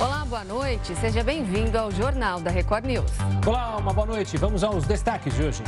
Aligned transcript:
Olá, 0.00 0.24
boa 0.24 0.42
noite. 0.44 0.94
Seja 0.96 1.22
bem-vindo 1.22 1.76
ao 1.76 1.90
Jornal 1.90 2.40
da 2.40 2.50
Record 2.50 2.86
News. 2.86 3.10
Olá, 3.46 3.76
uma 3.76 3.92
boa 3.92 4.06
noite. 4.06 4.34
Vamos 4.38 4.64
aos 4.64 4.86
destaques 4.86 5.34
de 5.34 5.42
hoje. 5.42 5.62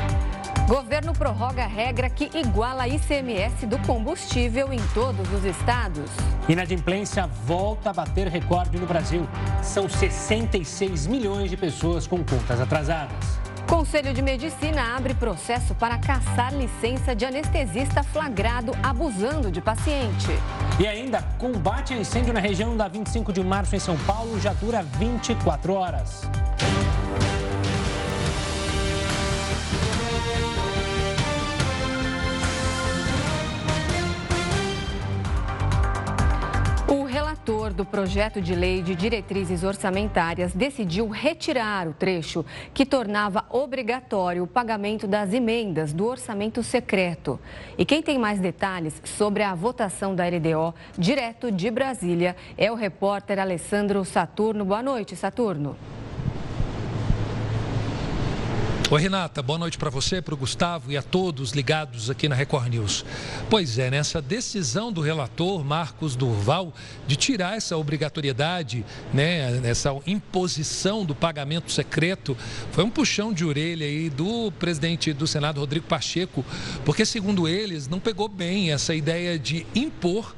Governo 0.67 1.13
prorroga 1.13 1.65
a 1.65 1.67
regra 1.67 2.09
que 2.09 2.31
iguala 2.35 2.89
ICMS 2.89 3.67
do 3.67 3.79
combustível 3.81 4.73
em 4.73 4.81
todos 4.95 5.31
os 5.35 5.45
estados. 5.45 6.11
Inadimplência 6.49 7.27
volta 7.45 7.91
a 7.91 7.93
bater 7.93 8.27
recorde 8.29 8.79
no 8.79 8.87
Brasil. 8.87 9.29
São 9.63 9.87
66 9.87 11.07
milhões 11.07 11.51
de 11.51 11.57
pessoas 11.59 12.07
com 12.07 12.25
contas 12.25 12.59
atrasadas. 12.59 13.42
Conselho 13.73 14.13
de 14.13 14.21
Medicina 14.21 14.95
abre 14.95 15.15
processo 15.15 15.75
para 15.75 15.97
caçar 15.97 16.55
licença 16.55 17.17
de 17.17 17.25
anestesista 17.25 18.03
flagrado 18.03 18.77
abusando 18.83 19.51
de 19.51 19.63
paciente. 19.63 20.29
E 20.79 20.87
ainda, 20.87 21.23
combate 21.39 21.95
a 21.95 21.97
incêndio 21.97 22.35
na 22.35 22.41
região 22.41 22.77
da 22.77 22.87
25 22.87 23.33
de 23.33 23.43
março 23.43 23.75
em 23.75 23.79
São 23.79 23.97
Paulo 24.01 24.39
já 24.39 24.53
dura 24.53 24.83
24 24.83 25.73
horas. 25.73 26.21
Relator 37.33 37.73
do 37.73 37.85
projeto 37.87 38.43
de 38.43 38.55
lei 38.55 38.83
de 38.83 38.95
diretrizes 38.95 39.65
orçamentárias 39.65 40.53
decidiu 40.53 41.09
retirar 41.09 41.89
o 41.89 41.95
trecho 41.95 42.45
que 42.75 42.85
tornava 42.85 43.47
obrigatório 43.49 44.43
o 44.43 44.47
pagamento 44.47 45.07
das 45.07 45.33
emendas 45.33 45.95
do 45.95 46.05
orçamento 46.05 46.63
secreto. 46.63 47.41
E 47.79 47.87
quem 47.87 48.03
tem 48.03 48.19
mais 48.19 48.39
detalhes 48.39 49.01
sobre 49.05 49.43
a 49.43 49.55
votação 49.55 50.15
da 50.15 50.25
LDO 50.27 50.75
direto 50.99 51.51
de 51.51 51.71
Brasília 51.71 52.37
é 52.59 52.71
o 52.71 52.75
repórter 52.75 53.39
Alessandro 53.39 54.05
Saturno. 54.05 54.63
Boa 54.67 54.83
noite, 54.83 55.17
Saturno. 55.17 55.75
Oi, 58.93 59.01
Renata, 59.01 59.41
boa 59.41 59.59
noite 59.59 59.79
para 59.79 59.89
você, 59.89 60.21
para 60.21 60.35
o 60.35 60.37
Gustavo 60.37 60.93
e 60.93 60.99
a 60.99 61.03
todos 61.03 61.53
ligados 61.53 62.11
aqui 62.11 62.29
na 62.29 62.35
Record 62.35 62.69
News. 62.69 63.07
Pois 63.49 63.79
é, 63.79 63.91
nessa 63.91 64.21
decisão 64.21 64.93
do 64.93 65.01
relator 65.01 65.65
Marcos 65.65 66.15
Durval 66.15 66.75
de 67.07 67.17
tirar 67.17 67.57
essa 67.57 67.75
obrigatoriedade, 67.79 68.85
né, 69.11 69.67
essa 69.67 69.97
imposição 70.07 71.07
do 71.07 71.15
pagamento 71.15 71.73
secreto, 71.73 72.37
foi 72.71 72.85
um 72.85 72.91
puxão 72.91 73.33
de 73.33 73.47
orelha 73.47 73.87
aí 73.87 74.11
do 74.11 74.53
presidente 74.59 75.15
do 75.15 75.27
Senado, 75.27 75.59
Rodrigo 75.59 75.87
Pacheco, 75.87 76.45
porque, 76.85 77.07
segundo 77.07 77.49
eles, 77.49 77.89
não 77.89 77.99
pegou 77.99 78.29
bem 78.29 78.73
essa 78.73 78.95
ideia 78.95 79.39
de 79.39 79.67
impor, 79.75 80.37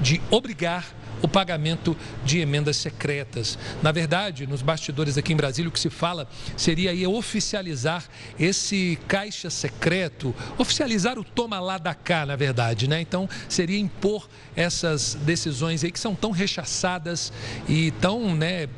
de 0.00 0.20
obrigar 0.30 0.94
o 1.22 1.28
pagamento 1.28 1.96
de 2.24 2.38
emendas 2.38 2.76
secretas. 2.76 3.58
Na 3.82 3.92
verdade, 3.92 4.46
nos 4.46 4.62
bastidores 4.62 5.18
aqui 5.18 5.32
em 5.32 5.36
Brasília, 5.36 5.68
o 5.68 5.72
que 5.72 5.80
se 5.80 5.90
fala 5.90 6.28
seria 6.56 6.90
aí 6.90 7.06
oficializar 7.06 8.04
esse 8.38 8.98
caixa 9.08 9.50
secreto, 9.50 10.34
oficializar 10.56 11.18
o 11.18 11.24
toma 11.24 11.60
lá 11.60 11.78
da 11.78 11.94
cá, 11.94 12.24
na 12.24 12.36
verdade, 12.36 12.88
né? 12.88 13.00
Então, 13.00 13.28
seria 13.48 13.78
impor 13.78 14.28
essas 14.54 15.14
decisões 15.14 15.84
aí 15.84 15.90
que 15.90 16.00
são 16.00 16.14
tão 16.14 16.30
rechaçadas 16.30 17.32
e 17.68 17.90
tão, 17.92 18.34
né, 18.34 18.68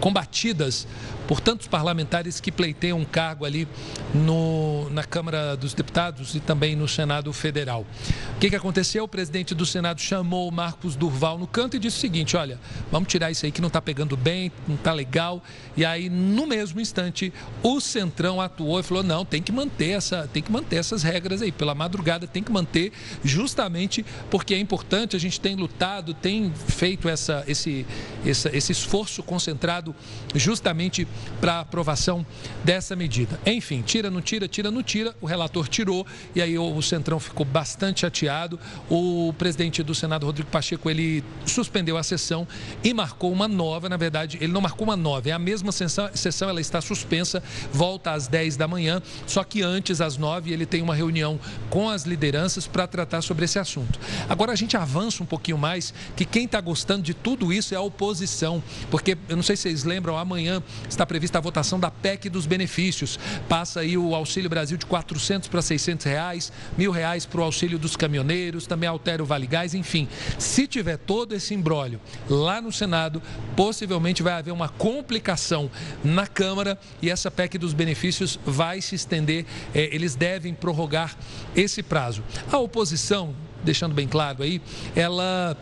combatidas 0.00 0.86
por 1.30 1.40
tantos 1.40 1.68
parlamentares 1.68 2.40
que 2.40 2.50
pleiteiam 2.50 2.98
um 2.98 3.04
cargo 3.04 3.44
ali 3.44 3.68
no, 4.12 4.90
na 4.90 5.04
Câmara 5.04 5.56
dos 5.56 5.72
Deputados 5.72 6.34
e 6.34 6.40
também 6.40 6.74
no 6.74 6.88
Senado 6.88 7.32
Federal. 7.32 7.86
O 8.34 8.40
que, 8.40 8.50
que 8.50 8.56
aconteceu? 8.56 9.04
O 9.04 9.08
presidente 9.08 9.54
do 9.54 9.64
Senado 9.64 10.00
chamou 10.00 10.48
o 10.48 10.50
Marcos 10.50 10.96
Durval 10.96 11.38
no 11.38 11.46
canto 11.46 11.76
e 11.76 11.78
disse 11.78 11.98
o 11.98 12.00
seguinte: 12.00 12.36
olha, 12.36 12.58
vamos 12.90 13.08
tirar 13.08 13.30
isso 13.30 13.46
aí 13.46 13.52
que 13.52 13.60
não 13.60 13.68
está 13.68 13.80
pegando 13.80 14.16
bem, 14.16 14.50
não 14.66 14.74
está 14.74 14.92
legal. 14.92 15.40
E 15.76 15.84
aí, 15.84 16.10
no 16.10 16.48
mesmo 16.48 16.80
instante, 16.80 17.32
o 17.62 17.80
Centrão 17.80 18.40
atuou 18.40 18.80
e 18.80 18.82
falou: 18.82 19.04
não, 19.04 19.24
tem 19.24 19.40
que 19.40 19.52
manter 19.52 19.90
essa, 19.90 20.28
tem 20.32 20.42
que 20.42 20.50
manter 20.50 20.78
essas 20.78 21.04
regras 21.04 21.42
aí. 21.42 21.52
Pela 21.52 21.76
madrugada 21.76 22.26
tem 22.26 22.42
que 22.42 22.50
manter, 22.50 22.92
justamente 23.22 24.04
porque 24.28 24.52
é 24.52 24.58
importante, 24.58 25.14
a 25.14 25.20
gente 25.20 25.40
tem 25.40 25.54
lutado, 25.54 26.12
tem 26.12 26.52
feito 26.52 27.08
essa, 27.08 27.44
esse, 27.46 27.86
esse, 28.26 28.48
esse 28.48 28.72
esforço 28.72 29.22
concentrado 29.22 29.94
justamente 30.34 31.06
para 31.40 31.60
aprovação 31.60 32.24
dessa 32.64 32.94
medida. 32.94 33.40
Enfim, 33.46 33.82
tira, 33.82 34.10
não 34.10 34.20
tira, 34.20 34.46
tira, 34.46 34.70
não 34.70 34.82
tira. 34.82 35.14
O 35.20 35.26
relator 35.26 35.68
tirou 35.68 36.06
e 36.34 36.42
aí 36.42 36.58
o 36.58 36.82
Centrão 36.82 37.18
ficou 37.18 37.46
bastante 37.46 38.00
chateado. 38.00 38.58
O 38.88 39.32
presidente 39.38 39.82
do 39.82 39.94
Senado, 39.94 40.26
Rodrigo 40.26 40.50
Pacheco, 40.50 40.90
ele 40.90 41.24
suspendeu 41.46 41.96
a 41.96 42.02
sessão 42.02 42.46
e 42.84 42.92
marcou 42.92 43.32
uma 43.32 43.48
nova. 43.48 43.88
Na 43.88 43.96
verdade, 43.96 44.38
ele 44.40 44.52
não 44.52 44.60
marcou 44.60 44.86
uma 44.86 44.96
nova, 44.96 45.28
é 45.28 45.32
a 45.32 45.38
mesma 45.38 45.72
sessão, 45.72 46.10
sessão 46.14 46.48
ela 46.48 46.60
está 46.60 46.80
suspensa, 46.80 47.42
volta 47.72 48.12
às 48.12 48.26
10 48.26 48.56
da 48.56 48.68
manhã. 48.68 49.02
Só 49.26 49.42
que 49.44 49.62
antes, 49.62 50.00
às 50.00 50.16
9, 50.16 50.52
ele 50.52 50.66
tem 50.66 50.82
uma 50.82 50.94
reunião 50.94 51.38
com 51.68 51.88
as 51.88 52.04
lideranças 52.04 52.66
para 52.66 52.86
tratar 52.86 53.22
sobre 53.22 53.44
esse 53.44 53.58
assunto. 53.58 53.98
Agora 54.28 54.52
a 54.52 54.56
gente 54.56 54.76
avança 54.76 55.22
um 55.22 55.26
pouquinho 55.26 55.58
mais, 55.58 55.94
que 56.16 56.24
quem 56.24 56.44
está 56.44 56.60
gostando 56.60 57.02
de 57.02 57.14
tudo 57.14 57.52
isso 57.52 57.74
é 57.74 57.76
a 57.76 57.80
oposição, 57.80 58.62
porque 58.90 59.16
eu 59.28 59.36
não 59.36 59.42
sei 59.42 59.56
se 59.56 59.62
vocês 59.62 59.84
lembram, 59.84 60.16
amanhã 60.16 60.62
está 60.88 61.06
prevista 61.10 61.38
a 61.38 61.40
votação 61.40 61.80
da 61.80 61.90
PEC 61.90 62.30
dos 62.30 62.46
benefícios. 62.46 63.18
Passa 63.48 63.80
aí 63.80 63.98
o 63.98 64.14
Auxílio 64.14 64.48
Brasil 64.48 64.78
de 64.78 64.86
400 64.86 65.48
para 65.48 65.60
600 65.60 66.06
reais, 66.06 66.52
mil 66.78 66.92
reais 66.92 67.26
para 67.26 67.40
o 67.40 67.42
auxílio 67.42 67.80
dos 67.80 67.96
caminhoneiros, 67.96 68.64
também 68.64 68.88
altera 68.88 69.20
o 69.20 69.26
Vale 69.26 69.48
Gás, 69.48 69.74
enfim. 69.74 70.06
Se 70.38 70.68
tiver 70.68 70.98
todo 70.98 71.34
esse 71.34 71.52
embrólio 71.52 72.00
lá 72.28 72.62
no 72.62 72.70
Senado, 72.70 73.20
possivelmente 73.56 74.22
vai 74.22 74.34
haver 74.34 74.52
uma 74.52 74.68
complicação 74.68 75.68
na 76.04 76.28
Câmara 76.28 76.78
e 77.02 77.10
essa 77.10 77.28
PEC 77.28 77.58
dos 77.58 77.74
benefícios 77.74 78.38
vai 78.46 78.80
se 78.80 78.94
estender. 78.94 79.44
Eh, 79.74 79.90
eles 79.92 80.14
devem 80.14 80.54
prorrogar 80.54 81.16
esse 81.56 81.82
prazo. 81.82 82.22
A 82.52 82.58
oposição, 82.58 83.34
deixando 83.64 83.96
bem 83.96 84.06
claro 84.06 84.44
aí, 84.44 84.62
ela 84.94 85.56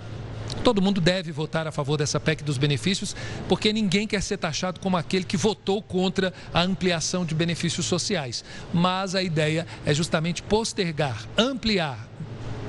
Todo 0.62 0.82
mundo 0.82 1.00
deve 1.00 1.32
votar 1.32 1.66
a 1.66 1.72
favor 1.72 1.96
dessa 1.96 2.20
PEC 2.20 2.42
dos 2.42 2.58
benefícios, 2.58 3.14
porque 3.48 3.72
ninguém 3.72 4.06
quer 4.06 4.22
ser 4.22 4.36
taxado 4.36 4.80
como 4.80 4.96
aquele 4.96 5.24
que 5.24 5.36
votou 5.36 5.82
contra 5.82 6.32
a 6.52 6.62
ampliação 6.62 7.24
de 7.24 7.34
benefícios 7.34 7.86
sociais. 7.86 8.44
Mas 8.72 9.14
a 9.14 9.22
ideia 9.22 9.66
é 9.84 9.94
justamente 9.94 10.42
postergar, 10.42 11.24
ampliar 11.36 12.08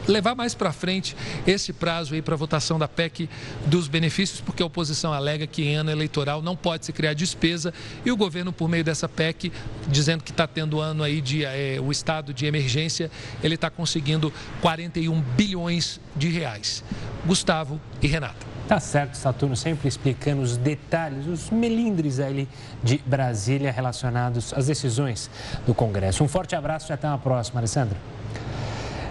levar 0.09 0.35
mais 0.35 0.53
para 0.53 0.71
frente 0.71 1.15
esse 1.45 1.71
prazo 1.71 2.13
aí 2.13 2.21
para 2.21 2.35
votação 2.35 2.79
da 2.79 2.87
PEC 2.87 3.29
dos 3.65 3.87
benefícios, 3.87 4.41
porque 4.41 4.63
a 4.63 4.65
oposição 4.65 5.13
alega 5.13 5.47
que 5.47 5.63
em 5.63 5.75
ano 5.75 5.91
eleitoral 5.91 6.41
não 6.41 6.55
pode 6.55 6.85
se 6.85 6.93
criar 6.93 7.13
despesa 7.13 7.73
e 8.03 8.11
o 8.11 8.17
governo, 8.17 8.51
por 8.51 8.67
meio 8.67 8.83
dessa 8.83 9.07
PEC, 9.07 9.51
dizendo 9.87 10.23
que 10.23 10.31
está 10.31 10.47
tendo 10.47 10.79
ano 10.79 11.03
aí 11.03 11.21
de 11.21 11.45
é, 11.45 11.79
o 11.79 11.91
estado 11.91 12.33
de 12.33 12.45
emergência, 12.45 13.11
ele 13.43 13.55
está 13.55 13.69
conseguindo 13.69 14.33
41 14.61 15.21
bilhões 15.21 15.99
de 16.15 16.29
reais. 16.29 16.83
Gustavo 17.25 17.79
e 18.01 18.07
Renata. 18.07 18.47
Tá 18.67 18.79
certo, 18.79 19.15
Saturno, 19.15 19.55
sempre 19.55 19.87
explicando 19.87 20.43
os 20.43 20.55
detalhes, 20.55 21.25
os 21.25 21.49
melindres 21.49 22.19
ali 22.19 22.47
de 22.83 22.99
Brasília 23.03 23.71
relacionados 23.71 24.53
às 24.53 24.67
decisões 24.67 25.27
do 25.65 25.73
Congresso. 25.73 26.23
Um 26.23 26.27
forte 26.27 26.55
abraço 26.55 26.91
e 26.91 26.93
até 26.93 27.07
uma 27.07 27.17
próxima, 27.17 27.59
Alessandra. 27.59 27.97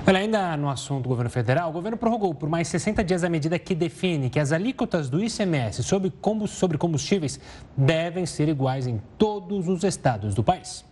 Olha, 0.09 0.21
ainda 0.21 0.57
no 0.57 0.71
assunto 0.71 1.03
do 1.03 1.11
governo 1.11 1.29
federal, 1.29 1.69
o 1.69 1.73
governo 1.75 1.99
prorrogou 1.99 2.35
por 2.35 2.49
mais 2.49 2.67
60 2.69 3.05
dias 3.05 3.23
a 3.25 3.29
medida 3.29 3.59
que 3.59 3.75
define 3.75 4.31
que 4.31 4.41
as 4.41 4.53
alíquotas 4.53 5.11
do 5.11 5.23
ICMS 5.23 5.83
sobre 5.83 6.79
combustíveis 6.79 7.39
devem 7.77 8.25
ser 8.25 8.49
iguais 8.49 8.87
em 8.87 9.03
todos 9.19 9.69
os 9.69 9.85
estados 9.85 10.35
do 10.35 10.43
país. 10.43 10.83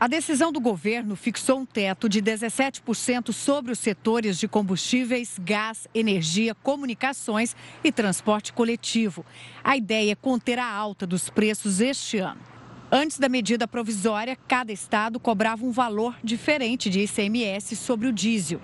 A 0.00 0.08
decisão 0.08 0.50
do 0.50 0.58
governo 0.58 1.14
fixou 1.14 1.60
um 1.60 1.64
teto 1.64 2.08
de 2.08 2.20
17% 2.20 3.32
sobre 3.32 3.70
os 3.70 3.78
setores 3.78 4.36
de 4.36 4.48
combustíveis, 4.48 5.38
gás, 5.38 5.86
energia, 5.94 6.52
comunicações 6.52 7.54
e 7.84 7.92
transporte 7.92 8.52
coletivo. 8.52 9.24
A 9.62 9.76
ideia 9.76 10.10
é 10.10 10.16
conter 10.16 10.58
a 10.58 10.68
alta 10.68 11.06
dos 11.06 11.30
preços 11.30 11.80
este 11.80 12.18
ano. 12.18 12.49
Antes 12.92 13.20
da 13.20 13.28
medida 13.28 13.68
provisória, 13.68 14.36
cada 14.48 14.72
estado 14.72 15.20
cobrava 15.20 15.64
um 15.64 15.70
valor 15.70 16.16
diferente 16.24 16.90
de 16.90 17.02
ICMS 17.02 17.76
sobre 17.76 18.08
o 18.08 18.12
diesel. 18.12 18.60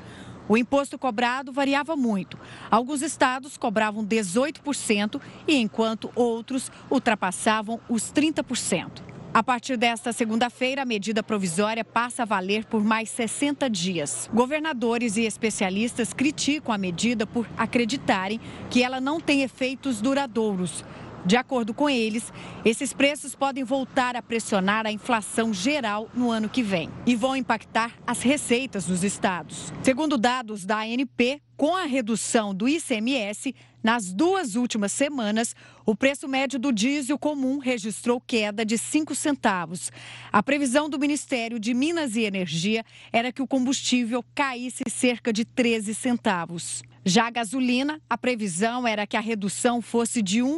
O 0.48 0.56
imposto 0.56 0.98
cobrado 0.98 1.52
variava 1.52 1.94
muito. 1.94 2.36
Alguns 2.68 3.02
estados 3.02 3.56
cobravam 3.56 4.04
18% 4.04 5.20
e 5.46 5.54
enquanto 5.54 6.10
outros 6.16 6.72
ultrapassavam 6.90 7.78
os 7.88 8.12
30%. 8.12 9.00
A 9.32 9.42
partir 9.44 9.76
desta 9.76 10.12
segunda-feira, 10.12 10.82
a 10.82 10.86
medida 10.86 11.22
provisória 11.22 11.84
passa 11.84 12.22
a 12.22 12.26
valer 12.26 12.64
por 12.64 12.82
mais 12.82 13.10
60 13.10 13.70
dias. 13.70 14.28
Governadores 14.32 15.16
e 15.16 15.22
especialistas 15.22 16.12
criticam 16.12 16.74
a 16.74 16.78
medida 16.78 17.26
por 17.26 17.46
acreditarem 17.56 18.40
que 18.70 18.82
ela 18.82 19.00
não 19.00 19.20
tem 19.20 19.42
efeitos 19.42 20.00
duradouros. 20.00 20.84
De 21.26 21.36
acordo 21.36 21.74
com 21.74 21.90
eles, 21.90 22.32
esses 22.64 22.92
preços 22.92 23.34
podem 23.34 23.64
voltar 23.64 24.14
a 24.14 24.22
pressionar 24.22 24.86
a 24.86 24.92
inflação 24.92 25.52
geral 25.52 26.08
no 26.14 26.30
ano 26.30 26.48
que 26.48 26.62
vem 26.62 26.88
e 27.04 27.16
vão 27.16 27.34
impactar 27.34 27.94
as 28.06 28.22
receitas 28.22 28.86
dos 28.86 29.02
estados. 29.02 29.72
Segundo 29.82 30.16
dados 30.16 30.64
da 30.64 30.82
ANP, 30.82 31.42
com 31.56 31.74
a 31.74 31.82
redução 31.82 32.54
do 32.54 32.68
ICMS, 32.68 33.56
nas 33.82 34.12
duas 34.12 34.54
últimas 34.54 34.92
semanas, 34.92 35.52
O 35.88 35.94
preço 35.94 36.26
médio 36.26 36.58
do 36.58 36.72
diesel 36.72 37.16
comum 37.16 37.58
registrou 37.58 38.20
queda 38.20 38.66
de 38.66 38.76
5 38.76 39.14
centavos. 39.14 39.92
A 40.32 40.42
previsão 40.42 40.90
do 40.90 40.98
Ministério 40.98 41.60
de 41.60 41.72
Minas 41.72 42.16
e 42.16 42.22
Energia 42.22 42.84
era 43.12 43.30
que 43.30 43.40
o 43.40 43.46
combustível 43.46 44.24
caísse 44.34 44.82
cerca 44.90 45.32
de 45.32 45.44
13 45.44 45.94
centavos. 45.94 46.82
Já 47.08 47.28
a 47.28 47.30
gasolina, 47.30 48.02
a 48.10 48.18
previsão 48.18 48.84
era 48.84 49.06
que 49.06 49.16
a 49.16 49.20
redução 49.20 49.80
fosse 49.80 50.20
de 50.20 50.42
R$ 50.42 50.48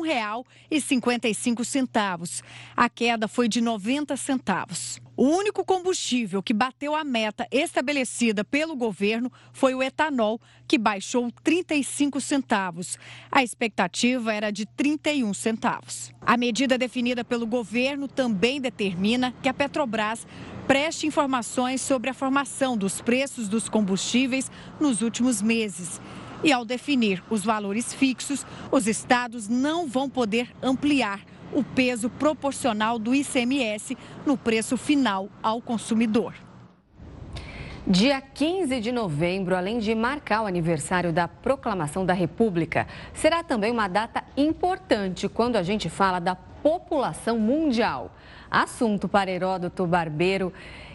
1,55. 0.71 2.43
A 2.75 2.89
queda 2.89 3.29
foi 3.29 3.51
de 3.51 3.61
90 3.61 4.17
centavos. 4.17 4.99
O 5.15 5.25
único 5.25 5.63
combustível 5.63 6.43
que 6.43 6.55
bateu 6.55 6.95
a 6.95 7.05
meta 7.05 7.47
estabelecida 7.51 8.45
pelo 8.45 8.75
governo 8.75 9.31
foi 9.53 9.75
o 9.75 9.83
etanol, 9.83 10.41
que 10.67 10.79
baixou 10.79 11.31
35 11.45 12.19
centavos. 12.19 12.97
A 13.31 13.43
expectativa 13.43 14.33
era 14.33 14.51
de 14.51 14.65
31 14.65 15.35
centavos. 15.35 16.15
A 16.23 16.39
medida 16.39 16.79
definida 16.79 17.23
pelo 17.23 17.47
governo 17.47 18.09
também 18.09 18.59
determina 18.59 19.35
que 19.43 19.51
a 19.51 19.55
Petrobras 19.55 20.27
preste 20.67 21.07
informações 21.07 21.83
sobre 21.83 22.09
a 22.09 22.15
formação 22.15 22.75
dos 22.75 23.03
preços 23.03 23.49
dos 23.49 23.69
combustíveis 23.69 24.51
nos 24.81 25.03
últimos 25.03 25.43
meses. 25.43 26.01
E 26.43 26.53
ao 26.53 26.65
definir 26.65 27.23
os 27.29 27.45
valores 27.45 27.93
fixos, 27.93 28.47
os 28.71 28.87
estados 28.87 29.49
não 29.49 29.87
vão 29.87 30.09
poder 30.09 30.55
ampliar 30.63 31.21
o 31.53 31.65
peso 31.65 32.11
proporcional 32.11 32.99
do 32.99 33.15
ICMS 33.15 33.97
no 34.25 34.37
preço 34.37 34.77
final 34.77 35.29
ao 35.43 35.61
consumidor. 35.61 36.35
Dia 37.87 38.21
15 38.21 38.81
de 38.81 38.93
novembro, 38.93 39.57
além 39.57 39.79
de 39.79 39.95
marcar 39.95 40.43
o 40.43 40.47
aniversário 40.47 41.11
da 41.11 41.27
Proclamação 41.27 42.05
da 42.05 42.13
República, 42.13 42.87
será 43.15 43.43
também 43.43 43.73
uma 43.73 43.89
data 43.89 44.23
importante 44.37 45.27
quando 45.27 45.57
a 45.57 45.63
gente 45.63 45.89
fala 45.89 46.19
da 46.21 46.35
população 46.35 47.39
mundial. 47.39 48.15
Assunto 48.51 49.09
para 49.09 49.31
Heródoto 49.31 49.87
Barbeiro. 49.87 50.53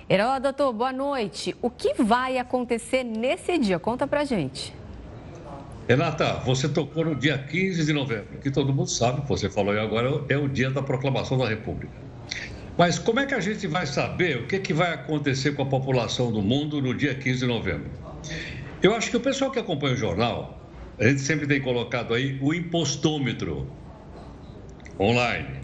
Heródoto, 0.07 0.71
boa 0.71 0.93
noite. 0.93 1.55
O 1.63 1.69
que 1.69 1.95
vai 1.95 2.37
acontecer 2.37 3.03
nesse 3.03 3.57
dia? 3.57 3.79
Conta 3.79 4.05
pra 4.05 4.23
gente. 4.23 4.82
Renata, 5.87 6.35
você 6.45 6.69
tocou 6.69 7.03
no 7.03 7.15
dia 7.15 7.37
15 7.37 7.85
de 7.85 7.91
novembro, 7.91 8.39
que 8.41 8.49
todo 8.49 8.73
mundo 8.73 8.89
sabe, 8.89 9.21
você 9.27 9.49
falou 9.49 9.73
aí 9.73 9.79
agora, 9.79 10.23
é 10.29 10.37
o 10.37 10.47
dia 10.47 10.71
da 10.71 10.81
proclamação 10.81 11.37
da 11.37 11.47
República. 11.47 11.93
Mas 12.77 12.97
como 12.97 13.19
é 13.19 13.25
que 13.25 13.33
a 13.33 13.39
gente 13.41 13.67
vai 13.67 13.85
saber 13.85 14.37
o 14.37 14.47
que, 14.47 14.59
que 14.59 14.73
vai 14.73 14.93
acontecer 14.93 15.51
com 15.51 15.61
a 15.61 15.65
população 15.65 16.31
do 16.31 16.41
mundo 16.41 16.81
no 16.81 16.93
dia 16.93 17.13
15 17.13 17.39
de 17.39 17.45
novembro? 17.45 17.91
Eu 18.81 18.95
acho 18.95 19.11
que 19.11 19.17
o 19.17 19.19
pessoal 19.19 19.51
que 19.51 19.59
acompanha 19.59 19.93
o 19.93 19.97
jornal, 19.97 20.59
a 20.97 21.03
gente 21.07 21.21
sempre 21.21 21.45
tem 21.47 21.61
colocado 21.61 22.13
aí 22.13 22.39
o 22.41 22.53
impostômetro 22.53 23.67
online. 24.97 25.63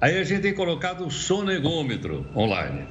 Aí 0.00 0.16
a 0.16 0.22
gente 0.22 0.42
tem 0.42 0.54
colocado 0.54 1.04
o 1.04 1.10
sonegômetro 1.10 2.24
online. 2.36 2.86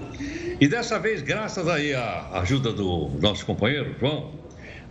E 0.59 0.67
dessa 0.67 0.99
vez, 0.99 1.21
graças 1.21 1.65
aí 1.67 1.93
à 1.93 2.41
ajuda 2.41 2.73
do 2.73 3.09
nosso 3.21 3.45
companheiro, 3.45 3.95
João, 3.97 4.33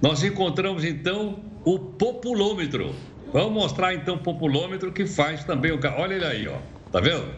nós 0.00 0.22
encontramos 0.22 0.84
então 0.84 1.45
o 1.66 1.80
populômetro. 1.80 2.94
Vamos 3.32 3.52
mostrar 3.52 3.92
então 3.92 4.14
o 4.14 4.18
populômetro 4.18 4.92
que 4.92 5.04
faz 5.04 5.42
também 5.42 5.72
o 5.72 5.80
Olha 5.98 6.14
ele 6.14 6.24
aí, 6.24 6.48
ó. 6.48 6.58
Tá 6.92 7.00
vendo? 7.00 7.28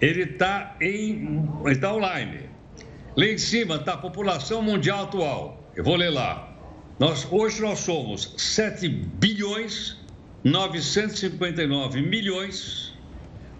Ele 0.00 0.22
está 0.22 0.76
em, 0.80 1.46
ele 1.66 1.76
tá 1.76 1.92
online. 1.92 2.48
Lá 3.14 3.26
em 3.26 3.36
cima 3.36 3.76
está 3.76 3.92
a 3.92 3.96
população 3.98 4.62
mundial 4.62 5.04
atual. 5.04 5.70
Eu 5.76 5.84
vou 5.84 5.94
ler 5.94 6.08
lá. 6.08 6.48
Nós, 6.98 7.28
hoje 7.30 7.60
nós 7.60 7.80
somos 7.80 8.32
7 8.38 8.88
bilhões 8.88 9.98
959 10.42 12.00
milhões 12.00 12.94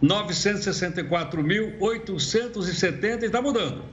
964 0.01 1.45
mil 1.45 1.75
870 1.79 3.25
e 3.25 3.27
está 3.27 3.43
mudando. 3.43 3.85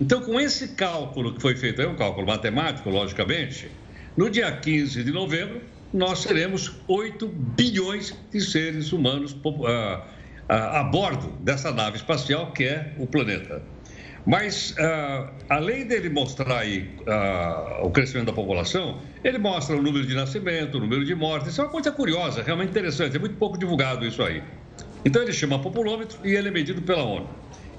Então, 0.00 0.22
com 0.22 0.40
esse 0.40 0.68
cálculo 0.68 1.34
que 1.34 1.40
foi 1.40 1.54
feito, 1.54 1.80
é 1.80 1.86
um 1.86 1.94
cálculo 1.94 2.26
matemático, 2.26 2.90
logicamente, 2.90 3.70
no 4.16 4.28
dia 4.28 4.50
15 4.50 5.04
de 5.04 5.12
novembro, 5.12 5.60
nós 5.92 6.24
teremos 6.24 6.72
8 6.86 7.26
bilhões 7.28 8.16
de 8.30 8.40
seres 8.40 8.92
humanos 8.92 9.36
a, 9.66 10.06
a, 10.48 10.80
a 10.80 10.84
bordo 10.84 11.32
dessa 11.40 11.72
nave 11.72 11.96
espacial 11.96 12.52
que 12.52 12.64
é 12.64 12.94
o 12.98 13.06
planeta. 13.06 13.62
Mas, 14.26 14.72
uh, 14.72 15.32
além 15.48 15.86
dele 15.86 16.10
mostrar 16.10 16.58
aí, 16.58 16.90
uh, 17.00 17.86
o 17.86 17.90
crescimento 17.90 18.26
da 18.26 18.32
população, 18.32 19.00
ele 19.24 19.38
mostra 19.38 19.76
o 19.76 19.82
número 19.82 20.06
de 20.06 20.14
nascimento, 20.14 20.76
o 20.76 20.80
número 20.80 21.04
de 21.04 21.14
mortes. 21.14 21.48
Isso 21.48 21.60
é 21.60 21.64
uma 21.64 21.70
coisa 21.70 21.90
curiosa, 21.90 22.42
realmente 22.42 22.70
interessante. 22.70 23.16
É 23.16 23.18
muito 23.18 23.36
pouco 23.36 23.58
divulgado 23.58 24.04
isso 24.06 24.22
aí. 24.22 24.42
Então, 25.04 25.22
ele 25.22 25.32
chama 25.32 25.58
populômetro 25.58 26.18
e 26.22 26.34
ele 26.34 26.48
é 26.48 26.50
medido 26.50 26.82
pela 26.82 27.02
ONU. 27.02 27.28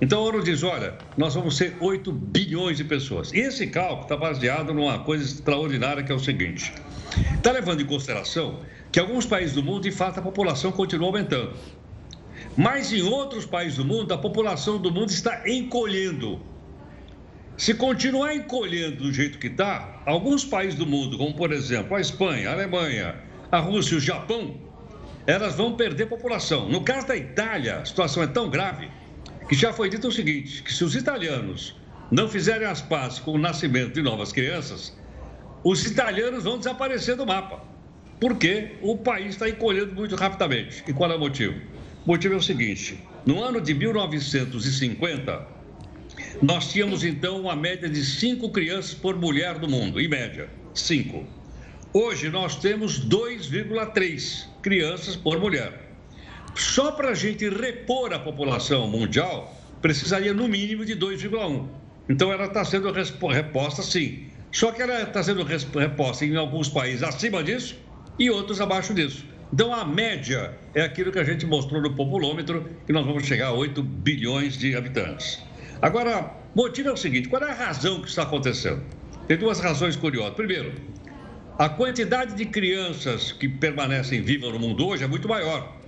Então 0.01 0.19
a 0.19 0.29
ONU 0.29 0.43
diz: 0.43 0.63
olha, 0.63 0.95
nós 1.15 1.35
vamos 1.35 1.55
ser 1.55 1.77
8 1.79 2.11
bilhões 2.11 2.77
de 2.77 2.83
pessoas. 2.83 3.31
E 3.31 3.37
esse 3.37 3.67
cálculo 3.67 4.01
está 4.01 4.17
baseado 4.17 4.73
numa 4.73 4.97
coisa 4.99 5.23
extraordinária 5.23 6.03
que 6.03 6.11
é 6.11 6.15
o 6.15 6.19
seguinte: 6.19 6.73
está 7.35 7.51
levando 7.51 7.81
em 7.81 7.85
consideração 7.85 8.61
que 8.91 8.99
alguns 8.99 9.27
países 9.27 9.53
do 9.53 9.61
mundo, 9.61 9.83
de 9.83 9.91
fato, 9.91 10.19
a 10.19 10.23
população 10.23 10.71
continua 10.71 11.07
aumentando. 11.07 11.53
Mas 12.57 12.91
em 12.91 13.03
outros 13.03 13.45
países 13.45 13.77
do 13.77 13.85
mundo, 13.85 14.11
a 14.11 14.17
população 14.17 14.79
do 14.79 14.91
mundo 14.91 15.11
está 15.11 15.47
encolhendo. 15.47 16.41
Se 17.55 17.75
continuar 17.75 18.33
encolhendo 18.33 19.03
do 19.03 19.13
jeito 19.13 19.37
que 19.37 19.47
está, 19.47 20.01
alguns 20.05 20.43
países 20.43 20.73
do 20.73 20.85
mundo, 20.85 21.15
como 21.15 21.35
por 21.35 21.51
exemplo 21.51 21.95
a 21.95 22.01
Espanha, 22.01 22.49
a 22.49 22.53
Alemanha, 22.53 23.15
a 23.51 23.59
Rússia 23.59 23.93
e 23.93 23.97
o 23.97 24.01
Japão, 24.01 24.55
elas 25.27 25.55
vão 25.55 25.75
perder 25.75 26.07
população. 26.07 26.67
No 26.67 26.81
caso 26.81 27.07
da 27.07 27.15
Itália, 27.15 27.77
a 27.77 27.85
situação 27.85 28.23
é 28.23 28.27
tão 28.27 28.49
grave 28.49 28.89
que 29.51 29.55
já 29.57 29.73
foi 29.73 29.89
dito 29.89 30.07
o 30.07 30.11
seguinte: 30.13 30.63
que 30.63 30.71
se 30.71 30.81
os 30.81 30.95
italianos 30.95 31.75
não 32.09 32.29
fizerem 32.29 32.65
as 32.65 32.81
pazes 32.81 33.19
com 33.19 33.31
o 33.31 33.37
nascimento 33.37 33.93
de 33.95 34.01
novas 34.01 34.31
crianças, 34.31 34.95
os 35.61 35.85
italianos 35.85 36.45
vão 36.45 36.57
desaparecer 36.57 37.17
do 37.17 37.25
mapa. 37.25 37.61
Porque 38.17 38.77
o 38.81 38.97
país 38.97 39.31
está 39.31 39.49
encolhendo 39.49 39.93
muito 39.93 40.15
rapidamente. 40.15 40.81
E 40.87 40.93
qual 40.93 41.11
é 41.11 41.15
o 41.17 41.19
motivo? 41.19 41.59
O 42.05 42.11
motivo 42.11 42.35
é 42.35 42.37
o 42.37 42.41
seguinte: 42.41 42.97
no 43.25 43.43
ano 43.43 43.59
de 43.59 43.73
1950, 43.73 45.45
nós 46.41 46.71
tínhamos 46.71 47.03
então 47.03 47.41
uma 47.41 47.55
média 47.55 47.89
de 47.89 48.05
cinco 48.05 48.51
crianças 48.51 48.93
por 48.93 49.17
mulher 49.17 49.59
no 49.59 49.67
mundo, 49.67 49.99
em 49.99 50.07
média, 50.07 50.49
cinco. 50.73 51.27
Hoje 51.93 52.29
nós 52.29 52.55
temos 52.55 53.05
2,3 53.05 54.45
crianças 54.61 55.17
por 55.17 55.37
mulher. 55.41 55.90
Só 56.55 56.91
para 56.91 57.09
a 57.09 57.13
gente 57.13 57.47
repor 57.49 58.13
a 58.13 58.19
população 58.19 58.87
mundial, 58.87 59.55
precisaria 59.81 60.33
no 60.33 60.47
mínimo 60.47 60.85
de 60.85 60.95
2,1. 60.95 61.65
Então 62.09 62.31
ela 62.31 62.45
está 62.45 62.63
sendo 62.65 62.91
reposta 62.91 63.81
sim. 63.81 64.27
Só 64.51 64.71
que 64.71 64.81
ela 64.81 65.01
está 65.01 65.23
sendo 65.23 65.43
reposta 65.43 66.25
em 66.25 66.35
alguns 66.35 66.67
países 66.67 67.03
acima 67.03 67.43
disso 67.43 67.77
e 68.19 68.29
outros 68.29 68.59
abaixo 68.59 68.93
disso. 68.93 69.25
Então 69.53 69.73
a 69.73 69.85
média 69.85 70.53
é 70.73 70.81
aquilo 70.81 71.11
que 71.11 71.19
a 71.19 71.23
gente 71.23 71.45
mostrou 71.45 71.81
no 71.81 71.95
populômetro, 71.95 72.69
que 72.85 72.93
nós 72.93 73.05
vamos 73.05 73.25
chegar 73.25 73.47
a 73.47 73.53
8 73.53 73.81
bilhões 73.81 74.57
de 74.57 74.75
habitantes. 74.75 75.41
Agora, 75.81 76.35
o 76.53 76.57
motivo 76.57 76.89
é 76.89 76.91
o 76.91 76.97
seguinte: 76.97 77.29
qual 77.29 77.41
é 77.41 77.51
a 77.51 77.53
razão 77.53 78.01
que 78.01 78.09
está 78.09 78.23
acontecendo? 78.23 78.83
Tem 79.27 79.37
duas 79.37 79.59
razões 79.59 79.95
curiosas. 79.95 80.35
Primeiro, 80.35 80.73
a 81.57 81.69
quantidade 81.69 82.35
de 82.35 82.45
crianças 82.45 83.31
que 83.31 83.47
permanecem 83.47 84.21
vivas 84.21 84.51
no 84.51 84.59
mundo 84.59 84.85
hoje 84.85 85.03
é 85.03 85.07
muito 85.07 85.27
maior 85.27 85.80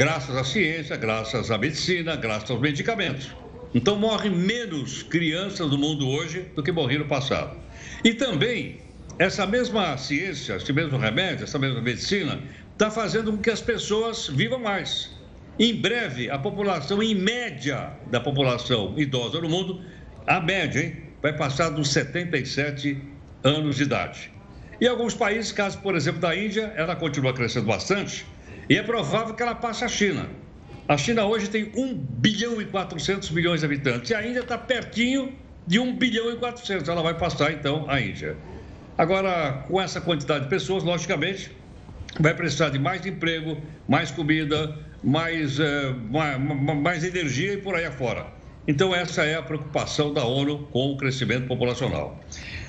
graças 0.00 0.34
à 0.34 0.42
ciência, 0.42 0.96
graças 0.96 1.50
à 1.50 1.58
medicina, 1.58 2.16
graças 2.16 2.50
aos 2.50 2.58
medicamentos. 2.58 3.36
Então 3.74 3.96
morrem 3.96 4.30
menos 4.30 5.02
crianças 5.02 5.68
no 5.68 5.76
mundo 5.76 6.08
hoje 6.08 6.46
do 6.56 6.62
que 6.62 6.72
morreram 6.72 7.02
no 7.02 7.06
passado. 7.06 7.54
E 8.02 8.14
também 8.14 8.80
essa 9.18 9.46
mesma 9.46 9.98
ciência, 9.98 10.56
esse 10.56 10.72
mesmo 10.72 10.96
remédio, 10.96 11.44
essa 11.44 11.58
mesma 11.58 11.82
medicina 11.82 12.40
está 12.72 12.90
fazendo 12.90 13.30
com 13.30 13.36
que 13.36 13.50
as 13.50 13.60
pessoas 13.60 14.26
vivam 14.28 14.58
mais. 14.58 15.10
Em 15.58 15.74
breve, 15.74 16.30
a 16.30 16.38
população, 16.38 17.02
em 17.02 17.14
média 17.14 17.92
da 18.10 18.20
população 18.20 18.94
idosa 18.96 19.38
no 19.38 19.50
mundo, 19.50 19.84
a 20.26 20.40
média, 20.40 20.80
hein, 20.80 20.96
vai 21.20 21.36
passar 21.36 21.68
dos 21.68 21.90
77 21.90 22.96
anos 23.44 23.76
de 23.76 23.82
idade. 23.82 24.32
E 24.80 24.88
alguns 24.88 25.12
países, 25.12 25.52
caso 25.52 25.76
por 25.80 25.94
exemplo 25.94 26.22
da 26.22 26.34
Índia, 26.34 26.72
ela 26.74 26.96
continua 26.96 27.34
crescendo 27.34 27.66
bastante, 27.66 28.24
e 28.70 28.76
é 28.76 28.82
provável 28.84 29.34
que 29.34 29.42
ela 29.42 29.56
passe 29.56 29.84
a 29.84 29.88
China. 29.88 30.28
A 30.86 30.96
China 30.96 31.24
hoje 31.24 31.50
tem 31.50 31.72
1 31.74 31.92
bilhão 31.92 32.62
e 32.62 32.64
400 32.64 33.28
milhões 33.32 33.60
de 33.60 33.66
habitantes 33.66 34.10
e 34.10 34.14
a 34.14 34.24
Índia 34.24 34.40
está 34.40 34.56
pertinho 34.56 35.32
de 35.66 35.80
1 35.80 35.96
bilhão 35.96 36.30
e 36.30 36.36
400. 36.36 36.88
Ela 36.88 37.02
vai 37.02 37.14
passar 37.14 37.52
então 37.52 37.84
a 37.90 38.00
Índia. 38.00 38.36
Agora, 38.96 39.64
com 39.66 39.80
essa 39.80 40.00
quantidade 40.00 40.44
de 40.44 40.50
pessoas, 40.50 40.84
logicamente, 40.84 41.50
vai 42.20 42.32
precisar 42.32 42.68
de 42.68 42.78
mais 42.78 43.04
emprego, 43.04 43.60
mais 43.88 44.12
comida, 44.12 44.78
mais, 45.02 45.58
uh, 45.58 45.96
mais, 46.08 46.38
mais 46.38 47.02
energia 47.02 47.54
e 47.54 47.56
por 47.56 47.74
aí 47.74 47.86
afora. 47.86 48.26
Então, 48.68 48.94
essa 48.94 49.24
é 49.24 49.34
a 49.34 49.42
preocupação 49.42 50.14
da 50.14 50.24
ONU 50.24 50.68
com 50.70 50.92
o 50.92 50.96
crescimento 50.96 51.48
populacional. 51.48 52.20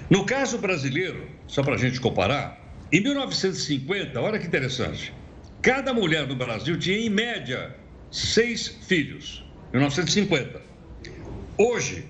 No 0.09 0.25
caso 0.25 0.57
brasileiro, 0.57 1.27
só 1.45 1.61
para 1.61 1.75
a 1.75 1.77
gente 1.77 2.01
comparar, 2.01 2.59
em 2.91 3.01
1950, 3.01 4.19
olha 4.19 4.39
que 4.39 4.47
interessante, 4.47 5.13
cada 5.61 5.93
mulher 5.93 6.27
no 6.27 6.35
Brasil 6.35 6.77
tinha, 6.77 6.97
em 6.97 7.09
média, 7.09 7.75
seis 8.09 8.67
filhos, 8.67 9.43
em 9.69 9.77
1950. 9.77 10.61
Hoje, 11.57 12.05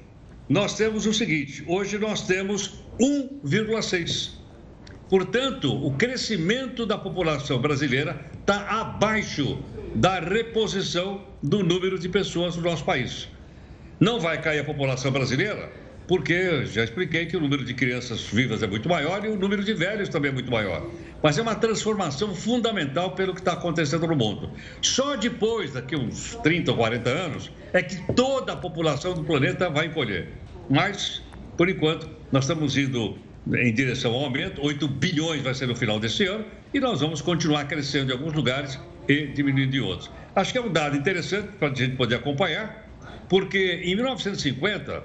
nós 0.48 0.76
temos 0.76 1.06
o 1.06 1.14
seguinte: 1.14 1.64
hoje 1.68 1.98
nós 1.98 2.26
temos 2.26 2.82
1,6. 3.00 4.32
Portanto, 5.10 5.86
o 5.86 5.92
crescimento 5.94 6.86
da 6.86 6.98
população 6.98 7.60
brasileira 7.60 8.26
está 8.40 8.80
abaixo 8.80 9.60
da 9.94 10.20
reposição 10.20 11.26
do 11.44 11.64
número 11.64 12.00
de 12.00 12.08
pessoas 12.08 12.56
no 12.56 12.62
nosso 12.62 12.86
país. 12.86 13.28
Não 14.00 14.20
vai 14.20 14.42
cair 14.42 14.60
a 14.60 14.64
população 14.64 15.12
brasileira, 15.12 15.72
porque 16.08 16.66
já 16.66 16.84
expliquei 16.84 17.26
que 17.26 17.38
o 17.38 17.40
número 17.40 17.64
de 17.64 17.74
crianças 17.74 18.22
vivas 18.22 18.62
é 18.62 18.68
muito 18.68 18.90
maior 18.90 19.24
e 19.24 19.30
o 19.30 19.36
número 19.36 19.64
de 19.64 19.74
velhos 19.74 20.10
também 20.10 20.32
é 20.32 20.34
muito 20.34 20.52
maior. 20.52 20.86
Mas 21.24 21.38
é 21.38 21.42
uma 21.42 21.56
transformação 21.56 22.34
fundamental 22.36 23.12
pelo 23.12 23.34
que 23.34 23.42
está 23.42 23.54
acontecendo 23.54 24.08
no 24.08 24.16
mundo. 24.16 24.50
Só 24.82 25.16
depois, 25.16 25.74
daqui 25.74 25.96
uns 25.96 26.36
30 26.44 26.72
ou 26.72 26.78
40 26.78 27.10
anos, 27.10 27.52
é 27.72 27.82
que 27.82 27.96
toda 28.14 28.54
a 28.54 28.58
população 28.58 29.14
do 29.14 29.24
planeta 29.24 29.70
vai 29.70 29.86
encolher. 29.86 30.30
Mas, 30.70 31.22
por 31.56 31.70
enquanto, 31.70 32.10
nós 32.32 32.46
estamos 32.46 32.76
indo 32.76 33.18
em 33.48 33.74
direção 33.74 34.14
ao 34.14 34.26
aumento, 34.26 34.64
8 34.64 34.88
bilhões 34.88 35.42
vai 35.42 35.54
ser 35.54 35.68
no 35.68 35.76
final 35.76 36.00
desse 36.00 36.26
ano, 36.26 36.46
e 36.74 36.80
nós 36.80 37.02
vamos 37.02 37.22
continuar 37.22 37.66
crescendo 37.66 38.12
em 38.12 38.14
alguns 38.14 38.34
lugares 38.34 38.80
e 39.08 39.28
diminuindo 39.28 39.76
em 39.76 39.80
outros. 39.80 40.10
Acho 40.36 40.52
que 40.52 40.58
é 40.58 40.62
um 40.62 40.72
dado 40.72 40.96
interessante 40.96 41.50
para 41.60 41.70
a 41.70 41.74
gente 41.74 41.96
poder 41.96 42.16
acompanhar, 42.16 42.88
porque 43.28 43.82
em 43.84 43.96
1950 43.96 45.04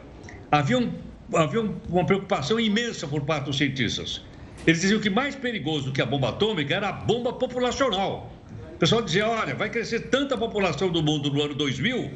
havia, 0.59 0.79
um, 0.79 0.93
havia 1.35 1.61
uma 1.89 2.05
preocupação 2.05 2.59
imensa 2.59 3.07
por 3.07 3.23
parte 3.23 3.45
dos 3.45 3.59
cientistas. 3.59 4.23
Eles 4.67 4.81
diziam 4.81 5.01
que 5.01 5.11
mais 5.11 5.35
perigoso 5.35 5.93
que 5.93 6.01
a 6.01 6.07
bomba 6.07 6.31
atômica 6.31 6.75
era 6.75 6.89
a 6.89 6.93
bomba 6.93 7.33
populacional. 7.33 8.33
O 8.75 8.79
pessoal 8.79 9.03
dizia: 9.03 9.29
olha, 9.29 9.55
vai 9.55 9.71
crescer 9.71 10.01
tanta 10.09 10.37
população 10.37 10.91
do 10.91 11.03
mundo 11.03 11.31
no 11.31 11.43
ano 11.43 11.55
2000 11.55 12.11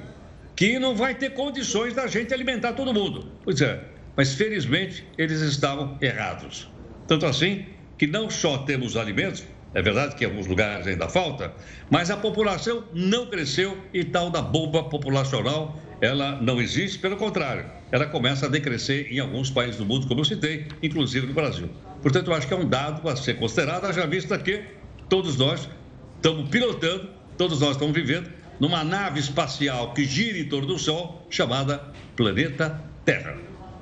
que 0.56 0.78
não 0.78 0.94
vai 0.94 1.14
ter 1.14 1.30
condições 1.30 1.94
da 1.94 2.06
gente 2.06 2.34
alimentar 2.34 2.74
todo 2.74 2.92
mundo. 2.92 3.26
Pois 3.44 3.60
é, 3.62 3.82
mas 4.16 4.34
felizmente 4.34 5.06
eles 5.16 5.40
estavam 5.40 5.96
errados. 6.02 6.68
Tanto 7.06 7.24
assim 7.24 7.66
que 7.96 8.06
não 8.06 8.28
só 8.28 8.58
temos 8.58 8.96
alimentos, 8.96 9.44
é 9.72 9.80
verdade 9.80 10.16
que 10.16 10.24
em 10.24 10.26
alguns 10.28 10.46
lugares 10.46 10.86
ainda 10.86 11.08
falta, 11.08 11.52
mas 11.90 12.10
a 12.10 12.16
população 12.16 12.84
não 12.92 13.26
cresceu 13.26 13.78
e 13.94 14.04
tal 14.04 14.28
da 14.28 14.42
bomba 14.42 14.84
populacional, 14.84 15.80
ela 16.00 16.40
não 16.42 16.60
existe, 16.60 16.98
pelo 16.98 17.16
contrário, 17.16 17.64
ela 17.92 18.06
começa 18.06 18.46
a 18.46 18.48
decrescer 18.48 19.12
em 19.12 19.18
alguns 19.18 19.50
países 19.50 19.76
do 19.76 19.84
mundo, 19.84 20.06
como 20.06 20.20
eu 20.20 20.24
citei, 20.24 20.66
inclusive 20.82 21.26
no 21.26 21.34
Brasil. 21.34 21.68
Portanto, 22.02 22.30
eu 22.30 22.34
acho 22.34 22.46
que 22.46 22.54
é 22.54 22.56
um 22.56 22.68
dado 22.68 23.08
a 23.08 23.16
ser 23.16 23.34
considerado, 23.34 23.84
haja 23.84 24.06
vista 24.06 24.38
que 24.38 24.62
todos 25.08 25.36
nós 25.36 25.68
estamos 26.16 26.48
pilotando, 26.48 27.10
todos 27.36 27.60
nós 27.60 27.72
estamos 27.72 27.94
vivendo 27.94 28.30
numa 28.60 28.84
nave 28.84 29.18
espacial 29.18 29.92
que 29.94 30.04
gira 30.04 30.38
em 30.38 30.48
torno 30.48 30.66
do 30.66 30.78
Sol, 30.78 31.26
chamada 31.30 31.82
Planeta 32.14 32.80
Terra. 33.04 33.36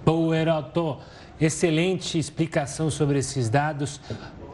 Boa, 0.04 0.36
Heroto. 0.36 0.98
Excelente 1.40 2.18
explicação 2.18 2.90
sobre 2.90 3.18
esses 3.18 3.48
dados. 3.48 4.00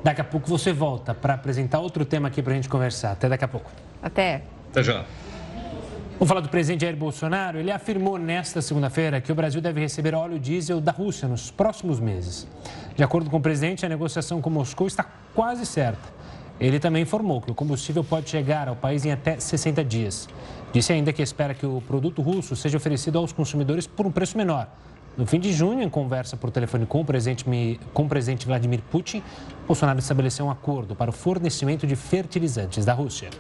Daqui 0.03 0.21
a 0.21 0.25
pouco 0.25 0.49
você 0.49 0.73
volta 0.73 1.15
para 1.15 1.35
apresentar 1.35 1.79
outro 1.79 2.05
tema 2.05 2.29
aqui 2.29 2.43
para 2.43 2.53
a 2.53 2.57
gente 2.57 2.69
conversar. 2.69 3.13
Até 3.13 3.29
daqui 3.29 3.45
a 3.45 3.49
pouco. 3.49 3.71
Até. 4.03 4.43
Até 4.71 4.83
já. 4.83 5.05
Vamos 6.15 6.29
falar 6.29 6.41
do 6.41 6.49
presidente 6.49 6.83
Jair 6.83 6.97
Bolsonaro. 6.97 7.59
Ele 7.59 7.73
afirmou 7.73 8.17
nesta 8.19 8.63
segunda-feira 8.63 9.21
que 9.21 9.33
o 9.33 9.35
Brasil 9.35 9.61
deve 9.61 9.81
receber 9.81 10.15
óleo 10.15 10.39
diesel 10.39 10.81
da 10.81 10.93
Rússia 10.93 11.27
nos 11.27 11.51
próximos 11.51 11.99
meses. 11.99 12.47
De 12.95 13.03
acordo 13.03 13.29
com 13.29 13.39
o 13.39 13.41
presidente, 13.41 13.85
a 13.85 13.89
negociação 13.89 14.41
com 14.41 14.49
Moscou 14.49 14.87
está 14.87 15.05
quase 15.35 15.67
certa. 15.67 16.15
Ele 16.61 16.79
também 16.79 17.03
informou 17.03 17.43
que 17.43 17.51
o 17.51 17.55
combustível 17.55 18.05
pode 18.05 18.31
chegar 18.31 18.69
ao 18.69 18.77
país 18.77 19.05
em 19.05 19.11
até 19.11 19.41
60 19.41 19.85
dias. 19.85 20.29
Disse 20.73 20.93
ainda 20.93 21.13
que 21.13 21.21
espera 21.21 21.53
que 21.53 21.67
o 21.67 21.81
produto 21.81 22.23
russo 22.23 22.55
seja 22.55 22.77
oferecido 22.77 23.19
aos 23.19 23.33
consumidores 23.33 23.87
por 23.87 24.07
um 24.07 24.13
preço 24.13 24.39
menor 24.39 24.69
no 25.17 25.27
fim 25.27 25.39
de 25.39 25.53
junho, 25.53 25.81
em 25.81 25.89
conversa 25.89 26.37
por 26.37 26.51
telefone 26.51 26.87
com 26.87 27.01
o 27.01 27.05
presidente, 27.05 27.45
com 27.93 28.05
o 28.05 28.09
presidente 28.09 28.47
Vladimir 28.47 28.81
Putin, 28.91 29.23
Bolsonaro 29.67 30.01
estabeleceu 30.01 30.47
um 30.47 30.51
acordo 30.51 30.97
para 30.97 31.11
o 31.11 31.13
fornecimento 31.13 31.87
de 31.87 31.95
fertilizantes 31.95 32.85
da 32.85 32.93
Rússia. 32.93 33.31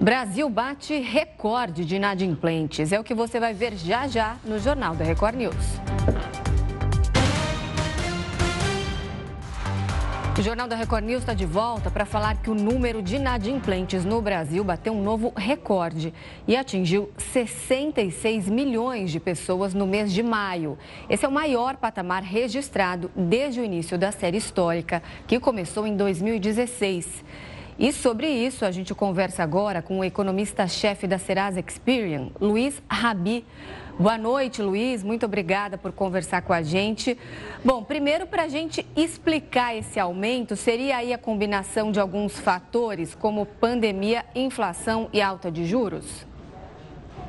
Brasil 0.00 0.48
bate 0.48 0.96
recorde 1.00 1.84
de 1.84 1.96
inadimplentes. 1.96 2.92
É 2.92 3.00
o 3.00 3.04
que 3.04 3.14
você 3.14 3.40
vai 3.40 3.52
ver 3.52 3.76
já 3.76 4.06
já 4.06 4.36
no 4.44 4.56
Jornal 4.56 4.94
da 4.94 5.04
Record 5.04 5.34
News. 5.34 5.54
O 10.38 10.40
Jornal 10.40 10.68
da 10.68 10.76
Record 10.76 11.04
News 11.04 11.22
está 11.22 11.34
de 11.34 11.44
volta 11.44 11.90
para 11.90 12.04
falar 12.04 12.36
que 12.36 12.48
o 12.48 12.54
número 12.54 13.02
de 13.02 13.16
inadimplentes 13.16 14.04
no 14.04 14.22
Brasil 14.22 14.62
bateu 14.62 14.92
um 14.92 15.02
novo 15.02 15.32
recorde 15.36 16.14
e 16.46 16.54
atingiu 16.54 17.10
66 17.18 18.48
milhões 18.48 19.10
de 19.10 19.18
pessoas 19.18 19.74
no 19.74 19.84
mês 19.84 20.12
de 20.12 20.22
maio. 20.22 20.78
Esse 21.10 21.24
é 21.24 21.28
o 21.28 21.32
maior 21.32 21.76
patamar 21.76 22.22
registrado 22.22 23.10
desde 23.16 23.60
o 23.60 23.64
início 23.64 23.98
da 23.98 24.12
série 24.12 24.36
histórica, 24.36 25.02
que 25.26 25.40
começou 25.40 25.88
em 25.88 25.96
2016. 25.96 27.24
E 27.78 27.92
sobre 27.92 28.28
isso, 28.28 28.64
a 28.64 28.72
gente 28.72 28.92
conversa 28.92 29.44
agora 29.44 29.80
com 29.80 30.00
o 30.00 30.04
economista-chefe 30.04 31.06
da 31.06 31.16
Serasa 31.16 31.60
Experian, 31.60 32.30
Luiz 32.40 32.82
Rabi. 32.90 33.44
Boa 33.96 34.18
noite, 34.18 34.60
Luiz. 34.60 35.04
Muito 35.04 35.26
obrigada 35.26 35.78
por 35.78 35.92
conversar 35.92 36.42
com 36.42 36.52
a 36.52 36.60
gente. 36.60 37.16
Bom, 37.64 37.84
primeiro, 37.84 38.26
para 38.26 38.44
a 38.44 38.48
gente 38.48 38.84
explicar 38.96 39.76
esse 39.76 40.00
aumento, 40.00 40.56
seria 40.56 40.96
aí 40.96 41.12
a 41.12 41.18
combinação 41.18 41.92
de 41.92 42.00
alguns 42.00 42.36
fatores, 42.36 43.14
como 43.14 43.46
pandemia, 43.46 44.24
inflação 44.34 45.08
e 45.12 45.22
alta 45.22 45.48
de 45.48 45.64
juros? 45.64 46.26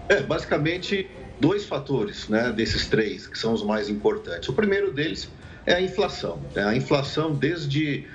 É, 0.07 0.23
basicamente, 0.23 1.11
dois 1.39 1.67
fatores, 1.67 2.27
né, 2.27 2.51
desses 2.51 2.87
três, 2.87 3.27
que 3.27 3.37
são 3.37 3.53
os 3.53 3.63
mais 3.63 3.87
importantes. 3.87 4.49
O 4.49 4.53
primeiro 4.53 4.91
deles 4.91 5.29
é 5.63 5.75
a 5.75 5.81
inflação. 5.81 6.39
Né? 6.55 6.63
A 6.63 6.75
inflação, 6.75 7.35
desde 7.35 8.07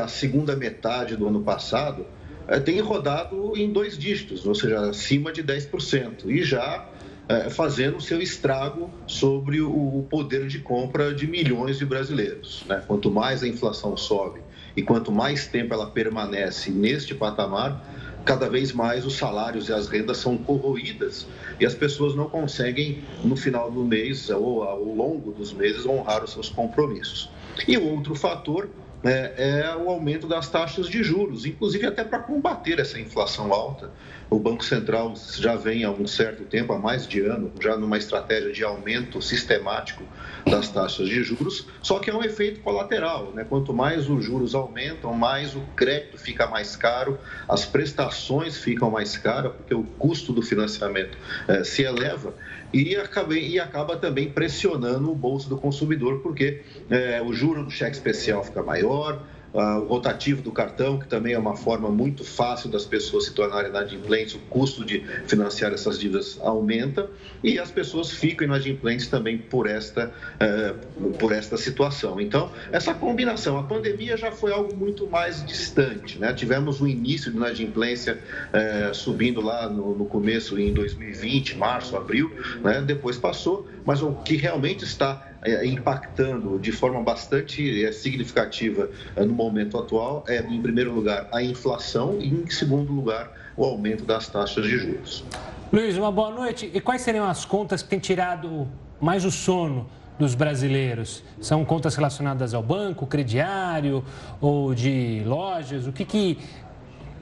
a 0.00 0.08
segunda 0.08 0.56
metade 0.56 1.16
do 1.16 1.26
ano 1.26 1.42
passado, 1.42 2.06
é, 2.48 2.58
tem 2.58 2.80
rodado 2.80 3.52
em 3.56 3.72
dois 3.72 3.96
dígitos, 3.96 4.46
ou 4.46 4.54
seja, 4.54 4.80
acima 4.80 5.32
de 5.32 5.42
10%. 5.42 6.26
E 6.26 6.42
já 6.42 6.88
é, 7.28 7.48
fazendo 7.48 8.00
seu 8.00 8.20
estrago 8.20 8.90
sobre 9.06 9.60
o 9.60 10.06
poder 10.10 10.46
de 10.48 10.58
compra 10.58 11.14
de 11.14 11.26
milhões 11.26 11.78
de 11.78 11.86
brasileiros. 11.86 12.64
Né? 12.68 12.82
Quanto 12.86 13.10
mais 13.10 13.42
a 13.42 13.48
inflação 13.48 13.96
sobe 13.96 14.40
e 14.76 14.82
quanto 14.82 15.12
mais 15.12 15.46
tempo 15.46 15.74
ela 15.74 15.86
permanece 15.86 16.70
neste 16.70 17.14
patamar, 17.14 17.84
cada 18.24 18.48
vez 18.48 18.72
mais 18.72 19.04
os 19.04 19.16
salários 19.16 19.68
e 19.68 19.72
as 19.72 19.88
rendas 19.88 20.18
são 20.18 20.36
corroídas 20.36 21.26
e 21.60 21.66
as 21.66 21.74
pessoas 21.74 22.14
não 22.14 22.28
conseguem, 22.28 23.02
no 23.24 23.36
final 23.36 23.70
do 23.70 23.84
mês 23.84 24.30
ou 24.30 24.62
ao 24.62 24.82
longo 24.82 25.32
dos 25.32 25.52
meses, 25.52 25.86
honrar 25.86 26.24
os 26.24 26.32
seus 26.32 26.48
compromissos. 26.48 27.30
E 27.68 27.76
outro 27.76 28.14
fator 28.14 28.68
né, 29.02 29.32
é 29.36 29.76
o 29.76 29.88
aumento 29.90 30.26
das 30.28 30.48
taxas 30.48 30.88
de 30.88 31.02
juros, 31.02 31.44
inclusive 31.44 31.86
até 31.86 32.04
para 32.04 32.20
combater 32.20 32.78
essa 32.78 33.00
inflação 33.00 33.52
alta. 33.52 33.90
O 34.32 34.38
Banco 34.38 34.64
Central 34.64 35.12
já 35.36 35.56
vem 35.56 35.84
há 35.84 35.90
um 35.90 36.06
certo 36.06 36.44
tempo, 36.44 36.72
há 36.72 36.78
mais 36.78 37.06
de 37.06 37.20
ano, 37.20 37.52
já 37.60 37.76
numa 37.76 37.98
estratégia 37.98 38.50
de 38.50 38.64
aumento 38.64 39.20
sistemático 39.20 40.02
das 40.46 40.70
taxas 40.70 41.06
de 41.06 41.22
juros, 41.22 41.66
só 41.82 41.98
que 41.98 42.08
é 42.08 42.14
um 42.14 42.24
efeito 42.24 42.62
colateral. 42.62 43.30
Né? 43.34 43.44
Quanto 43.46 43.74
mais 43.74 44.08
os 44.08 44.24
juros 44.24 44.54
aumentam, 44.54 45.12
mais 45.12 45.54
o 45.54 45.60
crédito 45.76 46.16
fica 46.16 46.46
mais 46.46 46.74
caro, 46.74 47.18
as 47.46 47.66
prestações 47.66 48.56
ficam 48.56 48.90
mais 48.90 49.18
caras, 49.18 49.52
porque 49.52 49.74
o 49.74 49.84
custo 49.84 50.32
do 50.32 50.40
financiamento 50.40 51.18
eh, 51.46 51.62
se 51.62 51.82
eleva 51.82 52.34
e, 52.72 52.96
acabei, 52.96 53.46
e 53.46 53.60
acaba 53.60 53.98
também 53.98 54.30
pressionando 54.30 55.12
o 55.12 55.14
bolso 55.14 55.46
do 55.46 55.58
consumidor, 55.58 56.20
porque 56.22 56.62
eh, 56.88 57.20
o 57.22 57.34
juro 57.34 57.64
do 57.64 57.70
cheque 57.70 57.96
especial 57.96 58.42
fica 58.42 58.62
maior, 58.62 59.22
ah, 59.54 59.78
o 59.78 59.86
rotativo 59.86 60.42
do 60.42 60.50
cartão, 60.50 60.98
que 60.98 61.06
também 61.06 61.34
é 61.34 61.38
uma 61.38 61.56
forma 61.56 61.90
muito 61.90 62.24
fácil 62.24 62.70
das 62.70 62.84
pessoas 62.84 63.26
se 63.26 63.34
tornarem 63.34 63.70
inadimplentes, 63.70 64.34
o 64.34 64.38
custo 64.38 64.84
de 64.84 65.00
financiar 65.26 65.72
essas 65.72 65.98
dívidas 65.98 66.38
aumenta 66.40 67.10
e 67.42 67.58
as 67.58 67.70
pessoas 67.70 68.10
ficam 68.10 68.46
inadimplentes 68.46 69.08
também 69.08 69.36
por 69.36 69.66
esta, 69.66 70.12
eh, 70.40 70.74
por 71.18 71.32
esta 71.32 71.56
situação. 71.56 72.20
Então, 72.20 72.50
essa 72.70 72.94
combinação, 72.94 73.58
a 73.58 73.62
pandemia 73.62 74.16
já 74.16 74.32
foi 74.32 74.52
algo 74.52 74.74
muito 74.74 75.06
mais 75.06 75.44
distante, 75.44 76.18
né? 76.18 76.32
Tivemos 76.32 76.80
o 76.80 76.86
início 76.86 77.30
de 77.30 77.36
inadimplência 77.36 78.18
eh, 78.52 78.90
subindo 78.94 79.40
lá 79.40 79.68
no, 79.68 79.96
no, 79.96 80.06
começo 80.06 80.58
em 80.58 80.72
2020, 80.72 81.56
março, 81.56 81.96
abril, 81.96 82.30
né? 82.62 82.82
depois 82.82 83.16
passou, 83.16 83.66
mas 83.84 84.02
o 84.02 84.12
que 84.12 84.36
realmente 84.36 84.84
está 84.84 85.28
é, 85.42 85.66
impactando 85.66 86.58
de 86.58 86.72
forma 86.72 87.02
bastante 87.02 87.84
é, 87.84 87.92
significativa 87.92 88.88
é, 89.16 89.24
no 89.24 89.34
momento 89.34 89.78
atual 89.78 90.24
é, 90.28 90.40
em 90.40 90.60
primeiro 90.62 90.92
lugar, 90.92 91.28
a 91.32 91.42
inflação 91.42 92.18
e, 92.20 92.28
em 92.28 92.48
segundo 92.48 92.92
lugar, 92.92 93.32
o 93.56 93.64
aumento 93.64 94.04
das 94.04 94.28
taxas 94.28 94.64
de 94.64 94.78
juros. 94.78 95.24
Luiz, 95.72 95.96
uma 95.96 96.12
boa 96.12 96.30
noite. 96.30 96.70
E 96.72 96.80
quais 96.80 97.02
seriam 97.02 97.24
as 97.24 97.44
contas 97.44 97.82
que 97.82 97.88
têm 97.88 97.98
tirado 97.98 98.68
mais 99.00 99.24
o 99.24 99.30
sono 99.30 99.88
dos 100.18 100.34
brasileiros? 100.34 101.24
São 101.40 101.64
contas 101.64 101.96
relacionadas 101.96 102.54
ao 102.54 102.62
banco, 102.62 103.06
crediário 103.06 104.04
ou 104.40 104.74
de 104.74 105.22
lojas? 105.24 105.86
O 105.86 105.92
que, 105.92 106.04
que 106.04 106.38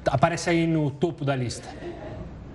aparece 0.06 0.50
aí 0.50 0.66
no 0.66 0.90
topo 0.90 1.24
da 1.24 1.34
lista? 1.36 1.68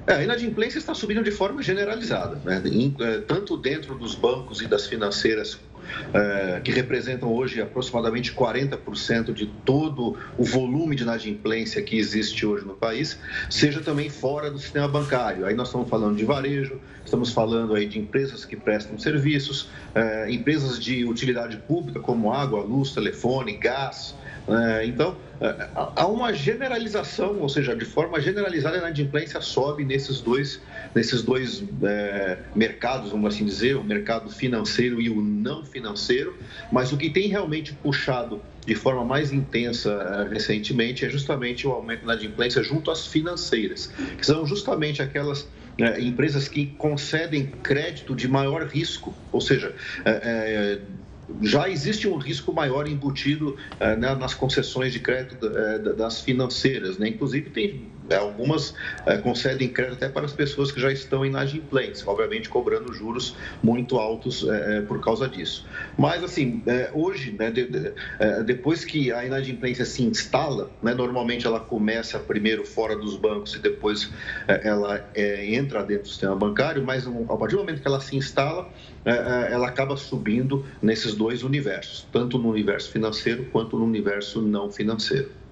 É, 0.08 0.14
a 0.14 0.24
inadimplência 0.24 0.78
está 0.78 0.94
subindo 0.94 1.24
de 1.24 1.32
forma 1.32 1.62
generalizada, 1.62 2.40
né? 2.44 2.62
É, 3.00 3.20
tanto 3.22 3.58
dentro 3.58 3.96
dos 3.96 4.14
bancos 4.14 4.62
e 4.62 4.68
das 4.68 4.86
financeiras 4.86 5.60
é, 6.14 6.62
que 6.64 6.72
representam 6.72 7.34
hoje 7.34 7.62
aproximadamente 7.62 8.34
40% 8.34 9.34
de 9.34 9.48
todo 9.66 10.18
o 10.38 10.44
volume 10.44 10.96
de 10.96 11.04
inadimplência 11.04 11.82
que 11.82 11.98
existe 11.98 12.46
hoje 12.46 12.66
no 12.66 12.76
país, 12.76 13.20
seja 13.50 13.82
também 13.82 14.10
fora 14.10 14.50
do 14.52 14.60
sistema 14.60 14.88
bancário. 14.88 15.46
Aí 15.46 15.56
nós 15.56 15.68
estamos 15.68 15.90
falando 15.90 16.16
de 16.16 16.26
varejo, 16.26 16.80
estamos 17.04 17.32
falando 17.32 17.74
aí 17.76 17.88
de 17.88 18.00
empresas 18.00 18.46
que 18.46 18.56
prestam 18.56 18.98
serviços, 18.98 19.70
é, 19.94 20.32
empresas 20.32 20.80
de 20.80 21.06
utilidade 21.06 21.58
pública 21.58 22.00
como 22.00 22.32
água, 22.32 22.62
luz, 22.62 22.92
telefone, 22.92 23.54
gás, 23.58 24.16
é, 24.48 24.86
então, 24.86 25.16
há 25.76 26.08
uma 26.08 26.34
generalização, 26.34 27.40
ou 27.40 27.50
seja, 27.50 27.76
de 27.76 27.86
forma 27.86 28.20
generalizada, 28.22 28.78
a 28.78 28.80
inadimplência 28.80 29.42
sobe 29.42 29.84
nesses 29.84 30.22
dois, 30.22 30.62
nesses 30.94 31.22
dois 31.22 31.64
é, 31.84 32.38
mercados, 32.56 33.12
vamos 33.12 33.34
assim 33.34 33.46
dizer, 33.46 33.76
o 33.76 33.84
mercado 33.84 34.30
financeiro 34.30 35.02
e 35.02 35.10
o 35.10 35.22
não 35.22 35.64
financeiro, 35.64 36.38
mas 36.72 36.92
o 36.92 36.98
que 36.98 37.10
tem 37.10 37.28
realmente 37.28 37.74
puxado 37.74 38.42
de 38.66 38.76
forma 38.76 39.06
mais 39.06 39.32
intensa 39.32 39.92
é, 39.92 40.34
recentemente 40.34 41.06
é 41.06 41.10
justamente 41.10 41.68
o 41.68 41.72
aumento 41.72 42.06
da 42.06 42.14
inadimplência 42.14 42.64
junto 42.64 42.90
às 42.90 43.06
financeiras, 43.06 43.92
que 44.18 44.26
são 44.26 44.46
justamente 44.46 45.02
aquelas 45.02 45.48
é, 45.78 46.00
empresas 46.00 46.48
que 46.48 46.68
concedem 46.78 47.48
crédito 47.62 48.16
de 48.16 48.28
maior 48.28 48.66
risco, 48.66 49.14
ou 49.32 49.42
seja, 49.42 49.76
é, 50.06 50.80
já 51.42 51.70
existe 51.70 52.08
um 52.08 52.18
risco 52.18 52.54
maior 52.54 52.88
embutido 52.88 53.56
né, 53.80 54.16
nas 54.16 54.34
concessões 54.34 54.94
de 54.94 55.00
crédito 55.00 55.48
eh, 55.48 55.80
das 55.80 56.22
financeiras. 56.22 56.98
Né? 56.98 57.10
Inclusive, 57.10 57.50
tem 57.50 57.95
algumas 58.14 58.74
eh, 59.06 59.18
concedem 59.18 59.70
crédito 59.70 59.96
até 59.96 60.10
para 60.10 60.26
as 60.26 60.34
pessoas 60.34 60.72
que 60.72 60.80
já 60.80 60.92
estão 60.92 61.26
inadimplentes, 61.26 62.06
obviamente 62.08 62.50
cobrando 62.50 62.94
juros 62.94 63.36
muito 63.64 63.98
altos 63.98 64.46
por 64.88 65.02
causa 65.02 65.28
disso. 65.28 65.66
Mas, 65.98 66.24
assim, 66.24 66.64
hoje, 66.94 67.36
né, 67.38 67.52
depois 68.46 68.84
que 68.86 69.12
a 69.12 69.26
inadimplência 69.26 69.86
se 69.86 70.04
instala, 70.04 70.72
né, 70.82 70.94
normalmente 70.94 71.48
ela 71.48 71.60
começa 71.60 72.20
primeiro 72.20 72.66
fora 72.66 72.96
dos 72.96 73.16
bancos 73.18 73.56
e 73.56 73.60
depois 73.60 74.12
ela 74.48 75.10
entra 75.16 75.84
dentro 75.84 76.04
do 76.04 76.10
sistema 76.10 76.36
bancário, 76.36 76.84
mas 76.84 77.08
a 77.08 77.38
partir 77.38 77.56
do 77.56 77.62
momento 77.62 77.82
que 77.82 77.88
ela 77.88 78.02
se 78.02 78.16
instala, 78.16 78.70
ela 79.04 79.68
acaba 79.68 79.96
subindo 79.98 80.66
nesses 80.82 81.14
dois 81.16 81.44
universos, 81.44 82.08
tanto 82.12 82.38
no 82.38 82.50
universo 82.50 82.92
financeiro 82.92 83.46
quanto 83.52 83.78
no 83.78 83.86
universo 83.86 84.42
não 84.42 84.70
financeiro. 84.72 85.45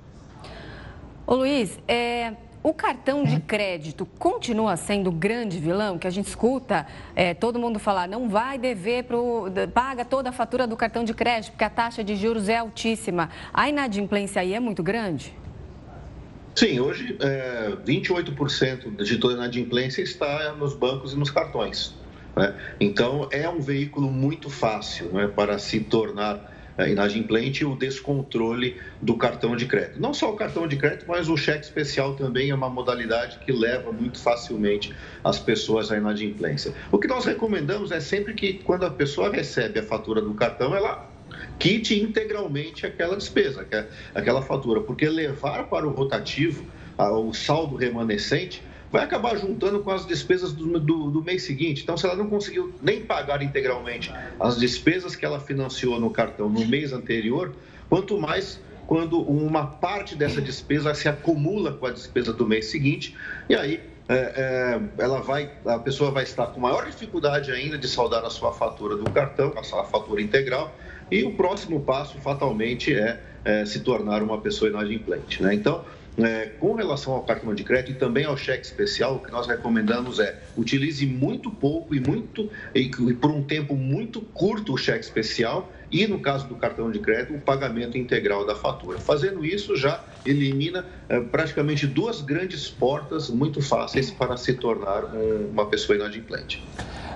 Ô 1.26 1.36
Luiz, 1.36 1.80
é, 1.88 2.34
o 2.62 2.74
cartão 2.74 3.24
de 3.24 3.40
crédito 3.40 4.06
continua 4.20 4.76
sendo 4.76 5.10
o 5.10 5.12
grande 5.12 5.58
vilão 5.58 5.98
que 5.98 6.06
a 6.06 6.10
gente 6.10 6.28
escuta 6.28 6.86
é, 7.16 7.34
todo 7.34 7.58
mundo 7.58 7.80
falar, 7.80 8.10
não 8.10 8.28
vai 8.28 8.58
dever, 8.58 9.06
paga 9.74 10.04
toda 10.04 10.30
a 10.30 10.32
fatura 10.34 10.68
do 10.68 10.76
cartão 10.76 11.06
de 11.06 11.14
crédito, 11.14 11.52
porque 11.52 11.64
a 11.64 11.70
taxa 11.70 12.04
de 12.04 12.16
juros 12.18 12.50
é 12.50 12.58
altíssima. 12.58 13.30
A 13.54 13.70
inadimplência 13.70 14.42
aí 14.42 14.54
é 14.54 14.60
muito 14.60 14.84
grande? 14.84 15.34
Sim, 16.56 16.80
hoje 16.82 17.18
é, 17.22 17.72
28% 17.86 19.02
de 19.02 19.18
toda 19.18 19.36
a 19.36 19.38
inadimplência 19.38 20.02
está 20.02 20.54
nos 20.54 20.76
bancos 20.76 21.14
e 21.14 21.18
nos 21.18 21.32
cartões. 21.32 21.96
Né? 22.36 22.54
Então, 22.82 23.30
é 23.32 23.48
um 23.48 23.62
veículo 23.62 24.12
muito 24.12 24.50
fácil 24.50 25.08
né, 25.14 25.28
para 25.28 25.58
se 25.58 25.80
tornar 25.80 26.53
inadimplente 26.80 27.64
o 27.64 27.76
descontrole 27.76 28.82
do 29.02 29.16
cartão 29.16 29.56
de 29.56 29.66
crédito. 29.66 30.02
Não 30.02 30.14
só 30.14 30.32
o 30.32 30.36
cartão 30.36 30.68
de 30.68 30.76
crédito, 30.76 31.06
mas 31.08 31.30
o 31.30 31.38
cheque 31.38 31.66
especial 31.66 32.16
também 32.16 32.50
é 32.50 32.56
uma 32.56 32.70
modalidade 32.70 33.38
que 33.40 33.52
leva 33.52 33.92
muito 33.92 34.20
facilmente 34.20 34.94
as 35.24 35.40
pessoas 35.40 35.92
à 35.92 35.98
inadimplência. 35.98 36.74
O 36.92 36.98
que 36.98 37.08
nós 37.08 37.26
recomendamos 37.26 37.92
é 37.92 38.00
sempre 38.00 38.34
que, 38.34 38.54
quando 38.54 38.86
a 38.86 38.90
pessoa 38.90 39.32
recebe 39.32 39.80
a 39.80 39.84
fatura 39.84 40.22
do 40.22 40.34
cartão, 40.34 40.76
ela 40.76 41.10
quite 41.60 42.00
integralmente 42.02 42.86
aquela 42.86 43.16
despesa, 43.16 43.68
aquela 44.14 44.42
fatura, 44.42 44.82
porque 44.82 45.08
levar 45.08 45.68
para 45.70 45.88
o 45.88 45.92
rotativo 45.92 46.66
o 46.98 47.34
saldo 47.34 47.76
remanescente 47.76 48.64
vai 48.94 49.04
acabar 49.04 49.36
juntando 49.36 49.80
com 49.80 49.90
as 49.90 50.06
despesas 50.06 50.54
do, 50.54 50.80
do, 50.80 51.10
do, 51.10 51.24
mês 51.24 51.42
seguinte. 51.42 51.82
Então, 51.82 51.98
se 51.98 52.06
ela 52.06 52.16
não 52.16 52.30
conseguiu 52.30 52.72
nem 52.80 53.02
pagar 53.02 53.42
integralmente 53.42 54.14
as 54.40 54.60
despesas 54.60 55.16
que 55.16 55.26
ela 55.26 55.40
financiou 55.40 56.00
no 56.00 56.12
cartão 56.12 56.48
no 56.48 56.64
mês 56.68 56.94
anterior, 56.94 57.56
quanto 57.90 58.20
mais 58.20 58.62
quando 58.86 59.20
uma 59.20 59.66
parte 59.66 60.16
dessa 60.16 60.40
despesa 60.40 60.94
se 60.94 61.10
acumula 61.10 61.74
com 61.74 61.88
a 61.88 61.92
despesa 61.92 62.32
do 62.32 62.46
mês 62.46 62.68
seguinte, 62.68 63.16
e 63.50 63.56
aí 63.56 63.82
é, 64.08 64.16
é, 64.16 64.82
ela 65.00 65.22
vai, 65.22 65.50
a 65.66 65.80
pessoa 65.80 66.12
vai 66.12 66.22
estar 66.22 66.46
com 66.48 66.60
maior 66.60 66.86
dificuldade 66.86 67.52
ainda 67.52 67.80
de 67.80 67.88
saldar 67.88 68.24
a 68.24 68.30
sua 68.30 68.52
fatura 68.52 68.96
do 68.96 69.10
cartão, 69.10 69.54
a 69.58 69.64
sua 69.64 69.86
fatura 69.86 70.22
integral, 70.22 70.72
e 71.10 71.24
o 71.24 71.34
próximo 71.34 71.80
passo, 71.82 72.20
fatalmente, 72.20 72.94
é, 72.94 73.20
é 73.44 73.66
se 73.66 73.80
tornar 73.80 74.22
uma 74.22 74.40
pessoa 74.40 74.70
inadimplente. 74.70 75.42
Né? 75.42 75.56
Então, 75.56 75.84
é, 76.18 76.52
com 76.60 76.74
relação 76.74 77.14
ao 77.14 77.24
cartão 77.24 77.54
de 77.54 77.64
crédito 77.64 77.92
e 77.92 77.96
também 77.96 78.26
ao 78.26 78.38
cheque 78.38 78.66
especial, 78.66 79.16
o 79.16 79.20
que 79.20 79.32
nós 79.32 79.48
recomendamos 79.48 80.20
é 80.20 80.40
utilize 80.56 81.06
muito 81.06 81.50
pouco 81.50 81.96
e 81.96 82.00
muito 82.00 82.50
e, 82.74 82.90
por 82.90 83.32
um 83.32 83.44
tempo 83.44 83.76
muito 83.76 84.22
curto 84.22 84.74
o 84.74 84.78
cheque 84.78 85.04
especial 85.04 85.72
e 85.92 86.08
no 86.08 86.20
caso 86.20 86.48
do 86.48 86.56
cartão 86.56 86.92
de 86.92 87.00
crédito 87.00 87.36
o 87.36 87.42
pagamento 87.42 87.98
integral 87.98 88.46
da 88.46 88.56
fatura. 88.56 89.00
Fazendo 89.00 89.46
isso 89.46 89.76
já 89.76 90.04
elimina 90.26 90.86
é, 91.10 91.20
praticamente 91.20 91.88
duas 91.88 92.22
grandes 92.22 92.70
portas 92.70 93.30
muito 93.30 93.62
fáceis 93.62 94.12
para 94.12 94.38
se 94.38 94.54
tornar 94.54 95.06
um, 95.06 95.50
uma 95.52 95.66
pessoa 95.66 95.96
inadimplente. 95.96 96.64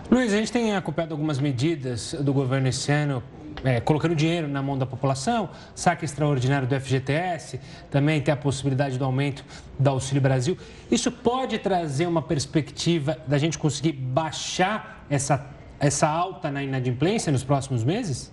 Luiz, 0.09 0.33
a 0.33 0.37
gente 0.37 0.51
tem 0.51 0.75
acompanhado 0.75 1.13
algumas 1.13 1.37
medidas 1.37 2.13
do 2.13 2.33
governo 2.33 2.67
esse 2.69 2.91
ano 2.91 3.21
é, 3.63 3.79
colocando 3.79 4.15
dinheiro 4.15 4.47
na 4.47 4.61
mão 4.61 4.77
da 4.77 4.85
população, 4.85 5.49
saque 5.75 6.05
extraordinário 6.05 6.67
do 6.67 6.79
FGTS, 6.79 7.59
também 7.89 8.21
tem 8.21 8.33
a 8.33 8.37
possibilidade 8.37 8.97
do 8.97 9.05
aumento 9.05 9.43
do 9.77 9.89
Auxílio 9.89 10.21
Brasil. 10.21 10.57
Isso 10.91 11.11
pode 11.11 11.57
trazer 11.59 12.07
uma 12.07 12.21
perspectiva 12.21 13.17
da 13.27 13.37
gente 13.37 13.57
conseguir 13.57 13.93
baixar 13.93 15.05
essa, 15.09 15.45
essa 15.79 16.07
alta 16.07 16.51
na 16.51 16.63
inadimplência 16.63 17.31
nos 17.31 17.43
próximos 17.43 17.83
meses? 17.83 18.31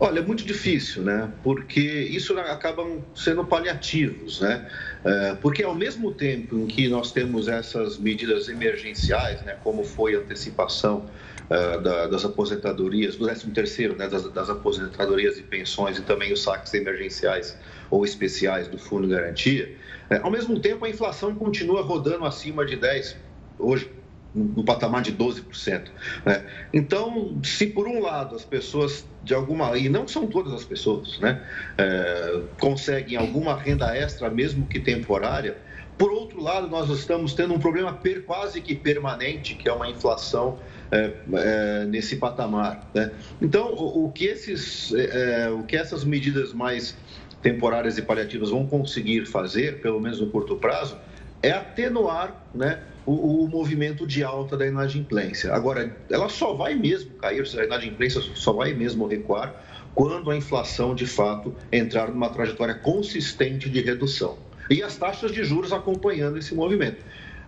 Olha, 0.00 0.18
é 0.18 0.22
muito 0.22 0.44
difícil, 0.44 1.04
né? 1.04 1.30
Porque 1.42 1.80
isso 1.80 2.36
acabam 2.38 2.98
sendo 3.14 3.44
paliativos, 3.44 4.40
né? 4.40 4.68
É, 5.04 5.34
porque 5.36 5.62
ao 5.62 5.74
mesmo 5.74 6.12
tempo 6.12 6.58
em 6.58 6.66
que 6.66 6.88
nós 6.88 7.12
temos 7.12 7.46
essas 7.46 7.96
medidas 7.96 8.48
emergenciais, 8.48 9.40
né, 9.42 9.56
como 9.62 9.84
foi 9.84 10.16
a 10.16 10.18
antecipação 10.18 11.06
uh, 11.50 11.80
da, 11.80 12.06
das 12.06 12.24
aposentadorias, 12.24 13.16
do 13.16 13.24
13 13.24 13.50
terceiro, 13.50 13.96
né, 13.96 14.08
das, 14.08 14.30
das, 14.30 14.50
aposentadorias 14.50 15.38
e 15.38 15.42
pensões 15.42 15.98
e 15.98 16.02
também 16.02 16.32
os 16.32 16.42
saques 16.42 16.72
emergenciais 16.74 17.56
ou 17.90 18.04
especiais 18.04 18.68
do 18.68 18.78
Fundo 18.78 19.06
de 19.06 19.14
Garantia, 19.14 19.76
uh, 20.10 20.20
ao 20.22 20.30
mesmo 20.30 20.58
tempo 20.60 20.84
a 20.84 20.88
inflação 20.88 21.34
continua 21.34 21.82
rodando 21.82 22.24
acima 22.24 22.64
de 22.64 22.76
10%, 22.76 23.16
hoje 23.58 23.90
no 24.34 24.64
patamar 24.64 25.02
de 25.02 25.12
12%. 25.12 25.88
Né? 26.26 26.44
Então, 26.72 27.38
se 27.42 27.68
por 27.68 27.86
um 27.86 28.00
lado 28.00 28.34
as 28.34 28.44
pessoas 28.44 29.06
de 29.22 29.32
alguma 29.32 29.78
e 29.78 29.88
não 29.88 30.08
são 30.08 30.26
todas 30.26 30.52
as 30.52 30.64
pessoas, 30.64 31.18
né, 31.20 31.40
é, 31.78 32.40
conseguem 32.58 33.16
alguma 33.16 33.56
renda 33.56 33.96
extra 33.96 34.28
mesmo 34.28 34.66
que 34.66 34.80
temporária, 34.80 35.56
por 35.96 36.10
outro 36.10 36.42
lado 36.42 36.68
nós 36.68 36.90
estamos 36.90 37.34
tendo 37.34 37.54
um 37.54 37.58
problema 37.58 37.98
quase 38.26 38.60
que 38.60 38.74
permanente 38.74 39.54
que 39.54 39.68
é 39.68 39.72
uma 39.72 39.88
inflação 39.88 40.58
é, 40.90 41.12
é, 41.32 41.84
nesse 41.86 42.16
patamar. 42.16 42.88
Né? 42.94 43.10
Então, 43.40 43.72
o, 43.72 44.06
o 44.06 44.12
que 44.12 44.24
esses, 44.26 44.92
é, 44.94 45.44
é, 45.44 45.50
o 45.50 45.62
que 45.62 45.76
essas 45.76 46.04
medidas 46.04 46.52
mais 46.52 46.96
temporárias 47.42 47.98
e 47.98 48.02
paliativas 48.02 48.50
vão 48.50 48.66
conseguir 48.66 49.26
fazer, 49.26 49.80
pelo 49.80 50.00
menos 50.00 50.20
no 50.20 50.28
curto 50.28 50.56
prazo, 50.56 50.96
é 51.42 51.50
atenuar, 51.50 52.46
né? 52.54 52.80
o, 53.04 53.44
o, 53.44 53.48
movimento 53.48 54.06
de 54.06 54.24
alta 54.24 54.56
da 54.56 54.66
inadimplência. 54.66 55.52
Agora, 55.52 55.94
ela 56.10 56.28
só 56.28 56.54
vai 56.54 56.74
mesmo 56.74 57.10
cair, 57.14 57.44
a 57.58 57.64
inadimplência 57.64 58.20
só 58.34 58.52
vai 58.52 58.72
mesmo 58.72 59.06
recuar 59.06 59.54
quando 59.94 60.30
a 60.30 60.36
inflação, 60.36 60.94
de 60.94 61.06
fato, 61.06 61.54
entrar 61.70 62.08
numa 62.08 62.28
trajetória 62.28 62.74
consistente 62.74 63.68
de 63.68 63.80
redução. 63.80 64.36
E 64.70 64.82
as 64.82 64.96
taxas 64.96 65.32
de 65.32 65.44
juros 65.44 65.72
acompanhando 65.72 66.38
esse 66.38 66.54
movimento. 66.54 67.02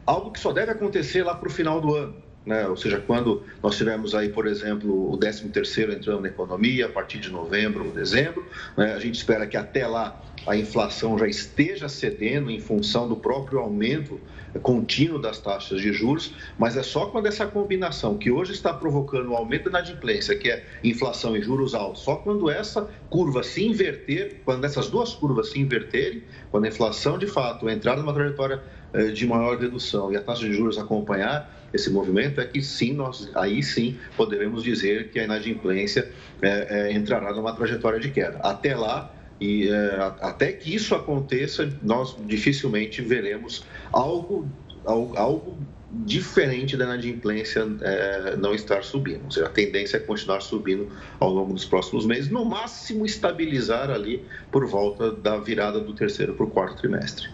Algo 0.05 0.31
que 0.31 0.39
só 0.39 0.53
deve 0.53 0.73
acontecer 0.73 1.23
lá 1.23 1.35
para 1.35 1.49
o 1.49 1.51
final 1.51 1.81
do 1.81 1.95
ano. 1.95 2.17
Né? 2.45 2.67
Ou 2.69 2.77
seja, 2.77 3.03
quando 3.05 3.43
nós 3.61 3.77
tivermos 3.77 4.15
aí, 4.15 4.29
por 4.29 4.47
exemplo, 4.47 5.13
o 5.13 5.19
13º 5.19 5.93
entrando 5.93 6.21
na 6.21 6.29
economia, 6.29 6.87
a 6.87 6.89
partir 6.89 7.19
de 7.19 7.29
novembro 7.29 7.87
ou 7.87 7.91
dezembro, 7.91 8.47
né? 8.77 8.95
a 8.95 9.01
gente 9.01 9.17
espera 9.17 9.47
que 9.47 9.57
até 9.57 9.85
lá 9.87 10.23
a 10.47 10.57
inflação 10.57 11.19
já 11.19 11.27
esteja 11.27 11.89
cedendo 11.89 12.51
em 12.51 12.61
função 12.61 13.09
do 13.09 13.17
próprio 13.17 13.59
aumento 13.59 14.21
contínuo 14.59 15.19
das 15.19 15.39
taxas 15.39 15.81
de 15.81 15.93
juros, 15.93 16.35
mas 16.59 16.77
é 16.77 16.83
só 16.83 17.07
quando 17.07 17.27
essa 17.27 17.47
combinação 17.47 18.17
que 18.17 18.31
hoje 18.31 18.53
está 18.53 18.73
provocando 18.73 19.31
o 19.31 19.37
aumento 19.37 19.71
da 19.71 19.81
inadimplência, 19.81 20.37
que 20.37 20.51
é 20.51 20.65
inflação 20.83 21.37
e 21.37 21.43
juros 21.43 21.75
altos, 21.75 22.03
só 22.03 22.17
quando 22.17 22.51
essa 22.51 22.89
curva 23.11 23.43
se 23.43 23.65
inverter, 23.65 24.41
quando 24.45 24.65
essas 24.65 24.89
duas 24.89 25.15
curvas 25.15 25.51
se 25.51 25.61
inverterem, 25.61 26.23
quando 26.51 26.65
a 26.65 26.69
inflação 26.69 27.19
de 27.19 27.27
fato 27.27 27.69
entrar 27.69 27.97
numa 27.97 28.13
trajetória 28.13 28.63
eh, 28.93 29.07
de 29.09 29.27
maior 29.27 29.59
redução 29.59 30.13
e 30.13 30.17
a 30.17 30.23
taxa 30.23 30.47
de 30.47 30.55
juros 30.55 30.79
acompanhar 30.79 31.55
esse 31.73 31.91
movimento, 31.91 32.41
é 32.41 32.47
que 32.47 32.63
sim, 32.63 32.93
nós 32.93 33.31
aí 33.35 33.63
sim 33.63 33.97
poderemos 34.17 34.63
dizer 34.63 35.11
que 35.11 35.19
a 35.19 35.25
inadimplência 35.25 36.11
é, 36.41 36.89
é, 36.89 36.93
entrará 36.93 37.33
numa 37.33 37.53
trajetória 37.55 38.01
de 38.01 38.11
queda. 38.11 38.39
Até 38.39 38.75
lá, 38.75 39.13
e 39.41 39.69
é, 39.69 39.97
até 40.21 40.53
que 40.53 40.75
isso 40.75 40.95
aconteça, 40.95 41.71
nós 41.83 42.17
dificilmente 42.27 43.03
veremos 43.03 43.65
algo, 43.93 44.49
algo, 44.85 45.17
algo 45.17 45.59
diferente 45.91 46.77
da 46.77 46.85
inadimplência 46.85 47.67
é, 47.81 48.37
não 48.37 48.55
estar 48.55 48.83
subindo. 48.83 49.25
Ou 49.25 49.31
seja, 49.31 49.47
a 49.47 49.51
tendência 49.51 49.99
é 49.99 50.01
continuar 50.01 50.41
subindo 50.41 50.89
ao 51.21 51.31
longo 51.31 51.53
dos 51.53 51.65
próximos 51.65 52.07
meses, 52.07 52.31
no 52.31 52.45
máximo 52.45 53.05
estabilizar 53.05 53.91
ali 53.91 54.25
por 54.51 54.67
volta 54.67 55.11
da 55.11 55.39
virada 55.39 55.81
do 55.81 55.93
terceiro 55.95 56.35
para 56.35 56.45
o 56.45 56.51
quarto 56.51 56.79
trimestre. 56.79 57.29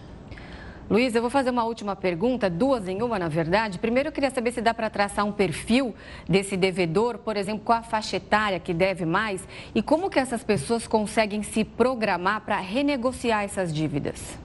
Luiz, 0.89 1.15
eu 1.15 1.21
vou 1.21 1.29
fazer 1.29 1.49
uma 1.49 1.63
última 1.63 1.95
pergunta, 1.95 2.49
duas 2.49 2.87
em 2.87 3.01
uma, 3.01 3.17
na 3.17 3.29
verdade. 3.29 3.79
Primeiro, 3.79 4.09
eu 4.09 4.11
queria 4.11 4.29
saber 4.29 4.51
se 4.51 4.61
dá 4.61 4.73
para 4.73 4.89
traçar 4.89 5.25
um 5.25 5.31
perfil 5.31 5.95
desse 6.27 6.57
devedor, 6.57 7.17
por 7.19 7.37
exemplo, 7.37 7.61
qual 7.63 7.79
a 7.79 7.83
faixa 7.83 8.17
etária 8.17 8.59
que 8.59 8.73
deve 8.73 9.05
mais 9.05 9.41
e 9.73 9.81
como 9.81 10.09
que 10.09 10.19
essas 10.19 10.43
pessoas 10.43 10.85
conseguem 10.85 11.41
se 11.41 11.63
programar 11.63 12.41
para 12.41 12.59
renegociar 12.59 13.43
essas 13.43 13.73
dívidas. 13.73 14.37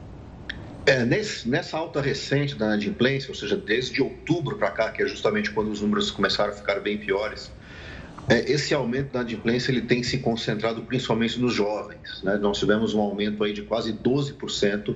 É, 0.86 1.04
nesse, 1.04 1.46
nessa 1.46 1.76
alta 1.76 2.00
recente 2.00 2.54
da 2.54 2.66
inadimplência, 2.66 3.28
ou 3.28 3.34
seja, 3.34 3.56
desde 3.56 4.00
outubro 4.00 4.56
para 4.56 4.70
cá, 4.70 4.90
que 4.90 5.02
é 5.02 5.06
justamente 5.06 5.50
quando 5.50 5.70
os 5.70 5.82
números 5.82 6.10
começaram 6.10 6.52
a 6.52 6.56
ficar 6.56 6.80
bem 6.80 6.96
piores, 6.96 7.50
esse 8.30 8.74
aumento 8.74 9.12
da 9.12 9.20
adimplência 9.20 9.70
ele 9.70 9.80
tem 9.80 10.02
se 10.02 10.18
concentrado 10.18 10.82
principalmente 10.82 11.40
nos 11.40 11.54
jovens. 11.54 12.22
Né? 12.22 12.36
Nós 12.36 12.58
tivemos 12.58 12.92
um 12.92 13.00
aumento 13.00 13.42
aí 13.42 13.52
de 13.52 13.62
quase 13.62 13.92
12% 13.92 14.94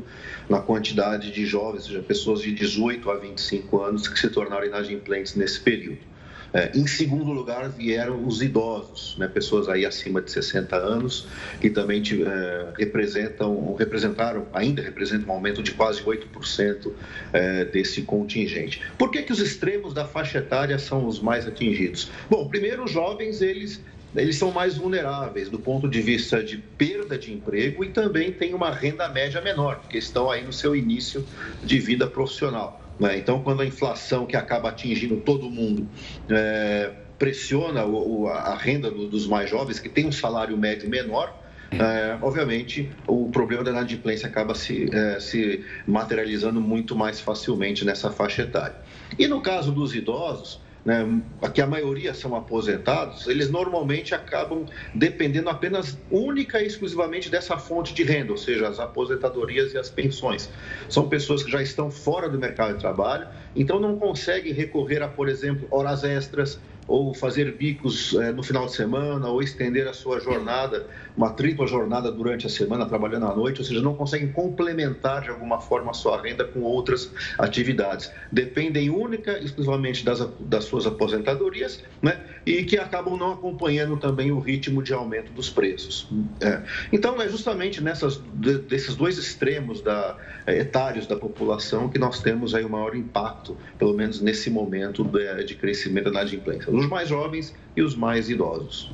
na 0.49 0.61
quantidade 0.61 1.33
de 1.33 1.47
jovens, 1.47 1.85
ou 1.85 1.89
seja, 1.89 2.03
pessoas 2.03 2.43
de 2.43 2.53
18 2.53 3.11
a 3.11 3.17
25 3.17 3.81
anos 3.81 4.07
que 4.07 4.19
se 4.19 4.29
tornaram 4.29 4.67
inadimplentes 4.67 5.35
nesse 5.35 5.61
período. 5.61 6.12
É, 6.53 6.71
em 6.75 6.87
segundo 6.87 7.33
lugar, 7.33 7.71
vieram 7.71 8.27
os 8.27 8.43
idosos, 8.43 9.17
né, 9.17 9.27
pessoas 9.27 9.69
aí 9.69 9.87
acima 9.87 10.21
de 10.21 10.31
60 10.31 10.77
anos, 10.77 11.27
que 11.61 11.71
também 11.71 12.03
é, 12.03 12.73
representam, 12.77 13.75
representaram, 13.75 14.47
ainda 14.53 14.83
representam 14.83 15.29
um 15.29 15.33
aumento 15.33 15.63
de 15.63 15.73
quase 15.73 16.03
8% 16.03 16.93
é, 17.33 17.65
desse 17.65 18.03
contingente. 18.03 18.83
Por 18.99 19.11
que, 19.11 19.23
que 19.23 19.33
os 19.33 19.39
extremos 19.39 19.95
da 19.95 20.05
faixa 20.05 20.39
etária 20.39 20.79
são 20.79 21.07
os 21.07 21.21
mais 21.21 21.47
atingidos? 21.47 22.11
Bom, 22.29 22.47
primeiro, 22.49 22.85
os 22.85 22.91
jovens, 22.91 23.41
eles 23.41 23.81
eles 24.15 24.37
são 24.37 24.51
mais 24.51 24.77
vulneráveis 24.77 25.49
do 25.49 25.59
ponto 25.59 25.89
de 25.89 26.03
vista 26.03 26.45
de 26.45 26.59
perda 26.59 27.17
de 27.17 27.33
emprego 27.33 27.83
e 27.83 27.89
também 27.89 28.31
têm 28.31 28.53
uma 28.53 28.71
renda 28.71 29.09
média 29.09 29.41
menor, 29.41 29.77
porque 29.77 29.97
estão 29.97 30.31
aí 30.31 30.45
no 30.45 30.53
seu 30.53 30.77
início 30.77 31.27
de 31.65 31.79
vida 31.79 32.07
profissional. 32.07 32.82
Né? 32.99 33.19
Então, 33.19 33.43
quando 33.43 33.63
a 33.63 33.67
inflação 33.67 34.27
que 34.27 34.37
acaba 34.37 34.69
atingindo 34.69 35.17
todo 35.17 35.51
mundo 35.51 35.89
é, 36.29 36.93
pressiona 37.19 37.85
o, 37.85 38.27
a 38.29 38.57
renda 38.57 38.91
do, 38.91 39.09
dos 39.09 39.27
mais 39.27 39.49
jovens, 39.49 39.79
que 39.79 39.89
tem 39.89 40.07
um 40.07 40.13
salário 40.13 40.57
médio 40.57 40.89
menor, 40.89 41.43
é, 41.73 42.19
obviamente 42.21 42.91
o 43.07 43.31
problema 43.31 43.65
da 43.65 43.71
inadimplência 43.71 44.29
acaba 44.29 44.55
se, 44.55 44.95
é, 44.95 45.19
se 45.19 45.65
materializando 45.87 46.61
muito 46.61 46.95
mais 46.95 47.21
facilmente 47.21 47.85
nessa 47.85 48.11
faixa 48.11 48.43
etária. 48.43 48.77
E 49.19 49.27
no 49.27 49.41
caso 49.41 49.73
dos 49.73 49.95
idosos, 49.95 50.61
né, 50.85 51.07
que 51.55 51.61
a 51.61 51.67
maioria 51.67 52.13
são 52.13 52.35
aposentados, 52.35 53.27
eles 53.29 53.51
normalmente 53.51 54.15
acabam 54.15 54.67
dependendo 54.95 55.49
apenas 55.49 55.99
única 56.11 56.61
e 56.61 56.67
exclusivamente 56.67 57.31
dessa 57.31 57.57
fonte 57.57 57.95
de 57.95 58.03
renda, 58.03 58.33
ou 58.33 58.39
seja, 58.39 58.69
as 58.69 58.81
aposentadorias 58.81 59.73
e 59.75 59.79
as 59.79 59.89
pensões. 59.89 60.51
São 60.89 61.09
pessoas 61.09 61.43
que 61.43 61.51
já 61.51 61.63
estão 61.63 61.91
fora 61.91 62.29
do 62.29 62.39
mercado 62.39 62.75
de 62.75 62.81
trabalho, 62.81 63.29
então 63.55 63.79
não 63.79 63.97
conseguem 63.97 64.53
recorrer 64.53 65.03
a, 65.03 65.09
por 65.09 65.29
exemplo, 65.29 65.69
horas 65.71 66.03
extras, 66.03 66.61
ou 66.87 67.15
fazer 67.15 67.53
bicos 67.57 68.15
é, 68.15 68.33
no 68.33 68.43
final 68.43 68.67
de 68.67 68.73
semana, 68.73 69.29
ou 69.29 69.43
estender 69.43 69.87
a 69.87 69.93
sua 69.93 70.21
jornada, 70.21 70.87
uma 71.17 71.31
tripla 71.31 71.67
jornada 71.67 72.11
durante 72.11 72.47
a 72.47 72.51
semana, 72.51 72.87
trabalhando 72.87 73.27
à 73.27 73.35
noite, 73.35 73.61
ou 73.61 73.65
seja, 73.65 73.81
não 73.81 73.95
conseguem 73.95 74.33
complementar 74.33 75.23
de 75.23 75.31
alguma 75.31 75.61
forma 75.61 75.91
a 75.91 75.95
sua 75.95 76.21
renda 76.21 76.45
com 76.45 76.61
outras 76.61 77.11
atividades. 77.39 78.11
Dependem 78.31 78.91
única 78.91 79.39
e 79.39 79.45
exclusivamente 79.45 80.05
das, 80.05 80.27
das 80.41 80.65
suas 80.65 80.87
aposentadorias, 80.87 81.83
né? 82.01 82.21
E 82.45 82.65
que 82.65 82.77
acabam 82.77 83.17
não 83.17 83.33
acompanhando 83.33 83.97
também 83.97 84.33
o 84.33 84.41
ritmo 84.41 84.83
de 84.83 84.93
aumento 84.93 85.33
dos 85.33 85.49
preços. 85.49 86.09
É. 86.41 86.63
Então, 86.93 87.21
é 87.23 87.29
justamente 87.29 87.81
nessas, 87.81 88.17
desses 88.17 88.97
dois 88.97 89.17
extremos 89.19 89.81
da, 89.81 90.17
é, 90.47 90.59
etários 90.59 91.07
da 91.07 91.17
população 91.17 91.89
que 91.89 91.99
nós 91.99 92.21
temos 92.21 92.55
aí 92.55 92.65
o 92.65 92.71
maior 92.71 92.97
impacto, 92.97 93.57
pelo 93.79 93.95
menos 93.95 94.21
nesse 94.21 94.51
momento 94.51 95.05
de, 95.05 95.45
de 95.45 95.55
crescimento 95.55 96.05
da 96.05 96.23
inadimplência 96.23 96.72
os 96.77 96.89
mais 96.89 97.09
jovens 97.09 97.55
e 97.77 97.83
os 97.83 97.95
mais 97.95 98.29
idosos. 98.29 98.91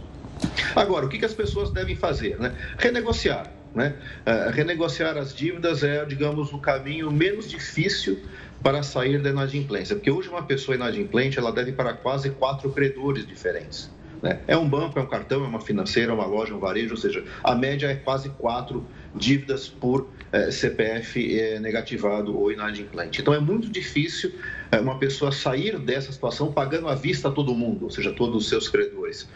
Agora, 0.75 1.07
o 1.07 1.09
que, 1.09 1.19
que 1.19 1.25
as 1.25 1.35
pessoas 1.35 1.71
devem 1.71 1.97
fazer? 1.97 2.39
Né? 2.39 2.55
Renegociar. 2.79 3.51
Né? 3.75 3.95
Uh, 4.27 4.51
renegociar 4.51 5.17
as 5.17 5.35
dívidas 5.35 5.83
é, 5.83 6.05
digamos, 6.05 6.53
o 6.53 6.59
caminho 6.59 7.11
menos 7.11 7.51
difícil 7.51 8.19
para 8.63 8.83
sair 8.83 9.21
da 9.21 9.31
inadimplência, 9.31 9.95
porque 9.95 10.11
hoje 10.11 10.29
uma 10.29 10.43
pessoa 10.43 10.75
inadimplente 10.75 11.39
ela 11.39 11.53
deve 11.53 11.73
para 11.73 11.93
quase 11.93 12.31
quatro 12.31 12.71
credores 12.71 13.27
diferentes. 13.27 13.91
Né? 14.23 14.41
É 14.49 14.57
um 14.57 14.69
banco, 14.69 14.99
é 14.99 15.03
um 15.03 15.07
cartão, 15.07 15.45
é 15.45 15.47
uma 15.47 15.61
financeira, 15.61 16.11
é 16.11 16.15
uma 16.15 16.27
loja, 16.27 16.53
é 16.53 16.57
um 16.57 16.59
varejo, 16.59 16.91
ou 16.91 16.97
seja, 16.97 17.25
a 17.43 17.55
média 17.55 17.87
é 17.87 17.95
quase 17.95 18.31
quatro 18.31 18.85
dívidas 19.15 19.69
por 19.69 20.09
CPF 20.51 21.39
eh, 21.39 21.59
negativado 21.59 22.39
ou 22.39 22.53
inadimplente. 22.53 23.21
Então 23.21 23.33
é 23.33 23.41
muito 23.41 23.69
difícil 23.71 24.33
eh, 24.71 24.79
uma 24.79 24.99
pessoa 24.99 25.33
sair 25.33 25.79
dessa 25.79 26.13
situação 26.13 26.53
pagando 26.53 26.89
à 26.89 26.95
vista 26.95 27.29
a 27.29 27.31
todo 27.31 27.55
mundo, 27.55 27.85
ou 27.85 27.91
seja, 27.91 28.13
todos 28.13 28.37
os 28.37 28.49
seus 28.49 28.69
credores. 28.69 29.29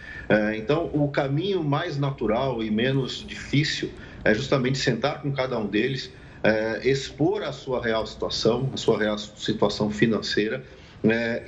Então 0.57 0.91
o 0.95 1.09
caminho 1.09 1.63
mais 1.63 1.99
natural 1.99 2.63
e 2.63 2.71
menos 2.71 3.25
difícil 3.27 3.91
é 4.25 4.33
justamente 4.33 4.79
sentar 4.79 5.21
com 5.21 5.33
cada 5.33 5.59
um 5.59 5.67
deles, 5.67 6.11
expor 6.83 7.43
a 7.43 7.53
sua 7.53 7.83
real 7.83 8.07
situação, 8.07 8.71
a 8.73 8.77
sua 8.77 8.99
real 8.99 9.19
situação 9.19 9.91
financeira 9.91 10.65
e 11.05 11.09
é, 11.11 11.43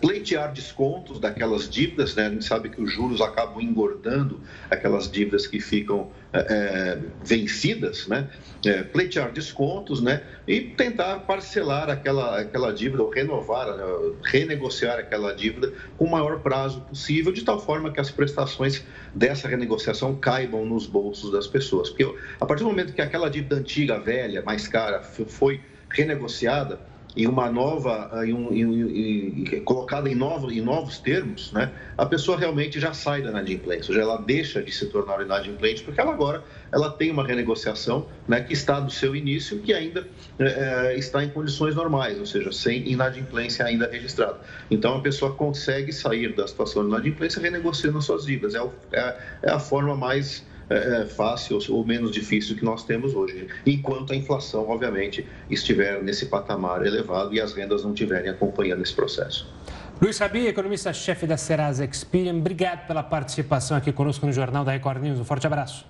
pleitear 0.00 0.52
descontos 0.52 1.18
daquelas 1.18 1.68
dívidas, 1.68 2.14
né? 2.14 2.26
A 2.26 2.30
gente 2.30 2.44
sabe 2.44 2.68
que 2.68 2.80
os 2.80 2.92
juros 2.92 3.20
acabam 3.20 3.60
engordando 3.60 4.40
aquelas 4.70 5.10
dívidas 5.10 5.46
que 5.46 5.60
ficam 5.60 6.10
é, 6.32 6.38
é, 6.38 6.98
vencidas, 7.22 8.06
né? 8.06 8.30
É, 8.64 8.82
pleitear 8.82 9.32
descontos, 9.32 10.00
né? 10.00 10.22
E 10.46 10.60
tentar 10.60 11.20
parcelar 11.20 11.90
aquela, 11.90 12.40
aquela 12.40 12.72
dívida 12.72 13.02
ou 13.02 13.10
renovar, 13.10 13.76
né? 13.76 13.84
renegociar 14.24 14.98
aquela 14.98 15.32
dívida 15.32 15.72
com 15.96 16.04
o 16.04 16.10
maior 16.10 16.40
prazo 16.40 16.80
possível, 16.82 17.32
de 17.32 17.42
tal 17.42 17.58
forma 17.58 17.92
que 17.92 18.00
as 18.00 18.10
prestações 18.10 18.84
dessa 19.14 19.48
renegociação 19.48 20.16
caibam 20.16 20.64
nos 20.64 20.86
bolsos 20.86 21.32
das 21.32 21.46
pessoas. 21.46 21.90
Porque 21.90 22.16
a 22.40 22.46
partir 22.46 22.62
do 22.62 22.68
momento 22.68 22.92
que 22.92 23.02
aquela 23.02 23.28
dívida 23.28 23.56
antiga, 23.56 23.98
velha, 23.98 24.42
mais 24.42 24.68
cara, 24.68 25.02
foi 25.02 25.60
renegociada, 25.90 26.80
em 27.16 27.26
uma 27.26 27.50
nova, 27.50 28.10
em 28.24 28.32
um, 28.32 28.52
em, 28.52 29.56
em, 29.56 29.64
colocada 29.64 30.08
em, 30.08 30.14
novo, 30.14 30.50
em 30.50 30.60
novos 30.60 30.98
termos, 30.98 31.52
né, 31.52 31.72
a 31.98 32.06
pessoa 32.06 32.38
realmente 32.38 32.78
já 32.78 32.92
sai 32.92 33.22
da 33.22 33.30
inadimplência, 33.30 33.90
ou 33.90 33.94
seja, 33.94 34.00
ela 34.00 34.16
deixa 34.18 34.62
de 34.62 34.70
se 34.70 34.86
tornar 34.86 35.20
inadimplente, 35.20 35.82
porque 35.82 36.00
ela 36.00 36.12
agora 36.12 36.42
ela 36.72 36.90
tem 36.90 37.10
uma 37.10 37.26
renegociação 37.26 38.06
né, 38.28 38.40
que 38.40 38.52
está 38.52 38.78
do 38.78 38.90
seu 38.90 39.16
início, 39.16 39.58
que 39.58 39.74
ainda 39.74 40.06
é, 40.38 40.94
está 40.96 41.24
em 41.24 41.28
condições 41.30 41.74
normais, 41.74 42.18
ou 42.18 42.26
seja, 42.26 42.52
sem 42.52 42.88
inadimplência 42.88 43.64
ainda 43.64 43.88
registrada. 43.90 44.38
Então, 44.70 44.96
a 44.96 45.00
pessoa 45.00 45.34
consegue 45.34 45.92
sair 45.92 46.34
da 46.34 46.46
situação 46.46 46.82
de 46.82 46.88
inadimplência 46.90 47.42
renegociando 47.42 48.00
suas 48.00 48.24
dívidas. 48.24 48.54
É, 48.54 48.60
é, 48.92 49.16
é 49.42 49.50
a 49.50 49.58
forma 49.58 49.96
mais 49.96 50.44
é, 50.70 51.04
fácil 51.04 51.58
ou 51.68 51.84
menos 51.84 52.12
difícil 52.12 52.56
que 52.56 52.64
nós 52.64 52.84
temos 52.84 53.14
hoje, 53.14 53.48
enquanto 53.66 54.12
a 54.12 54.16
inflação, 54.16 54.68
obviamente, 54.68 55.26
estiver 55.50 56.02
nesse 56.02 56.26
patamar 56.26 56.86
elevado 56.86 57.34
e 57.34 57.40
as 57.40 57.52
rendas 57.52 57.82
não 57.82 57.92
estiverem 57.92 58.30
acompanhando 58.30 58.82
esse 58.82 58.94
processo. 58.94 59.52
Luiz 60.00 60.18
Rabi, 60.18 60.46
economista-chefe 60.46 61.26
da 61.26 61.36
Serasa 61.36 61.84
Experian, 61.84 62.36
obrigado 62.36 62.86
pela 62.86 63.02
participação 63.02 63.76
aqui 63.76 63.92
conosco 63.92 64.24
no 64.24 64.32
Jornal 64.32 64.64
da 64.64 64.72
Record 64.72 65.02
News. 65.02 65.18
Um 65.18 65.24
forte 65.24 65.46
abraço. 65.46 65.84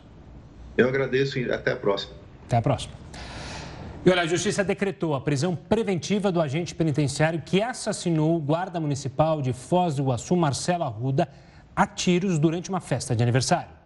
Eu 0.77 0.89
agradeço 0.89 1.39
e 1.39 1.53
até 1.53 1.73
a 1.73 1.77
próxima. 1.77 2.15
Até 2.47 2.57
a 2.57 2.63
próxima. 2.63 2.95
E 4.05 4.11
olha, 4.11 4.23
a 4.23 4.27
Justiça 4.27 4.65
decretou 4.65 5.15
a 5.15 5.21
prisão 5.21 5.55
preventiva 5.55 6.33
do 6.33 6.41
agente 6.41 6.75
penitenciário 6.75 7.43
que 7.45 7.63
assassinou 7.63 8.35
o 8.35 8.41
guarda 8.41 8.81
municipal 8.81 9.43
de 9.43 9.53
Foz 9.53 9.95
do 9.95 10.03
Iguaçu, 10.03 10.35
Marcelo 10.35 10.85
Arruda, 10.85 11.29
a 11.77 11.87
tiros 11.87 12.39
durante 12.39 12.71
uma 12.71 12.81
festa 12.81 13.15
de 13.15 13.23
aniversário. 13.23 13.80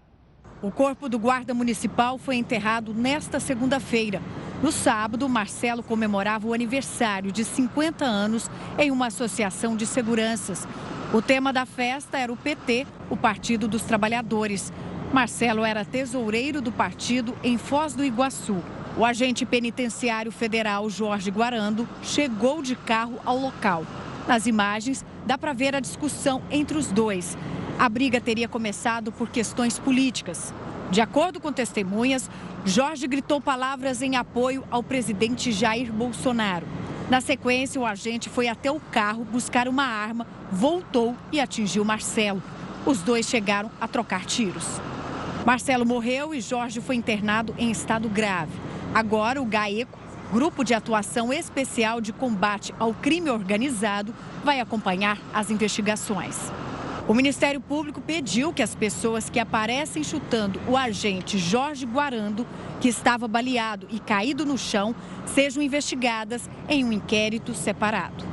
O 0.65 0.71
corpo 0.71 1.11
do 1.11 1.19
guarda 1.19 1.53
municipal 1.53 2.17
foi 2.17 2.37
enterrado 2.37 2.95
nesta 2.95 3.39
segunda-feira. 3.39 4.23
No 4.63 4.73
sábado, 4.73 5.29
Marcelo 5.29 5.83
comemorava 5.83 6.49
o 6.49 6.55
aniversário 6.55 7.31
de 7.31 7.45
50 7.45 8.03
anos 8.03 8.51
em 8.79 8.91
uma 8.91 9.09
associação 9.09 9.77
de 9.77 9.85
seguranças. 9.85 10.67
O 11.13 11.21
tema 11.21 11.53
da 11.53 11.67
festa 11.67 12.19
era 12.19 12.33
o 12.33 12.37
PT, 12.37 12.87
o 13.11 13.17
Partido 13.17 13.69
dos 13.69 13.83
Trabalhadores. 13.83 14.73
Marcelo 15.13 15.67
era 15.67 15.85
tesoureiro 15.85 16.63
do 16.63 16.73
partido 16.73 17.37
em 17.45 17.59
Foz 17.59 17.93
do 17.93 18.03
Iguaçu. 18.03 18.57
O 18.97 19.05
agente 19.05 19.45
penitenciário 19.45 20.33
federal 20.33 20.89
Jorge 20.89 21.31
Guarando 21.31 21.87
chegou 22.03 22.63
de 22.63 22.75
carro 22.75 23.21
ao 23.23 23.37
local. 23.37 23.85
Nas 24.27 24.47
imagens, 24.47 25.05
dá 25.27 25.37
para 25.37 25.53
ver 25.53 25.77
a 25.77 25.81
discussão 25.81 26.41
entre 26.51 26.79
os 26.79 26.87
dois. 26.87 27.37
A 27.79 27.89
briga 27.89 28.21
teria 28.21 28.49
começado 28.49 29.11
por 29.11 29.29
questões 29.29 29.79
políticas. 29.79 30.55
De 30.91 31.01
acordo 31.01 31.41
com 31.41 31.53
testemunhas, 31.53 32.31
Jorge 32.65 33.07
gritou 33.07 33.41
palavras 33.41 34.01
em 34.01 34.17
apoio 34.17 34.65
ao 34.71 34.83
presidente 34.83 35.51
Jair 35.51 35.93
Bolsonaro. 35.93 36.67
Na 37.11 37.21
sequência, 37.21 37.81
o 37.81 37.85
agente 37.85 38.29
foi 38.31 38.49
até 38.49 38.71
o 38.71 38.79
carro 38.79 39.25
buscar 39.25 39.67
uma 39.67 39.85
arma, 39.85 40.27
voltou 40.53 41.17
e 41.33 41.41
atingiu 41.41 41.85
Marcelo. 41.85 42.43
Os 42.87 43.03
dois 43.03 43.27
chegaram 43.27 43.71
a 43.81 43.89
trocar 43.89 44.25
tiros. 44.25 44.81
Marcelo 45.45 45.85
morreu 45.85 46.33
e 46.33 46.41
Jorge 46.41 46.81
foi 46.81 46.95
internado 46.95 47.55
em 47.59 47.71
estado 47.71 48.09
grave. 48.09 48.53
Agora, 48.95 49.43
o 49.43 49.45
GAECO, 49.45 49.99
Grupo 50.33 50.65
de 50.65 50.75
Atuação 50.75 51.33
Especial 51.33 52.01
de 52.01 52.13
Combate 52.13 52.75
ao 52.79 52.95
Crime 52.95 53.31
Organizado, 53.31 54.15
vai 54.43 54.61
acompanhar 54.61 55.19
as 55.35 55.51
investigações. 55.51 56.51
O 57.07 57.13
Ministério 57.13 57.61
Público 57.61 58.01
pediu 58.01 58.51
que 58.51 58.63
as 58.63 58.75
pessoas 58.75 59.29
que 59.29 59.39
aparecem 59.39 60.03
chutando 60.03 60.59
o 60.67 60.75
agente 60.75 61.37
Jorge 61.37 61.85
Guarando, 61.85 62.47
que 62.81 62.89
estava 62.89 63.29
baleado 63.29 63.87
e 63.91 64.01
caído 64.01 64.47
no 64.47 64.57
chão, 64.57 64.95
sejam 65.27 65.63
investigadas 65.63 66.49
em 66.67 66.83
um 66.83 66.91
inquérito 66.91 67.53
separado. 67.53 68.25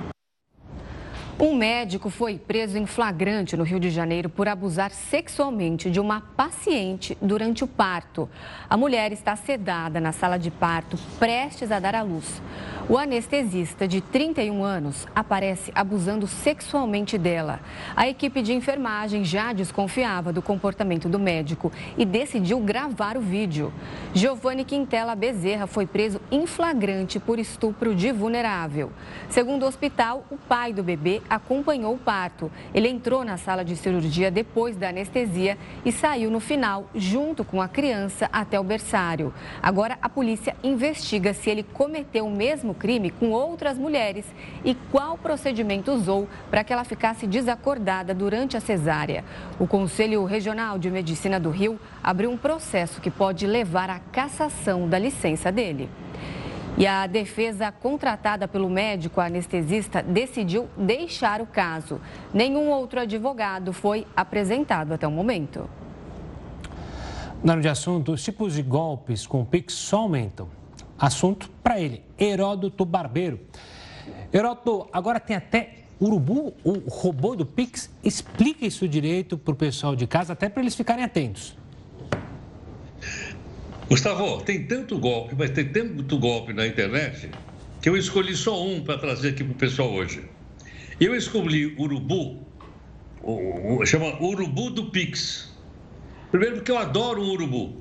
Um 1.38 1.56
médico 1.56 2.10
foi 2.10 2.38
preso 2.38 2.78
em 2.78 2.86
flagrante 2.86 3.58
no 3.58 3.64
Rio 3.64 3.80
de 3.80 3.90
Janeiro 3.90 4.30
por 4.30 4.48
abusar 4.48 4.92
sexualmente 4.92 5.90
de 5.90 6.00
uma 6.00 6.22
paciente 6.22 7.18
durante 7.20 7.64
o 7.64 7.68
parto. 7.68 8.30
A 8.70 8.78
mulher 8.78 9.12
está 9.12 9.36
sedada 9.36 10.00
na 10.00 10.12
sala 10.12 10.38
de 10.38 10.52
parto, 10.52 10.98
prestes 11.18 11.72
a 11.72 11.80
dar 11.80 11.96
à 11.96 12.04
luz. 12.04 12.42
O 12.92 12.98
anestesista, 12.98 13.88
de 13.88 14.02
31 14.02 14.66
anos, 14.66 15.08
aparece 15.16 15.72
abusando 15.74 16.28
sexualmente 16.28 17.18
dela. 17.18 17.62
A 17.96 18.06
equipe 18.06 18.42
de 18.42 18.52
enfermagem 18.52 19.24
já 19.24 19.54
desconfiava 19.54 20.34
do 20.34 20.42
comportamento 20.42 21.08
do 21.08 21.18
médico 21.18 21.72
e 21.98 22.04
decidiu 22.04 22.60
gravar 22.60 23.16
o 23.16 23.22
vídeo. 23.22 23.72
Giovanni 24.14 24.66
Quintela 24.66 25.16
Bezerra 25.16 25.68
foi 25.68 25.86
preso 25.86 26.20
em 26.30 26.46
flagrante 26.46 27.18
por 27.18 27.40
estupro 27.40 27.96
de 27.96 28.12
vulnerável. 28.12 28.92
Segundo 29.30 29.64
o 29.64 29.68
hospital, 29.68 30.26
o 30.30 30.36
pai 30.36 30.74
do 30.74 30.84
bebê 30.84 31.22
acompanhou 31.30 31.94
o 31.94 31.98
parto. 31.98 32.52
Ele 32.74 32.90
entrou 32.90 33.24
na 33.24 33.38
sala 33.38 33.64
de 33.64 33.78
cirurgia 33.78 34.30
depois 34.30 34.76
da 34.76 34.90
anestesia 34.90 35.58
e 35.86 35.94
saiu 35.94 36.30
no 36.30 36.42
final, 36.42 36.90
junto 36.94 37.46
com 37.46 37.62
a 37.62 37.70
criança, 37.70 38.30
até 38.34 38.60
o 38.60 38.66
berçário. 38.66 39.34
Agora, 39.64 39.98
a 40.02 40.10
polícia 40.10 40.58
investiga 40.62 41.34
se 41.34 41.50
ele 41.50 41.64
cometeu 41.64 42.28
o 42.28 42.36
mesmo 42.36 42.81
crime 42.82 43.12
com 43.12 43.30
outras 43.30 43.78
mulheres 43.78 44.26
e 44.66 44.74
qual 44.74 45.16
procedimento 45.16 45.92
usou 45.92 46.28
para 46.50 46.64
que 46.64 46.74
ela 46.74 46.84
ficasse 46.84 47.28
desacordada 47.28 48.12
durante 48.12 48.58
a 48.58 48.60
cesárea. 48.60 49.24
O 49.60 49.68
Conselho 49.68 50.26
Regional 50.26 50.80
de 50.80 50.90
Medicina 50.90 51.40
do 51.40 51.52
Rio 51.52 51.80
abriu 52.04 52.32
um 52.32 52.38
processo 52.38 53.00
que 53.00 53.12
pode 53.12 53.46
levar 53.46 53.88
à 53.92 54.00
cassação 54.00 54.90
da 54.90 54.98
licença 54.98 55.52
dele. 55.52 55.88
E 56.76 56.88
a 56.88 57.06
defesa 57.06 57.72
contratada 57.72 58.48
pelo 58.48 58.68
médico 58.68 59.22
anestesista 59.22 60.02
decidiu 60.02 60.68
deixar 60.76 61.40
o 61.40 61.46
caso. 61.46 62.02
Nenhum 62.34 62.72
outro 62.72 63.00
advogado 63.00 63.72
foi 63.72 64.08
apresentado 64.16 64.92
até 64.94 65.06
o 65.06 65.12
momento. 65.12 65.70
Mudando 67.42 67.62
de 67.62 67.70
assunto, 67.70 68.12
os 68.14 68.24
tipos 68.24 68.56
de 68.56 68.64
golpes 68.64 69.28
com 69.28 69.46
Pix 69.46 69.74
só 69.74 69.98
aumentam. 70.00 70.61
Assunto 71.02 71.50
para 71.64 71.82
ele, 71.82 72.04
Heródoto 72.16 72.86
Barbeiro. 72.86 73.40
Heródoto, 74.32 74.88
agora 74.94 75.20
tem 75.20 75.36
até 75.36 75.78
urubu, 76.00 76.54
o 76.64 76.74
robô 76.88 77.36
do 77.36 77.44
Pix. 77.44 77.90
Explica 78.04 78.68
isso 78.68 78.88
direito 78.88 79.36
para 79.36 79.52
o 79.52 79.56
pessoal 79.56 79.96
de 79.96 80.06
casa, 80.06 80.34
até 80.34 80.48
para 80.48 80.62
eles 80.62 80.76
ficarem 80.76 81.04
atentos. 81.04 81.58
Gustavo, 83.90 84.44
tem 84.44 84.68
tanto 84.68 85.00
golpe, 85.00 85.34
mas 85.36 85.50
tem 85.50 85.68
tanto 85.68 86.20
golpe 86.20 86.54
na 86.54 86.68
internet 86.68 87.32
que 87.82 87.90
eu 87.90 87.98
escolhi 87.98 88.36
só 88.36 88.64
um 88.64 88.84
para 88.84 89.00
trazer 89.00 89.30
aqui 89.30 89.44
para 89.44 89.54
o 89.54 89.56
pessoal 89.56 89.92
hoje. 89.92 90.24
Eu 91.00 91.16
escolhi 91.16 91.76
urubu, 91.80 92.46
chama 93.88 94.22
urubu 94.22 94.70
do 94.70 94.92
Pix. 94.92 95.52
Primeiro 96.30 96.58
porque 96.58 96.72
eu 96.72 96.78
adoro 96.78 97.24
o 97.24 97.32
urubu. 97.32 97.81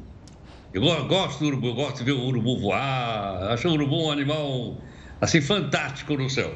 Eu 0.73 0.83
gosto 1.09 1.41
do 1.41 1.47
urubu, 1.47 1.67
eu 1.69 1.75
gosto 1.75 1.99
de 1.99 2.05
ver 2.05 2.13
o 2.13 2.25
urubu 2.25 2.61
voar. 2.61 3.53
Acho 3.53 3.69
o 3.69 3.73
urubu 3.73 4.07
um 4.07 4.11
animal, 4.11 4.81
assim, 5.21 5.41
fantástico 5.41 6.17
no 6.17 6.31
céu. 6.31 6.55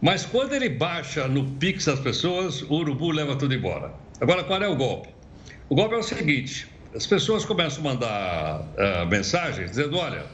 Mas 0.00 0.24
quando 0.26 0.54
ele 0.54 0.68
baixa 0.68 1.28
no 1.28 1.56
pix 1.56 1.84
das 1.84 2.00
pessoas, 2.00 2.62
o 2.62 2.74
urubu 2.74 3.12
leva 3.12 3.36
tudo 3.36 3.54
embora. 3.54 3.94
Agora, 4.20 4.42
qual 4.42 4.60
é 4.60 4.68
o 4.68 4.74
golpe? 4.74 5.08
O 5.68 5.76
golpe 5.76 5.94
é 5.94 5.98
o 5.98 6.02
seguinte: 6.02 6.66
as 6.94 7.06
pessoas 7.06 7.44
começam 7.44 7.80
a 7.80 7.94
mandar 7.94 8.60
uh, 8.60 9.06
mensagens 9.08 9.70
dizendo: 9.70 9.96
olha, 9.96 10.26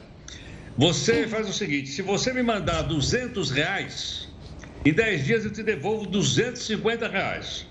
você 0.75 1.27
faz 1.27 1.47
o 1.47 1.53
seguinte, 1.53 1.89
se 1.89 2.01
você 2.01 2.33
me 2.33 2.41
mandar 2.41 2.83
200 2.83 3.51
reais, 3.51 4.29
em 4.83 4.93
10 4.93 5.25
dias 5.25 5.45
eu 5.45 5.53
te 5.53 5.61
devolvo 5.61 6.07
250 6.07 7.07
reais. 7.07 7.67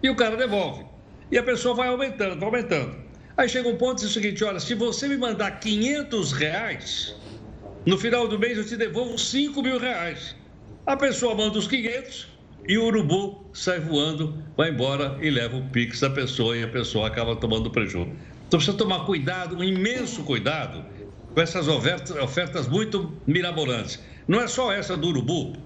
E 0.00 0.08
o 0.08 0.14
cara 0.14 0.36
devolve. 0.36 0.84
E 1.30 1.36
a 1.36 1.42
pessoa 1.42 1.74
vai 1.74 1.88
aumentando, 1.88 2.38
vai 2.38 2.44
aumentando. 2.46 3.05
Aí 3.36 3.48
chega 3.48 3.68
um 3.68 3.76
ponto 3.76 3.98
e 3.98 4.00
diz 4.00 4.10
o 4.10 4.14
seguinte: 4.14 4.42
olha, 4.44 4.58
se 4.58 4.74
você 4.74 5.06
me 5.06 5.16
mandar 5.16 5.60
500 5.60 6.32
reais, 6.32 7.14
no 7.84 7.98
final 7.98 8.26
do 8.26 8.38
mês 8.38 8.56
eu 8.56 8.66
te 8.66 8.76
devolvo 8.76 9.18
5 9.18 9.62
mil 9.62 9.78
reais. 9.78 10.34
A 10.86 10.96
pessoa 10.96 11.34
manda 11.34 11.58
os 11.58 11.66
500 11.68 12.28
e 12.66 12.78
o 12.78 12.84
urubu 12.84 13.50
sai 13.52 13.78
voando, 13.78 14.42
vai 14.56 14.70
embora 14.70 15.18
e 15.20 15.30
leva 15.30 15.56
o 15.56 15.68
pix 15.68 16.00
da 16.00 16.10
pessoa 16.10 16.56
e 16.56 16.62
a 16.62 16.68
pessoa 16.68 17.08
acaba 17.08 17.36
tomando 17.36 17.70
prejuízo. 17.70 18.10
Então 18.46 18.58
precisa 18.58 18.76
tomar 18.76 19.04
cuidado, 19.04 19.56
um 19.56 19.64
imenso 19.64 20.22
cuidado, 20.22 20.84
com 21.34 21.40
essas 21.40 21.68
ofertas, 21.68 22.16
ofertas 22.16 22.68
muito 22.68 23.12
mirabolantes. 23.26 24.00
Não 24.26 24.40
é 24.40 24.46
só 24.46 24.72
essa 24.72 24.96
do 24.96 25.08
urubu, 25.08 25.56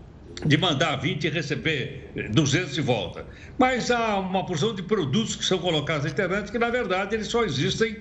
de 0.45 0.57
mandar 0.57 0.97
20 0.97 1.25
e 1.25 1.29
receber 1.29 2.11
200 2.33 2.75
de 2.75 2.81
volta. 2.81 3.27
Mas 3.59 3.91
há 3.91 4.19
uma 4.19 4.45
porção 4.45 4.75
de 4.75 4.83
produtos 4.83 5.37
que 5.37 5.45
são 5.45 5.59
colocados 5.59 6.05
na 6.05 6.11
internet 6.11 6.51
que, 6.51 6.59
na 6.59 6.71
verdade, 6.71 7.15
eles 7.15 7.29
só 7.29 7.45
existem 7.45 7.97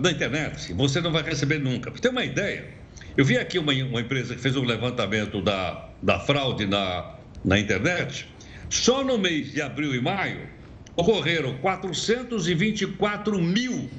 na 0.00 0.10
internet. 0.10 0.72
Você 0.72 1.00
não 1.00 1.12
vai 1.12 1.22
receber 1.22 1.58
nunca. 1.58 1.90
Para 1.90 2.00
ter 2.00 2.08
uma 2.08 2.24
ideia, 2.24 2.66
eu 3.16 3.24
vi 3.24 3.36
aqui 3.36 3.58
uma, 3.58 3.72
uma 3.72 4.00
empresa 4.00 4.34
que 4.34 4.40
fez 4.40 4.56
um 4.56 4.64
levantamento 4.64 5.42
da, 5.42 5.88
da 6.02 6.18
fraude 6.18 6.66
na, 6.66 7.16
na 7.44 7.58
internet. 7.58 8.28
Só 8.70 9.04
no 9.04 9.18
mês 9.18 9.52
de 9.52 9.60
abril 9.60 9.94
e 9.94 10.00
maio 10.00 10.48
ocorreram 10.96 11.58
424 11.58 13.40
mil 13.40 13.90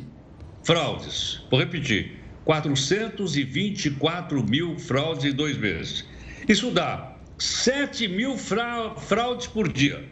fraudes. 0.64 1.44
Vou 1.52 1.60
repetir: 1.60 2.20
424 2.44 4.44
mil 4.44 4.80
fraudes 4.80 5.26
em 5.26 5.32
dois 5.32 5.58
meses. 5.58 6.06
Isso 6.48 6.72
dá 6.72 7.15
7 7.38 8.08
mil 8.08 8.38
fraudes 8.38 9.48
por 9.48 9.72
dia, 9.72 10.04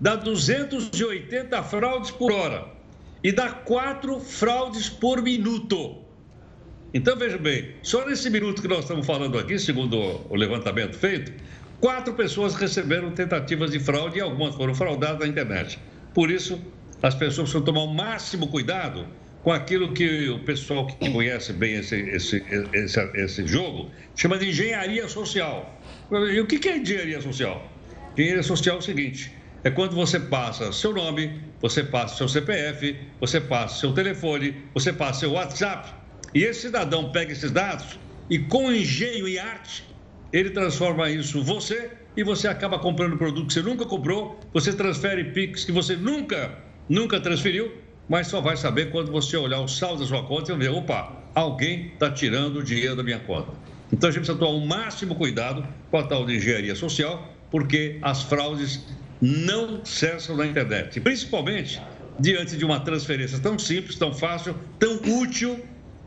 dá 0.00 0.16
280 0.16 1.62
fraudes 1.62 2.10
por 2.10 2.32
hora 2.32 2.66
e 3.22 3.32
dá 3.32 3.50
4 3.50 4.20
fraudes 4.20 4.88
por 4.88 5.22
minuto. 5.22 5.96
Então, 6.92 7.16
veja 7.16 7.38
bem, 7.38 7.74
só 7.82 8.06
nesse 8.06 8.30
minuto 8.30 8.62
que 8.62 8.68
nós 8.68 8.80
estamos 8.80 9.06
falando 9.06 9.38
aqui, 9.38 9.58
segundo 9.58 9.96
o 10.30 10.36
levantamento 10.36 10.96
feito, 10.96 11.32
quatro 11.80 12.14
pessoas 12.14 12.54
receberam 12.54 13.10
tentativas 13.10 13.72
de 13.72 13.80
fraude 13.80 14.18
e 14.18 14.20
algumas 14.20 14.54
foram 14.54 14.74
fraudadas 14.74 15.18
na 15.20 15.26
internet. 15.26 15.78
Por 16.14 16.30
isso, 16.30 16.60
as 17.02 17.14
pessoas 17.14 17.50
precisam 17.50 17.62
tomar 17.62 17.82
o 17.82 17.92
máximo 17.92 18.46
cuidado 18.46 19.06
com 19.44 19.52
aquilo 19.52 19.92
que 19.92 20.30
o 20.30 20.40
pessoal 20.40 20.86
que 20.86 20.96
conhece 21.12 21.52
bem 21.52 21.74
esse, 21.74 21.96
esse, 22.00 22.42
esse, 22.72 23.00
esse 23.14 23.46
jogo 23.46 23.90
chama 24.16 24.38
de 24.38 24.48
engenharia 24.48 25.06
social. 25.06 25.78
E 26.10 26.40
o 26.40 26.46
que 26.46 26.66
é 26.66 26.78
engenharia 26.78 27.20
social? 27.20 27.70
Engenharia 28.16 28.42
social 28.42 28.76
é 28.76 28.78
o 28.78 28.82
seguinte: 28.82 29.36
é 29.62 29.70
quando 29.70 29.94
você 29.94 30.18
passa 30.18 30.72
seu 30.72 30.92
nome, 30.94 31.40
você 31.60 31.84
passa 31.84 32.16
seu 32.16 32.28
CPF, 32.28 32.96
você 33.20 33.40
passa 33.40 33.80
seu 33.80 33.92
telefone, 33.92 34.56
você 34.72 34.92
passa 34.92 35.20
seu 35.20 35.32
WhatsApp, 35.32 35.92
e 36.34 36.42
esse 36.42 36.62
cidadão 36.62 37.12
pega 37.12 37.32
esses 37.32 37.50
dados 37.50 37.98
e, 38.30 38.38
com 38.38 38.72
engenho 38.72 39.28
e 39.28 39.38
arte, 39.38 39.84
ele 40.32 40.50
transforma 40.50 41.10
isso 41.10 41.42
você 41.42 41.90
e 42.16 42.24
você 42.24 42.48
acaba 42.48 42.78
comprando 42.78 43.18
produto 43.18 43.48
que 43.48 43.52
você 43.52 43.62
nunca 43.62 43.84
comprou, 43.84 44.40
você 44.52 44.72
transfere 44.72 45.32
PIX 45.32 45.64
que 45.64 45.72
você 45.72 45.96
nunca, 45.96 46.58
nunca 46.88 47.20
transferiu 47.20 47.83
mas 48.08 48.26
só 48.26 48.40
vai 48.40 48.56
saber 48.56 48.90
quando 48.90 49.10
você 49.10 49.36
olhar 49.36 49.60
o 49.60 49.68
saldo 49.68 50.00
da 50.00 50.06
sua 50.06 50.22
conta 50.24 50.52
e 50.52 50.56
ver, 50.56 50.70
opa, 50.70 51.12
alguém 51.34 51.92
está 51.92 52.10
tirando 52.10 52.58
o 52.58 52.62
dinheiro 52.62 52.96
da 52.96 53.02
minha 53.02 53.18
conta. 53.18 53.52
Então 53.92 54.08
a 54.08 54.12
gente 54.12 54.24
precisa 54.24 54.38
tomar 54.38 54.52
o 54.52 54.66
máximo 54.66 55.14
cuidado 55.14 55.66
com 55.90 55.98
a 55.98 56.02
tal 56.02 56.24
de 56.26 56.36
engenharia 56.36 56.74
social, 56.74 57.32
porque 57.50 57.98
as 58.02 58.22
fraudes 58.22 58.84
não 59.20 59.84
cessam 59.84 60.36
na 60.36 60.46
internet, 60.46 61.00
principalmente 61.00 61.80
diante 62.18 62.56
de 62.56 62.64
uma 62.64 62.80
transferência 62.80 63.38
tão 63.38 63.58
simples, 63.58 63.96
tão 63.96 64.12
fácil, 64.12 64.54
tão 64.78 64.96
útil, 65.20 65.64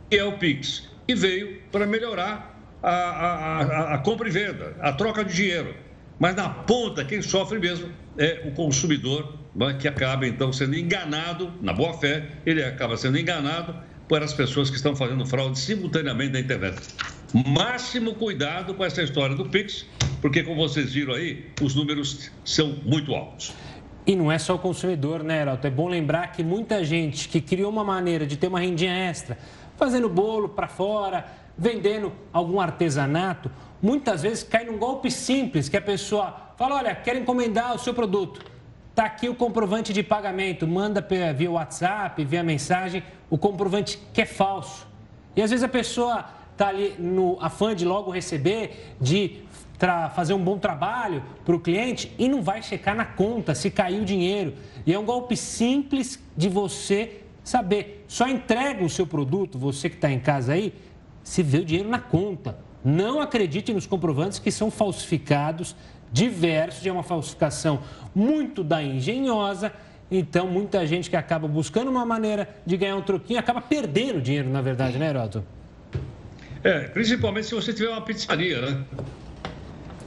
que 0.09 0.17
é 0.17 0.23
o 0.23 0.37
Pix, 0.37 0.89
que 1.07 1.15
veio 1.15 1.61
para 1.71 1.85
melhorar 1.85 2.57
a, 2.81 2.89
a, 2.89 3.61
a, 3.61 3.93
a 3.95 3.97
compra 3.97 4.27
e 4.27 4.31
venda, 4.31 4.75
a 4.79 4.93
troca 4.93 5.23
de 5.23 5.33
dinheiro. 5.33 5.75
Mas 6.19 6.35
na 6.35 6.49
ponta, 6.49 7.05
quem 7.05 7.21
sofre 7.21 7.59
mesmo 7.59 7.89
é 8.17 8.43
o 8.45 8.51
consumidor, 8.51 9.37
né, 9.55 9.77
que 9.79 9.87
acaba 9.87 10.27
então 10.27 10.51
sendo 10.51 10.75
enganado, 10.75 11.51
na 11.61 11.73
boa 11.73 11.93
fé, 11.93 12.25
ele 12.45 12.63
acaba 12.63 12.97
sendo 12.97 13.17
enganado 13.17 13.75
por 14.07 14.23
as 14.23 14.33
pessoas 14.33 14.69
que 14.69 14.77
estão 14.77 14.95
fazendo 14.95 15.25
fraude 15.25 15.59
simultaneamente 15.59 16.33
na 16.33 16.39
internet. 16.39 16.81
Máximo 17.33 18.15
cuidado 18.15 18.73
com 18.73 18.83
essa 18.83 19.03
história 19.03 19.35
do 19.35 19.49
Pix, 19.49 19.85
porque 20.21 20.43
como 20.43 20.67
vocês 20.67 20.93
viram 20.93 21.13
aí, 21.13 21.45
os 21.61 21.75
números 21.75 22.31
são 22.43 22.77
muito 22.85 23.13
altos. 23.13 23.53
E 24.05 24.15
não 24.15 24.31
é 24.31 24.39
só 24.39 24.55
o 24.55 24.59
consumidor, 24.59 25.21
né, 25.21 25.41
Heraldo? 25.41 25.67
É 25.67 25.69
bom 25.69 25.89
lembrar 25.89 26.31
que 26.31 26.41
muita 26.41 26.83
gente 26.85 27.27
que 27.27 27.41
criou 27.41 27.69
uma 27.69 27.83
maneira 27.83 28.25
de 28.25 28.37
ter 28.37 28.47
uma 28.47 28.61
rendinha 28.61 28.93
extra, 28.93 29.37
fazendo 29.75 30.07
bolo 30.07 30.47
para 30.47 30.69
fora, 30.69 31.25
vendendo 31.57 32.13
algum 32.31 32.61
artesanato, 32.61 33.51
muitas 33.81 34.23
vezes 34.23 34.43
cai 34.43 34.65
num 34.65 34.77
golpe 34.77 35.11
simples, 35.11 35.69
que 35.69 35.77
a 35.77 35.81
pessoa 35.81 36.53
fala, 36.57 36.75
olha, 36.75 36.95
quero 36.95 37.19
encomendar 37.19 37.75
o 37.75 37.79
seu 37.79 37.93
produto. 37.93 38.43
Está 38.89 39.05
aqui 39.05 39.29
o 39.29 39.35
comprovante 39.35 39.93
de 39.93 40.01
pagamento, 40.01 40.67
manda 40.67 41.05
via 41.35 41.51
WhatsApp, 41.51 42.23
via 42.25 42.43
mensagem, 42.43 43.03
o 43.29 43.37
comprovante 43.37 43.99
que 44.11 44.21
é 44.21 44.25
falso. 44.25 44.87
E 45.35 45.41
às 45.41 45.51
vezes 45.51 45.63
a 45.63 45.67
pessoa 45.67 46.25
está 46.51 46.69
ali 46.69 46.95
no 46.97 47.37
afã 47.39 47.75
de 47.75 47.85
logo 47.85 48.09
receber, 48.09 48.95
de 48.99 49.43
fazer 50.15 50.33
um 50.33 50.43
bom 50.43 50.57
trabalho 50.57 51.23
para 51.45 51.55
o 51.55 51.59
cliente 51.59 52.11
e 52.17 52.27
não 52.27 52.41
vai 52.41 52.63
checar 52.63 52.95
na 52.95 53.05
conta 53.05 53.53
se 53.53 53.69
caiu 53.69 54.01
o 54.01 54.05
dinheiro. 54.05 54.55
E 54.83 54.91
é 54.91 54.97
um 54.97 55.05
golpe 55.05 55.37
simples 55.37 56.19
de 56.35 56.49
você 56.49 57.21
saber. 57.43 58.03
Só 58.07 58.27
entrega 58.27 58.83
o 58.83 58.89
seu 58.89 59.05
produto, 59.05 59.59
você 59.59 59.87
que 59.89 59.95
está 59.95 60.09
em 60.09 60.19
casa 60.19 60.53
aí, 60.53 60.73
se 61.23 61.43
vê 61.43 61.59
o 61.59 61.65
dinheiro 61.65 61.89
na 61.89 61.99
conta. 61.99 62.57
Não 62.87 63.19
acredite 63.19 63.73
nos 63.73 63.85
comprovantes 63.85 64.39
que 64.39 64.49
são 64.49 64.71
falsificados, 64.71 65.75
diversos, 66.09 66.87
é 66.87 66.89
uma 66.89 67.03
falsificação 67.03 67.81
muito 68.15 68.63
da 68.63 68.81
engenhosa. 68.81 69.73
Então, 70.09 70.47
muita 70.47 70.87
gente 70.87 71.09
que 71.09 71.17
acaba 71.17 71.49
buscando 71.49 71.91
uma 71.91 72.05
maneira 72.05 72.47
de 72.65 72.77
ganhar 72.77 72.95
um 72.95 73.01
troquinho 73.01 73.37
acaba 73.37 73.59
perdendo 73.59 74.21
dinheiro, 74.21 74.49
na 74.49 74.61
verdade, 74.61 74.97
né, 74.97 75.09
Heroto? 75.09 75.43
É, 76.63 76.87
principalmente 76.87 77.47
se 77.47 77.55
você 77.55 77.73
tiver 77.73 77.89
uma 77.89 77.99
pizzaria, 77.99 78.61
né? 78.61 78.85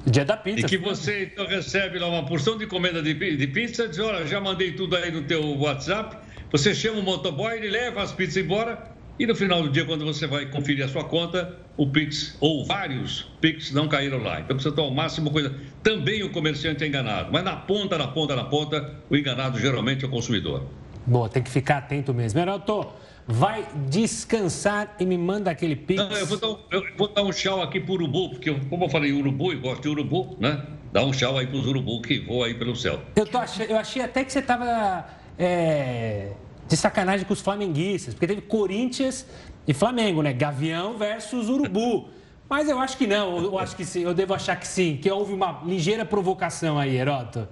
Dia 0.07 0.25
da 0.25 0.39
pizza. 0.39 0.61
E 0.61 0.65
que 0.65 0.79
você 0.79 1.25
então 1.25 1.47
recebe 1.47 1.99
lá 1.99 2.09
uma 2.09 2.25
porção 2.25 2.57
de 2.57 2.65
encomenda 2.65 3.03
de, 3.03 3.13
de 3.13 3.47
pizza, 3.47 3.87
diz, 3.87 3.99
olha, 3.99 4.27
já 4.27 4.41
mandei 4.41 4.73
tudo 4.73 4.97
aí 4.97 5.13
no 5.13 5.21
teu 5.25 5.55
WhatsApp. 5.59 6.17
Você 6.51 6.75
chama 6.75 7.01
o 7.01 7.03
motoboy, 7.03 7.59
ele 7.59 7.69
leva 7.69 8.03
as 8.03 8.11
pizzas 8.11 8.39
embora 8.39 8.90
e 9.21 9.27
no 9.27 9.35
final 9.35 9.63
do 9.63 9.69
dia, 9.69 9.85
quando 9.85 10.03
você 10.03 10.27
vai 10.27 10.47
conferir 10.47 10.83
a 10.83 10.89
sua 10.89 11.05
conta, 11.05 11.55
o 11.77 11.87
Pix 11.87 12.39
ou 12.41 12.65
vários 12.65 13.31
Pix 13.39 13.71
não 13.71 13.87
caíram 13.87 14.23
lá. 14.23 14.41
Então 14.41 14.57
precisa 14.57 14.75
tomar 14.75 14.89
o 14.89 14.95
máximo 14.95 15.31
coisa. 15.31 15.55
Também 15.83 16.23
o 16.23 16.33
comerciante 16.33 16.83
é 16.85 16.87
enganado, 16.87 17.31
mas 17.31 17.45
na 17.45 17.55
ponta, 17.55 17.99
na 17.99 18.09
ponta, 18.09 18.35
na 18.35 18.45
ponta, 18.45 18.95
o 19.11 19.15
enganado 19.15 19.61
geralmente 19.61 20.07
é 20.07 20.09
o 20.09 20.11
consumidor. 20.11 20.65
Boa, 21.05 21.29
tem 21.29 21.43
que 21.43 21.51
ficar 21.51 21.77
atento 21.77 22.15
mesmo. 22.15 22.41
Heraldo, 22.41 22.87
vai 23.27 23.69
descansar 23.91 24.97
e 24.99 25.05
me 25.05 25.19
manda 25.19 25.51
aquele 25.51 25.77
pix. 25.77 26.03
Não, 26.03 26.11
eu, 26.17 26.25
vou 26.25 26.39
dar 26.39 26.49
um, 26.49 26.59
eu 26.71 26.87
vou 26.97 27.09
dar 27.09 27.23
um 27.23 27.31
tchau 27.31 27.61
aqui 27.61 27.79
pro 27.79 27.93
urubu, 27.93 28.31
porque 28.31 28.49
eu, 28.49 28.59
como 28.71 28.87
eu 28.87 28.89
falei 28.89 29.13
urubu 29.13 29.53
e 29.53 29.57
gosto 29.57 29.83
de 29.83 29.89
urubu, 29.91 30.35
né? 30.41 30.65
Dá 30.95 31.05
um 31.05 31.11
tchau 31.11 31.37
aí 31.37 31.47
pros 31.47 31.67
urubu 31.67 32.01
que 32.01 32.21
voam 32.21 32.45
aí 32.45 32.55
pelo 32.55 32.75
céu. 32.75 33.01
Eu, 33.15 33.27
tô 33.27 33.37
ach... 33.37 33.61
eu 33.61 33.77
achei 33.77 34.01
até 34.01 34.25
que 34.25 34.33
você 34.33 34.41
tava 34.41 35.05
é... 35.39 36.33
de 36.71 36.77
sacanagem 36.77 37.27
com 37.27 37.33
os 37.33 37.41
flamenguistas, 37.41 38.15
porque 38.15 38.29
teve 38.29 38.43
Corinthians 38.43 39.27
e 39.67 39.75
Flamengo, 39.75 40.23
né? 40.23 40.33
Gavião 40.33 40.97
versus 40.97 41.49
urubu. 41.49 42.09
Mas 42.49 42.69
eu 42.69 42.79
acho 42.79 42.97
que 42.97 43.09
não, 43.09 43.39
eu 43.39 43.59
acho 43.59 43.75
que 43.75 43.85
sim, 43.85 44.03
eu 44.03 44.15
devo 44.15 44.35
achar 44.35 44.55
que 44.55 44.67
sim, 44.67 44.97
que 44.97 45.11
houve 45.11 45.33
uma 45.33 45.63
ligeira 45.67 46.05
provocação 46.05 46.79
aí, 46.79 46.97
Heroto. 46.97 47.47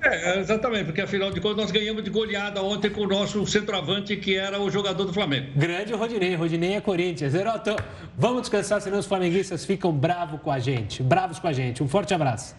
É, 0.00 0.40
exatamente, 0.40 0.86
porque 0.86 1.00
afinal 1.00 1.30
de 1.30 1.40
contas 1.40 1.58
nós 1.58 1.70
ganhamos 1.70 2.02
de 2.02 2.10
goleada 2.10 2.60
ontem 2.60 2.90
com 2.90 3.02
o 3.02 3.06
nosso 3.06 3.46
centroavante, 3.46 4.16
que 4.16 4.36
era 4.36 4.60
o 4.60 4.68
jogador 4.68 5.04
do 5.04 5.12
Flamengo. 5.12 5.52
Grande 5.54 5.92
Rodinei, 5.92 6.34
Rodinei 6.34 6.74
é 6.74 6.80
Corinthians. 6.80 7.34
Heroto, 7.34 7.76
vamos 8.18 8.42
descansar, 8.42 8.80
senão 8.80 8.98
os 8.98 9.06
flamenguistas 9.06 9.64
ficam 9.64 9.92
bravos 9.92 10.40
com 10.40 10.50
a 10.50 10.58
gente. 10.58 11.00
Bravos 11.00 11.38
com 11.38 11.46
a 11.46 11.52
gente. 11.52 11.80
Um 11.80 11.88
forte 11.88 12.12
abraço. 12.12 12.56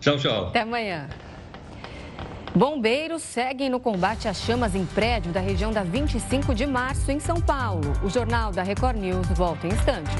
Tchau, 0.00 0.16
tchau. 0.16 0.46
Até 0.46 0.60
amanhã. 0.60 1.10
Bombeiros 2.54 3.22
seguem 3.22 3.70
no 3.70 3.80
combate 3.80 4.28
às 4.28 4.36
chamas 4.36 4.74
em 4.74 4.84
prédio 4.84 5.32
da 5.32 5.40
região 5.40 5.72
da 5.72 5.82
25 5.82 6.54
de 6.54 6.66
março, 6.66 7.10
em 7.10 7.18
São 7.18 7.40
Paulo. 7.40 7.94
O 8.04 8.10
Jornal 8.10 8.52
da 8.52 8.62
Record 8.62 8.98
News 8.98 9.26
volta 9.28 9.66
em 9.66 9.70
instantes. 9.70 10.12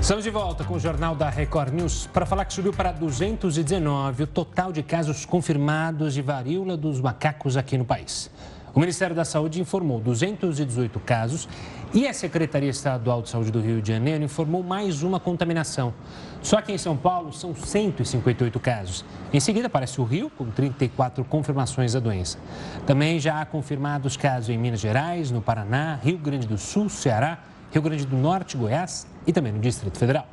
Estamos 0.00 0.24
de 0.24 0.30
volta 0.30 0.64
com 0.64 0.74
o 0.74 0.80
Jornal 0.80 1.14
da 1.14 1.30
Record 1.30 1.72
News 1.72 2.08
para 2.12 2.26
falar 2.26 2.44
que 2.46 2.52
subiu 2.52 2.72
para 2.72 2.90
219 2.90 4.24
o 4.24 4.26
total 4.26 4.72
de 4.72 4.82
casos 4.82 5.24
confirmados 5.24 6.12
de 6.12 6.20
varíola 6.20 6.76
dos 6.76 7.00
macacos 7.00 7.56
aqui 7.56 7.78
no 7.78 7.84
país. 7.84 8.28
O 8.74 8.80
Ministério 8.80 9.14
da 9.14 9.24
Saúde 9.24 9.60
informou 9.60 10.00
218 10.00 10.98
casos 11.00 11.48
e 11.92 12.06
a 12.06 12.14
Secretaria 12.14 12.70
Estadual 12.70 13.20
de 13.20 13.28
Saúde 13.28 13.50
do 13.50 13.60
Rio 13.60 13.82
de 13.82 13.88
Janeiro 13.88 14.22
informou 14.22 14.62
mais 14.62 15.02
uma 15.02 15.18
contaminação. 15.18 15.92
Só 16.40 16.62
que 16.62 16.72
em 16.72 16.78
São 16.78 16.96
Paulo 16.96 17.32
são 17.32 17.54
158 17.54 18.60
casos. 18.60 19.04
Em 19.32 19.40
seguida 19.40 19.66
aparece 19.66 20.00
o 20.00 20.04
Rio, 20.04 20.30
com 20.30 20.46
34 20.46 21.24
confirmações 21.24 21.92
da 21.92 22.00
doença. 22.00 22.38
Também 22.86 23.18
já 23.18 23.40
há 23.40 23.44
confirmados 23.44 24.16
casos 24.16 24.50
em 24.50 24.56
Minas 24.56 24.80
Gerais, 24.80 25.30
no 25.30 25.42
Paraná, 25.42 25.98
Rio 26.02 26.16
Grande 26.16 26.46
do 26.46 26.56
Sul, 26.56 26.88
Ceará, 26.88 27.38
Rio 27.72 27.82
Grande 27.82 28.06
do 28.06 28.16
Norte, 28.16 28.56
Goiás 28.56 29.06
e 29.26 29.32
também 29.32 29.52
no 29.52 29.58
Distrito 29.58 29.98
Federal. 29.98 30.26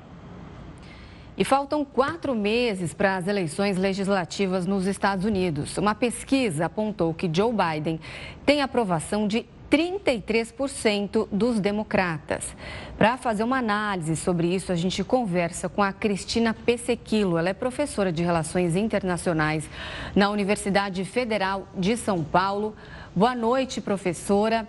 E 1.35 1.43
faltam 1.43 1.85
quatro 1.85 2.33
meses 2.33 2.95
para 2.95 3.15
as 3.15 3.27
eleições 3.27 3.77
legislativas 3.77 4.65
nos 4.65 4.87
Estados 4.87 5.23
Unidos. 5.23 5.77
Uma 5.77 5.93
pesquisa 5.93 6.65
apontou 6.65 7.13
que 7.13 7.29
Joe 7.31 7.53
Biden 7.53 7.99
tem 8.43 8.61
aprovação 8.61 9.27
de 9.27 9.45
33% 9.69 11.27
dos 11.32 11.60
democratas. 11.60 12.56
Para 12.97 13.17
fazer 13.17 13.43
uma 13.43 13.58
análise 13.58 14.15
sobre 14.15 14.53
isso, 14.53 14.71
a 14.71 14.75
gente 14.75 15.03
conversa 15.03 15.67
com 15.67 15.84
a 15.84 15.91
Cristina 15.91 16.53
Pesequilo. 16.53 17.38
Ela 17.38 17.49
é 17.49 17.53
professora 17.53 18.12
de 18.12 18.23
Relações 18.23 18.75
Internacionais 18.75 19.69
na 20.15 20.30
Universidade 20.30 21.03
Federal 21.06 21.67
de 21.77 21.97
São 21.97 22.23
Paulo. 22.23 22.75
Boa 23.15 23.36
noite, 23.36 23.82
professora. 23.82 24.67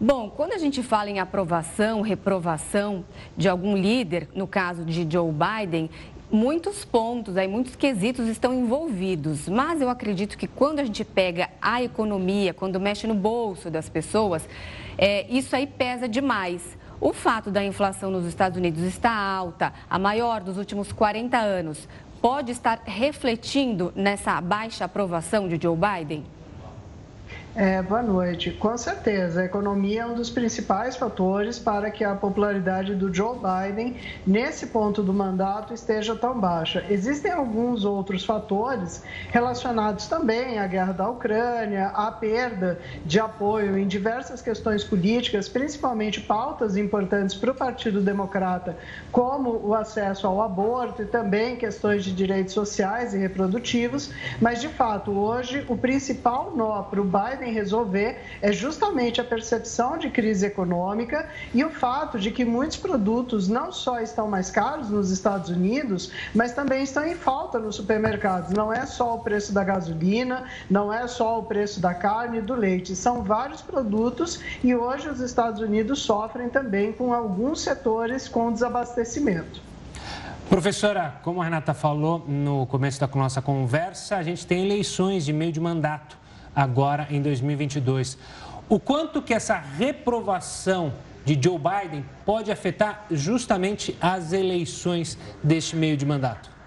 Bom, 0.00 0.30
quando 0.30 0.52
a 0.52 0.58
gente 0.58 0.80
fala 0.80 1.10
em 1.10 1.18
aprovação, 1.18 2.02
reprovação 2.02 3.04
de 3.36 3.48
algum 3.48 3.76
líder, 3.76 4.28
no 4.32 4.46
caso 4.46 4.84
de 4.84 5.04
Joe 5.10 5.32
Biden, 5.32 5.90
muitos 6.30 6.84
pontos, 6.84 7.36
aí 7.36 7.48
muitos 7.48 7.76
quesitos 7.76 8.26
estão 8.28 8.52
envolvidos. 8.54 9.48
Mas 9.48 9.80
eu 9.80 9.88
acredito 9.88 10.36
que 10.36 10.46
quando 10.46 10.80
a 10.80 10.84
gente 10.84 11.04
pega 11.04 11.48
a 11.60 11.82
economia, 11.82 12.52
quando 12.54 12.78
mexe 12.78 13.06
no 13.06 13.14
bolso 13.14 13.70
das 13.70 13.88
pessoas, 13.88 14.48
é, 14.96 15.26
isso 15.28 15.54
aí 15.54 15.66
pesa 15.66 16.08
demais. 16.08 16.76
O 17.00 17.12
fato 17.12 17.50
da 17.50 17.64
inflação 17.64 18.10
nos 18.10 18.26
Estados 18.26 18.58
Unidos 18.58 18.82
estar 18.82 19.12
alta, 19.14 19.72
a 19.88 19.98
maior 19.98 20.40
dos 20.40 20.58
últimos 20.58 20.90
40 20.92 21.38
anos, 21.38 21.88
pode 22.20 22.50
estar 22.50 22.82
refletindo 22.84 23.92
nessa 23.94 24.40
baixa 24.40 24.84
aprovação 24.84 25.48
de 25.48 25.58
Joe 25.62 25.76
Biden? 25.76 26.24
É, 27.60 27.82
boa 27.82 28.04
noite. 28.04 28.52
Com 28.52 28.78
certeza, 28.78 29.40
a 29.40 29.44
economia 29.44 30.02
é 30.02 30.06
um 30.06 30.14
dos 30.14 30.30
principais 30.30 30.96
fatores 30.96 31.58
para 31.58 31.90
que 31.90 32.04
a 32.04 32.14
popularidade 32.14 32.94
do 32.94 33.12
Joe 33.12 33.36
Biden, 33.36 33.96
nesse 34.24 34.68
ponto 34.68 35.02
do 35.02 35.12
mandato, 35.12 35.74
esteja 35.74 36.14
tão 36.14 36.38
baixa. 36.38 36.86
Existem 36.88 37.32
alguns 37.32 37.84
outros 37.84 38.24
fatores 38.24 39.02
relacionados 39.30 40.06
também 40.06 40.60
à 40.60 40.68
guerra 40.68 40.92
da 40.92 41.10
Ucrânia, 41.10 41.88
à 41.88 42.12
perda 42.12 42.78
de 43.04 43.18
apoio 43.18 43.76
em 43.76 43.88
diversas 43.88 44.40
questões 44.40 44.84
políticas, 44.84 45.48
principalmente 45.48 46.20
pautas 46.20 46.76
importantes 46.76 47.34
para 47.34 47.50
o 47.50 47.54
Partido 47.56 48.00
Democrata, 48.00 48.76
como 49.10 49.66
o 49.66 49.74
acesso 49.74 50.28
ao 50.28 50.40
aborto 50.42 51.02
e 51.02 51.06
também 51.06 51.56
questões 51.56 52.04
de 52.04 52.12
direitos 52.12 52.54
sociais 52.54 53.14
e 53.14 53.18
reprodutivos. 53.18 54.12
Mas, 54.40 54.60
de 54.60 54.68
fato, 54.68 55.10
hoje, 55.10 55.66
o 55.68 55.76
principal 55.76 56.52
nó 56.54 56.82
para 56.82 57.00
o 57.00 57.04
Biden 57.04 57.47
resolver 57.50 58.18
é 58.40 58.52
justamente 58.52 59.20
a 59.20 59.24
percepção 59.24 59.98
de 59.98 60.10
crise 60.10 60.46
econômica 60.46 61.28
e 61.54 61.64
o 61.64 61.70
fato 61.70 62.18
de 62.18 62.30
que 62.30 62.44
muitos 62.44 62.76
produtos 62.76 63.48
não 63.48 63.72
só 63.72 64.00
estão 64.00 64.28
mais 64.28 64.50
caros 64.50 64.90
nos 64.90 65.10
Estados 65.10 65.50
Unidos, 65.50 66.10
mas 66.34 66.52
também 66.52 66.82
estão 66.82 67.06
em 67.06 67.14
falta 67.14 67.58
nos 67.58 67.76
supermercados. 67.76 68.50
Não 68.50 68.72
é 68.72 68.86
só 68.86 69.16
o 69.16 69.20
preço 69.20 69.52
da 69.52 69.64
gasolina, 69.64 70.44
não 70.68 70.92
é 70.92 71.06
só 71.06 71.38
o 71.38 71.42
preço 71.42 71.80
da 71.80 71.94
carne 71.94 72.38
e 72.38 72.42
do 72.42 72.54
leite, 72.54 72.94
são 72.94 73.22
vários 73.22 73.62
produtos 73.62 74.40
e 74.62 74.74
hoje 74.74 75.08
os 75.08 75.20
Estados 75.20 75.60
Unidos 75.60 76.00
sofrem 76.00 76.48
também 76.48 76.92
com 76.92 77.12
alguns 77.12 77.60
setores 77.60 78.28
com 78.28 78.52
desabastecimento. 78.52 79.68
Professora, 80.48 81.16
como 81.22 81.42
a 81.42 81.44
Renata 81.44 81.74
falou 81.74 82.24
no 82.26 82.66
começo 82.66 82.98
da 82.98 83.06
nossa 83.06 83.42
conversa, 83.42 84.16
a 84.16 84.22
gente 84.22 84.46
tem 84.46 84.64
eleições 84.64 85.26
de 85.26 85.32
meio 85.32 85.52
de 85.52 85.60
mandato 85.60 86.16
agora 86.58 87.06
em 87.08 87.22
2022. 87.22 88.18
O 88.68 88.80
quanto 88.80 89.22
que 89.22 89.32
essa 89.32 89.56
reprovação 89.56 90.92
de 91.24 91.38
Joe 91.40 91.56
Biden 91.56 92.04
pode 92.26 92.50
afetar 92.50 93.06
justamente 93.12 93.96
as 94.00 94.32
eleições 94.32 95.16
deste 95.40 95.76
meio 95.76 95.96
de 95.96 96.04
mandato? 96.04 96.57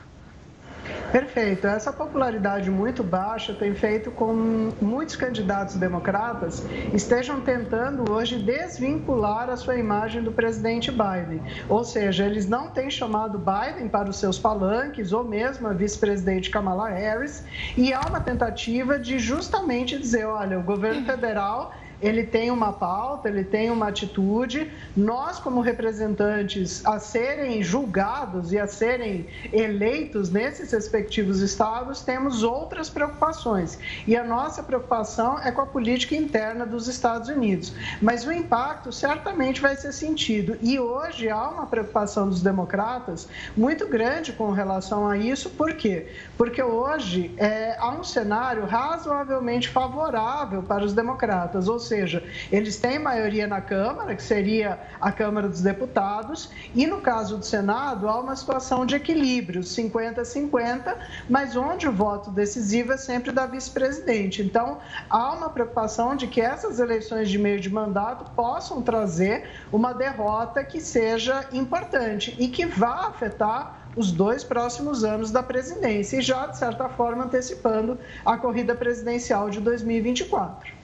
Perfeito. 1.12 1.68
Essa 1.68 1.92
popularidade 1.92 2.72
muito 2.72 3.04
baixa 3.04 3.54
tem 3.54 3.76
feito 3.76 4.10
com 4.12 4.72
muitos 4.82 5.16
candidatos 5.16 5.76
democratas 5.76 6.66
estejam 6.94 7.42
tentando 7.42 8.12
hoje 8.12 8.40
desvincular 8.40 9.50
a 9.50 9.58
sua 9.58 9.76
imagem 9.76 10.24
do 10.24 10.32
presidente 10.32 10.90
Biden. 10.90 11.42
Ou 11.68 11.84
seja, 11.84 12.26
eles 12.26 12.48
não 12.48 12.70
têm 12.70 12.90
chamado 12.90 13.38
Biden 13.38 13.90
para 13.90 14.10
os 14.10 14.16
seus 14.16 14.40
palanques 14.40 15.12
ou 15.12 15.24
mesmo 15.24 15.68
a 15.68 15.74
vice-presidente 15.74 16.50
Kamala 16.50 16.90
Harris 16.90 17.44
e 17.76 17.94
há 17.94 18.02
uma 18.02 18.22
tentativa 18.22 18.98
de 18.98 19.20
justamente 19.20 19.98
dizer, 19.98 20.26
olha, 20.26 20.58
o 20.60 20.64
governo 20.64 21.06
federal 21.06 21.74
ele 22.02 22.24
tem 22.24 22.49
uma 22.49 22.74
pauta, 22.74 23.30
ele 23.30 23.43
tem 23.43 23.70
uma 23.70 23.88
atitude. 23.88 24.72
Nós, 24.97 25.39
como 25.39 25.62
representantes, 25.62 26.86
a 26.86 26.99
serem 26.99 27.62
julgados 27.62 28.52
e 28.52 28.60
a 28.60 28.68
serem 28.68 29.28
eleitos 29.54 30.30
nesses 30.32 30.72
respectivos 30.72 31.39
estados, 31.39 32.02
temos 32.02 32.43
outras 32.43 32.89
preocupações. 32.89 33.78
E 34.08 34.18
a 34.18 34.24
nossa 34.24 34.64
preocupação 34.64 35.39
é 35.39 35.52
com 35.52 35.62
a 35.62 35.66
política 35.66 36.16
interna 36.16 36.66
dos 36.66 36.88
Estados 36.88 37.30
Unidos. 37.30 37.74
Mas 38.02 38.26
o 38.26 38.32
impacto 38.32 38.91
certamente 38.91 39.62
vai 39.62 39.76
ser 39.76 39.93
sentido. 39.93 40.58
E 40.62 40.80
hoje 40.80 41.30
há 41.30 41.49
uma 41.49 41.68
preocupação 41.68 42.28
dos 42.28 42.41
democratas 42.41 43.28
muito 43.56 43.88
grande 43.88 44.34
com 44.34 44.52
relação 44.52 45.08
a 45.08 45.18
isso. 45.18 45.49
Por 45.52 45.74
quê? 45.76 46.08
Porque 46.38 46.64
hoje 46.64 47.34
é, 47.38 47.78
há 47.80 47.91
um 47.91 48.04
cenário 48.04 48.66
razoavelmente 48.66 49.70
favorável 49.70 50.64
para 50.64 50.84
os 50.84 50.93
democratas, 50.93 51.68
ou 51.68 51.80
seja, 51.80 51.91
eles 51.92 52.78
têm 52.78 53.00
maioria 53.00 53.48
na 53.48 53.62
Câmara, 53.62 54.16
que 54.16 54.24
seria 54.24 54.80
a 55.00 55.12
Câmara 55.12 55.48
dos 55.48 55.62
Deputados, 55.62 56.50
e 56.74 56.88
no 56.88 57.02
caso 57.02 57.38
do 57.38 57.46
Senado, 57.46 58.08
há 58.08 58.20
uma 58.20 58.36
situação 58.36 58.86
de 58.86 58.96
equilíbrio, 58.96 59.62
50-50, 59.62 60.96
mas 61.30 61.56
onde 61.56 61.88
o 61.88 61.92
voto 61.92 62.32
decisivo 62.32 62.94
é 62.94 62.98
sempre 62.98 63.32
da 63.32 63.46
vice-presidente. 63.46 64.42
Então, 64.42 64.80
há 65.10 65.34
uma 65.34 65.50
preocupação 65.50 66.16
de 66.16 66.28
que 66.28 66.42
essas 66.42 66.80
eleições 66.80 67.30
de 67.30 67.38
meio 67.38 67.60
de 67.60 67.70
mandato 67.70 68.32
possam 68.32 68.82
trazer 68.82 69.50
uma 69.72 69.94
derrota 69.94 70.64
que 70.64 70.80
seja 70.80 71.48
importante 71.52 72.36
e 72.39 72.48
que 72.48 72.66
vá 72.66 73.08
afetar 73.08 73.82
os 73.96 74.12
dois 74.12 74.44
próximos 74.44 75.04
anos 75.04 75.32
da 75.32 75.44
presidência 75.44 76.18
e 76.18 76.22
já, 76.22 76.48
de 76.48 76.58
certa 76.58 76.88
forma, 76.89 77.26
antecipando 77.26 78.00
a 78.26 78.38
corrida 78.38 78.74
presidencial 78.74 79.50
de 79.50 79.60
2024. 79.60 80.81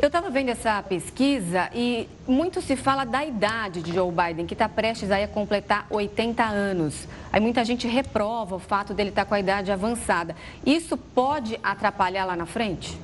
Eu 0.00 0.06
estava 0.06 0.30
vendo 0.30 0.48
essa 0.48 0.82
pesquisa 0.82 1.68
e 1.74 2.08
muito 2.26 2.62
se 2.62 2.74
fala 2.74 3.04
da 3.04 3.22
idade 3.22 3.82
de 3.82 3.92
Joe 3.92 4.10
Biden, 4.10 4.46
que 4.46 4.54
está 4.54 4.66
prestes 4.66 5.10
a 5.10 5.28
completar 5.28 5.86
80 5.90 6.42
anos. 6.42 7.06
Aí 7.30 7.38
muita 7.38 7.62
gente 7.66 7.86
reprova 7.86 8.56
o 8.56 8.58
fato 8.58 8.94
dele 8.94 9.10
estar 9.10 9.24
tá 9.24 9.28
com 9.28 9.34
a 9.34 9.40
idade 9.40 9.70
avançada. 9.70 10.34
Isso 10.64 10.96
pode 10.96 11.60
atrapalhar 11.62 12.24
lá 12.24 12.34
na 12.34 12.46
frente? 12.46 12.98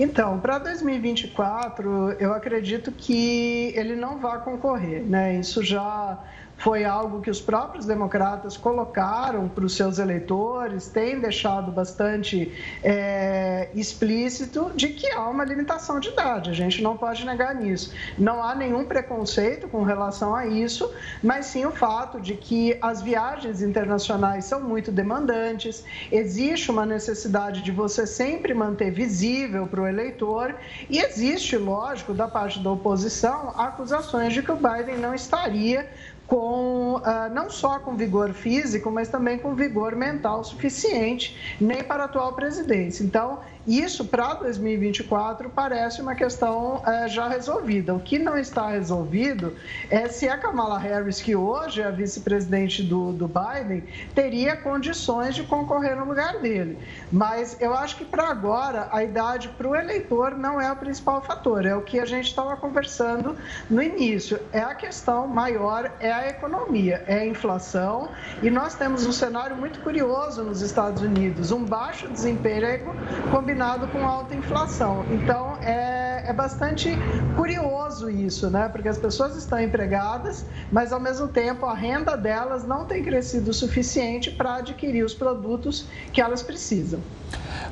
Então, 0.00 0.40
para 0.40 0.58
2024, 0.58 2.16
eu 2.18 2.34
acredito 2.34 2.90
que 2.90 3.72
ele 3.76 3.94
não 3.94 4.18
vai 4.18 4.40
concorrer, 4.40 5.04
né? 5.04 5.36
Isso 5.36 5.62
já 5.62 6.18
foi 6.58 6.84
algo 6.84 7.20
que 7.20 7.30
os 7.30 7.40
próprios 7.40 7.86
democratas 7.86 8.56
colocaram 8.56 9.48
para 9.48 9.64
os 9.64 9.76
seus 9.76 9.98
eleitores, 9.98 10.88
têm 10.88 11.20
deixado 11.20 11.70
bastante 11.70 12.52
é, 12.82 13.68
explícito 13.74 14.72
de 14.74 14.88
que 14.88 15.08
há 15.12 15.28
uma 15.28 15.44
limitação 15.44 16.00
de 16.00 16.08
idade, 16.08 16.50
a 16.50 16.52
gente 16.52 16.82
não 16.82 16.96
pode 16.96 17.24
negar 17.24 17.54
nisso. 17.54 17.94
Não 18.18 18.42
há 18.42 18.56
nenhum 18.56 18.84
preconceito 18.84 19.68
com 19.68 19.84
relação 19.84 20.34
a 20.34 20.46
isso, 20.46 20.92
mas 21.22 21.46
sim 21.46 21.64
o 21.64 21.70
fato 21.70 22.20
de 22.20 22.34
que 22.34 22.76
as 22.82 23.00
viagens 23.00 23.62
internacionais 23.62 24.44
são 24.44 24.60
muito 24.60 24.90
demandantes, 24.90 25.84
existe 26.10 26.72
uma 26.72 26.84
necessidade 26.84 27.62
de 27.62 27.70
você 27.70 28.04
sempre 28.04 28.52
manter 28.52 28.90
visível 28.90 29.68
para 29.68 29.82
o 29.82 29.86
eleitor 29.86 30.56
e 30.90 30.98
existe, 30.98 31.56
lógico, 31.56 32.12
da 32.12 32.26
parte 32.26 32.58
da 32.58 32.72
oposição, 32.72 33.50
acusações 33.56 34.32
de 34.32 34.42
que 34.42 34.50
o 34.50 34.56
Biden 34.56 34.98
não 34.98 35.14
estaria 35.14 35.88
com 36.28 36.96
uh, 36.96 37.32
não 37.32 37.48
só 37.48 37.78
com 37.78 37.96
vigor 37.96 38.34
físico, 38.34 38.90
mas 38.90 39.08
também 39.08 39.38
com 39.38 39.54
vigor 39.54 39.96
mental 39.96 40.44
suficiente, 40.44 41.56
nem 41.58 41.82
para 41.82 42.02
a 42.02 42.06
atual 42.06 42.34
presidência. 42.34 43.02
Então, 43.02 43.40
isso 43.68 44.06
para 44.06 44.32
2024 44.32 45.50
parece 45.50 46.00
uma 46.00 46.14
questão 46.14 46.82
é, 46.86 47.06
já 47.06 47.28
resolvida. 47.28 47.94
O 47.94 48.00
que 48.00 48.18
não 48.18 48.38
está 48.38 48.70
resolvido 48.70 49.54
é 49.90 50.08
se 50.08 50.26
a 50.26 50.38
Kamala 50.38 50.78
Harris, 50.78 51.20
que 51.20 51.36
hoje 51.36 51.82
é 51.82 51.84
a 51.84 51.90
vice-presidente 51.90 52.82
do, 52.82 53.12
do 53.12 53.28
Biden, 53.28 53.84
teria 54.14 54.56
condições 54.56 55.34
de 55.34 55.42
concorrer 55.42 55.94
no 55.96 56.06
lugar 56.06 56.38
dele. 56.38 56.78
Mas 57.12 57.60
eu 57.60 57.74
acho 57.74 57.96
que 57.96 58.06
para 58.06 58.28
agora 58.28 58.88
a 58.90 59.04
idade 59.04 59.48
para 59.48 59.68
o 59.68 59.76
eleitor 59.76 60.34
não 60.34 60.58
é 60.58 60.72
o 60.72 60.76
principal 60.76 61.20
fator, 61.20 61.66
é 61.66 61.76
o 61.76 61.82
que 61.82 62.00
a 62.00 62.06
gente 62.06 62.28
estava 62.28 62.56
conversando 62.56 63.36
no 63.68 63.82
início. 63.82 64.40
É 64.50 64.60
a 64.60 64.74
questão 64.74 65.26
maior, 65.26 65.92
é 66.00 66.10
a 66.10 66.26
economia, 66.26 67.04
é 67.06 67.18
a 67.18 67.26
inflação. 67.26 68.08
E 68.42 68.48
nós 68.48 68.74
temos 68.74 69.04
um 69.04 69.12
cenário 69.12 69.56
muito 69.56 69.78
curioso 69.80 70.42
nos 70.42 70.62
Estados 70.62 71.02
Unidos: 71.02 71.52
um 71.52 71.64
baixo 71.64 72.08
desemprego 72.08 72.94
combinado 73.30 73.57
combinado 73.58 73.88
com 73.88 74.06
alta 74.06 74.36
inflação. 74.36 75.04
Então, 75.10 75.56
é, 75.60 76.22
é 76.28 76.32
bastante 76.32 76.90
curioso 77.34 78.08
isso, 78.08 78.48
né? 78.48 78.68
Porque 78.68 78.86
as 78.86 78.96
pessoas 78.96 79.36
estão 79.36 79.60
empregadas, 79.60 80.46
mas 80.70 80.92
ao 80.92 81.00
mesmo 81.00 81.26
tempo 81.26 81.66
a 81.66 81.74
renda 81.74 82.16
delas 82.16 82.64
não 82.64 82.84
tem 82.84 83.02
crescido 83.02 83.50
o 83.50 83.52
suficiente 83.52 84.30
para 84.30 84.56
adquirir 84.58 85.04
os 85.04 85.12
produtos 85.12 85.88
que 86.12 86.20
elas 86.20 86.40
precisam. 86.40 87.00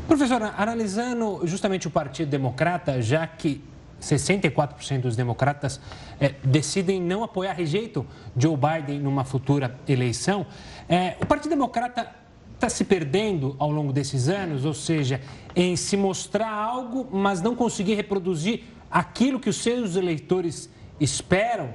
Professora, 0.09 0.55
analisando 0.59 1.43
justamente 1.45 1.87
o 1.87 1.91
Partido 1.91 2.31
Democrata, 2.31 3.01
já 3.01 3.25
que 3.25 3.63
64% 4.03 5.03
dos 5.03 5.15
democratas 5.15 5.81
é, 6.21 6.35
decidem 6.43 7.01
não 7.01 7.23
apoiar, 7.23 7.53
rejeitam 7.53 8.05
Joe 8.37 8.57
Biden 8.57 8.99
numa 8.99 9.25
futura 9.25 9.79
eleição, 9.87 10.47
é, 10.89 11.17
o 11.23 11.27
Partido 11.27 11.51
Democrata 11.51 12.26
está 12.57 12.71
se 12.71 12.85
perdendo 12.85 13.55
ao 13.59 13.71
longo 13.71 13.93
desses 13.93 14.29
anos, 14.29 14.65
ou 14.65 14.75
seja, 14.75 15.21
em 15.55 15.77
se 15.77 15.97
mostrar 15.97 16.51
algo, 16.51 17.07
mas 17.13 17.43
não 17.43 17.55
conseguir 17.55 17.95
reproduzir 17.95 18.65
aquilo 18.91 19.39
que 19.39 19.51
os 19.51 19.57
seus 19.57 19.95
eleitores 19.95 20.71
esperam 20.99 21.75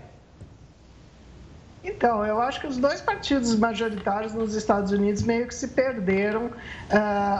então, 1.84 2.24
eu 2.24 2.40
acho 2.40 2.62
que 2.62 2.68
os 2.68 2.78
dois 2.78 3.02
partidos 3.02 3.56
majoritários 3.56 4.36
nos 4.36 4.54
Estados 4.54 4.92
Unidos 4.92 5.24
meio 5.24 5.48
que 5.48 5.56
se 5.56 5.70
perderam 5.70 6.46
uh, 6.46 6.52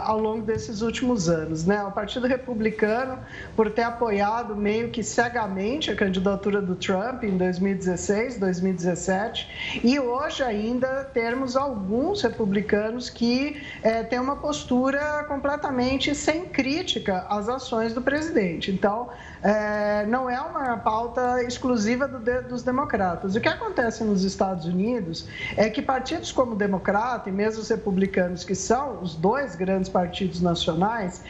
ao 0.02 0.18
longo 0.18 0.44
desses 0.44 0.82
últimos 0.82 1.28
anos. 1.28 1.64
Né? 1.64 1.80
O 1.84 1.92
Partido 1.92 2.26
Republicano, 2.26 3.18
por 3.54 3.70
ter 3.70 3.82
apoiado 3.82 4.56
meio 4.56 4.90
que 4.90 5.00
cegamente 5.04 5.92
a 5.92 5.96
candidatura 5.96 6.60
do 6.60 6.74
Trump 6.74 7.22
em 7.22 7.36
2016, 7.36 8.40
2017, 8.40 9.80
e 9.84 10.00
hoje 10.00 10.42
ainda 10.42 11.04
termos 11.04 11.56
alguns 11.56 12.22
republicanos 12.22 13.08
que 13.08 13.62
uh, 13.78 14.08
têm 14.08 14.18
uma 14.18 14.36
postura 14.36 15.24
completamente 15.28 16.16
sem 16.16 16.46
crítica 16.46 17.26
às 17.28 17.48
ações 17.48 17.94
do 17.94 18.02
presidente. 18.02 18.72
Então, 18.72 19.08
uh, 19.42 20.08
não 20.08 20.30
é 20.30 20.40
uma 20.40 20.76
pauta 20.78 21.42
exclusiva 21.42 22.06
do, 22.06 22.48
dos 22.48 22.62
democratas. 22.62 23.34
O 23.34 23.40
que 23.40 23.48
acontece 23.48 24.04
nos 24.04 24.24
Estados 24.24 24.64
Unidos 24.66 25.26
é 25.56 25.68
que 25.68 25.82
partidos 25.82 26.32
como 26.32 26.52
o 26.52 26.56
Democrata 26.56 27.28
e 27.28 27.32
mesmo 27.32 27.60
os 27.62 27.68
republicanos, 27.68 28.44
que 28.44 28.54
são 28.54 29.02
os 29.02 29.14
dois 29.14 29.54
grandes 29.54 29.88
partidos 29.88 30.40
nacionais, 30.40 31.22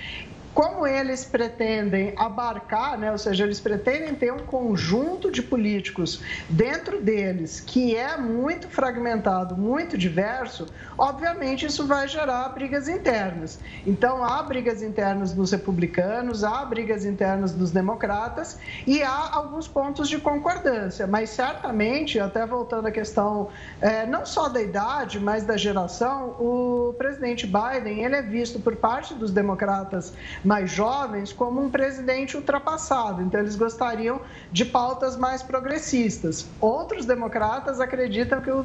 como 0.54 0.86
eles 0.86 1.24
pretendem 1.24 2.12
abarcar, 2.16 2.98
né, 2.98 3.10
ou 3.10 3.18
seja, 3.18 3.44
eles 3.44 3.60
pretendem 3.60 4.14
ter 4.14 4.32
um 4.32 4.40
conjunto 4.40 5.30
de 5.30 5.42
políticos 5.42 6.22
dentro 6.48 7.00
deles 7.00 7.60
que 7.60 7.96
é 7.96 8.16
muito 8.16 8.68
fragmentado, 8.68 9.56
muito 9.56 9.96
diverso, 9.96 10.66
obviamente 10.98 11.66
isso 11.66 11.86
vai 11.86 12.06
gerar 12.06 12.48
brigas 12.50 12.88
internas. 12.88 13.58
Então, 13.86 14.22
há 14.24 14.42
brigas 14.42 14.82
internas 14.82 15.32
dos 15.32 15.52
republicanos, 15.52 16.44
há 16.44 16.64
brigas 16.64 17.04
internas 17.04 17.52
dos 17.52 17.70
democratas 17.70 18.58
e 18.86 19.02
há 19.02 19.30
alguns 19.32 19.66
pontos 19.66 20.08
de 20.08 20.18
concordância, 20.18 21.06
mas 21.06 21.30
certamente, 21.30 22.20
até 22.20 22.44
voltando 22.44 22.88
à 22.88 22.90
questão 22.90 23.48
é, 23.80 24.06
não 24.06 24.26
só 24.26 24.48
da 24.48 24.60
idade, 24.60 25.18
mas 25.18 25.44
da 25.44 25.56
geração, 25.56 26.36
o 26.38 26.94
presidente 26.98 27.46
Biden 27.46 28.04
ele 28.04 28.16
é 28.16 28.22
visto 28.22 28.60
por 28.60 28.76
parte 28.76 29.14
dos 29.14 29.30
democratas 29.30 30.12
mais 30.44 30.70
jovens 30.70 31.32
como 31.32 31.60
um 31.60 31.70
presidente 31.70 32.36
ultrapassado. 32.36 33.22
Então, 33.22 33.40
eles 33.40 33.56
gostariam 33.56 34.20
de 34.50 34.64
pautas 34.64 35.16
mais 35.16 35.42
progressistas. 35.42 36.46
Outros 36.60 37.06
democratas 37.06 37.80
acreditam 37.80 38.40
que 38.40 38.50
o, 38.50 38.64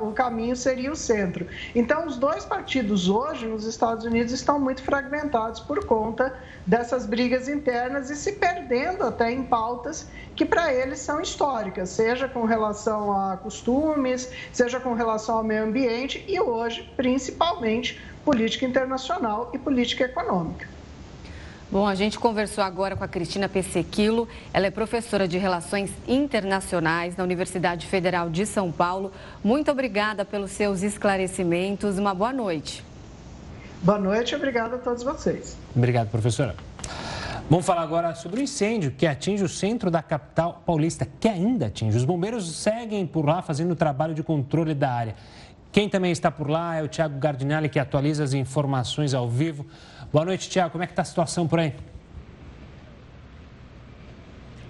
o 0.00 0.12
caminho 0.12 0.56
seria 0.56 0.90
o 0.90 0.96
centro. 0.96 1.46
Então, 1.74 2.06
os 2.06 2.16
dois 2.16 2.44
partidos 2.44 3.08
hoje 3.08 3.46
nos 3.46 3.64
Estados 3.64 4.04
Unidos 4.04 4.32
estão 4.32 4.58
muito 4.58 4.82
fragmentados 4.82 5.60
por 5.60 5.84
conta 5.84 6.34
dessas 6.66 7.06
brigas 7.06 7.48
internas 7.48 8.10
e 8.10 8.16
se 8.16 8.32
perdendo 8.32 9.04
até 9.04 9.30
em 9.32 9.42
pautas 9.42 10.08
que 10.36 10.44
para 10.44 10.72
eles 10.72 11.00
são 11.00 11.20
históricas, 11.20 11.88
seja 11.90 12.28
com 12.28 12.44
relação 12.44 13.12
a 13.12 13.36
costumes, 13.36 14.30
seja 14.52 14.78
com 14.78 14.94
relação 14.94 15.38
ao 15.38 15.44
meio 15.44 15.64
ambiente 15.64 16.24
e 16.28 16.38
hoje, 16.38 16.88
principalmente, 16.96 18.00
política 18.24 18.64
internacional 18.64 19.50
e 19.52 19.58
política 19.58 20.04
econômica. 20.04 20.77
Bom, 21.70 21.86
a 21.86 21.94
gente 21.94 22.18
conversou 22.18 22.64
agora 22.64 22.96
com 22.96 23.04
a 23.04 23.08
Cristina 23.08 23.46
Pessequilo. 23.46 24.26
Ela 24.54 24.68
é 24.68 24.70
professora 24.70 25.28
de 25.28 25.36
Relações 25.36 25.90
Internacionais 26.08 27.14
na 27.14 27.22
Universidade 27.22 27.86
Federal 27.86 28.30
de 28.30 28.46
São 28.46 28.72
Paulo. 28.72 29.12
Muito 29.44 29.70
obrigada 29.70 30.24
pelos 30.24 30.50
seus 30.52 30.82
esclarecimentos. 30.82 31.98
Uma 31.98 32.14
boa 32.14 32.32
noite. 32.32 32.82
Boa 33.82 33.98
noite 33.98 34.32
e 34.32 34.36
obrigado 34.36 34.76
a 34.76 34.78
todos 34.78 35.02
vocês. 35.02 35.58
Obrigado, 35.76 36.08
professora. 36.08 36.56
Vamos 37.50 37.66
falar 37.66 37.82
agora 37.82 38.14
sobre 38.14 38.40
o 38.40 38.42
incêndio 38.42 38.90
que 38.90 39.06
atinge 39.06 39.44
o 39.44 39.48
centro 39.48 39.90
da 39.90 40.02
capital 40.02 40.62
paulista, 40.64 41.06
que 41.20 41.28
ainda 41.28 41.66
atinge. 41.66 41.98
Os 41.98 42.04
bombeiros 42.04 42.50
seguem 42.56 43.06
por 43.06 43.26
lá 43.26 43.42
fazendo 43.42 43.72
o 43.72 43.76
trabalho 43.76 44.14
de 44.14 44.22
controle 44.22 44.74
da 44.74 44.90
área. 44.90 45.14
Quem 45.70 45.88
também 45.88 46.10
está 46.10 46.30
por 46.30 46.48
lá 46.48 46.76
é 46.76 46.82
o 46.82 46.88
Tiago 46.88 47.18
Gardinelli, 47.18 47.68
que 47.68 47.78
atualiza 47.78 48.24
as 48.24 48.32
informações 48.32 49.12
ao 49.12 49.28
vivo. 49.28 49.66
Boa 50.12 50.24
noite, 50.24 50.48
Tiago. 50.48 50.70
Como 50.70 50.82
é 50.82 50.86
que 50.86 50.92
está 50.92 51.02
a 51.02 51.04
situação 51.04 51.46
por 51.46 51.58
aí? 51.60 51.74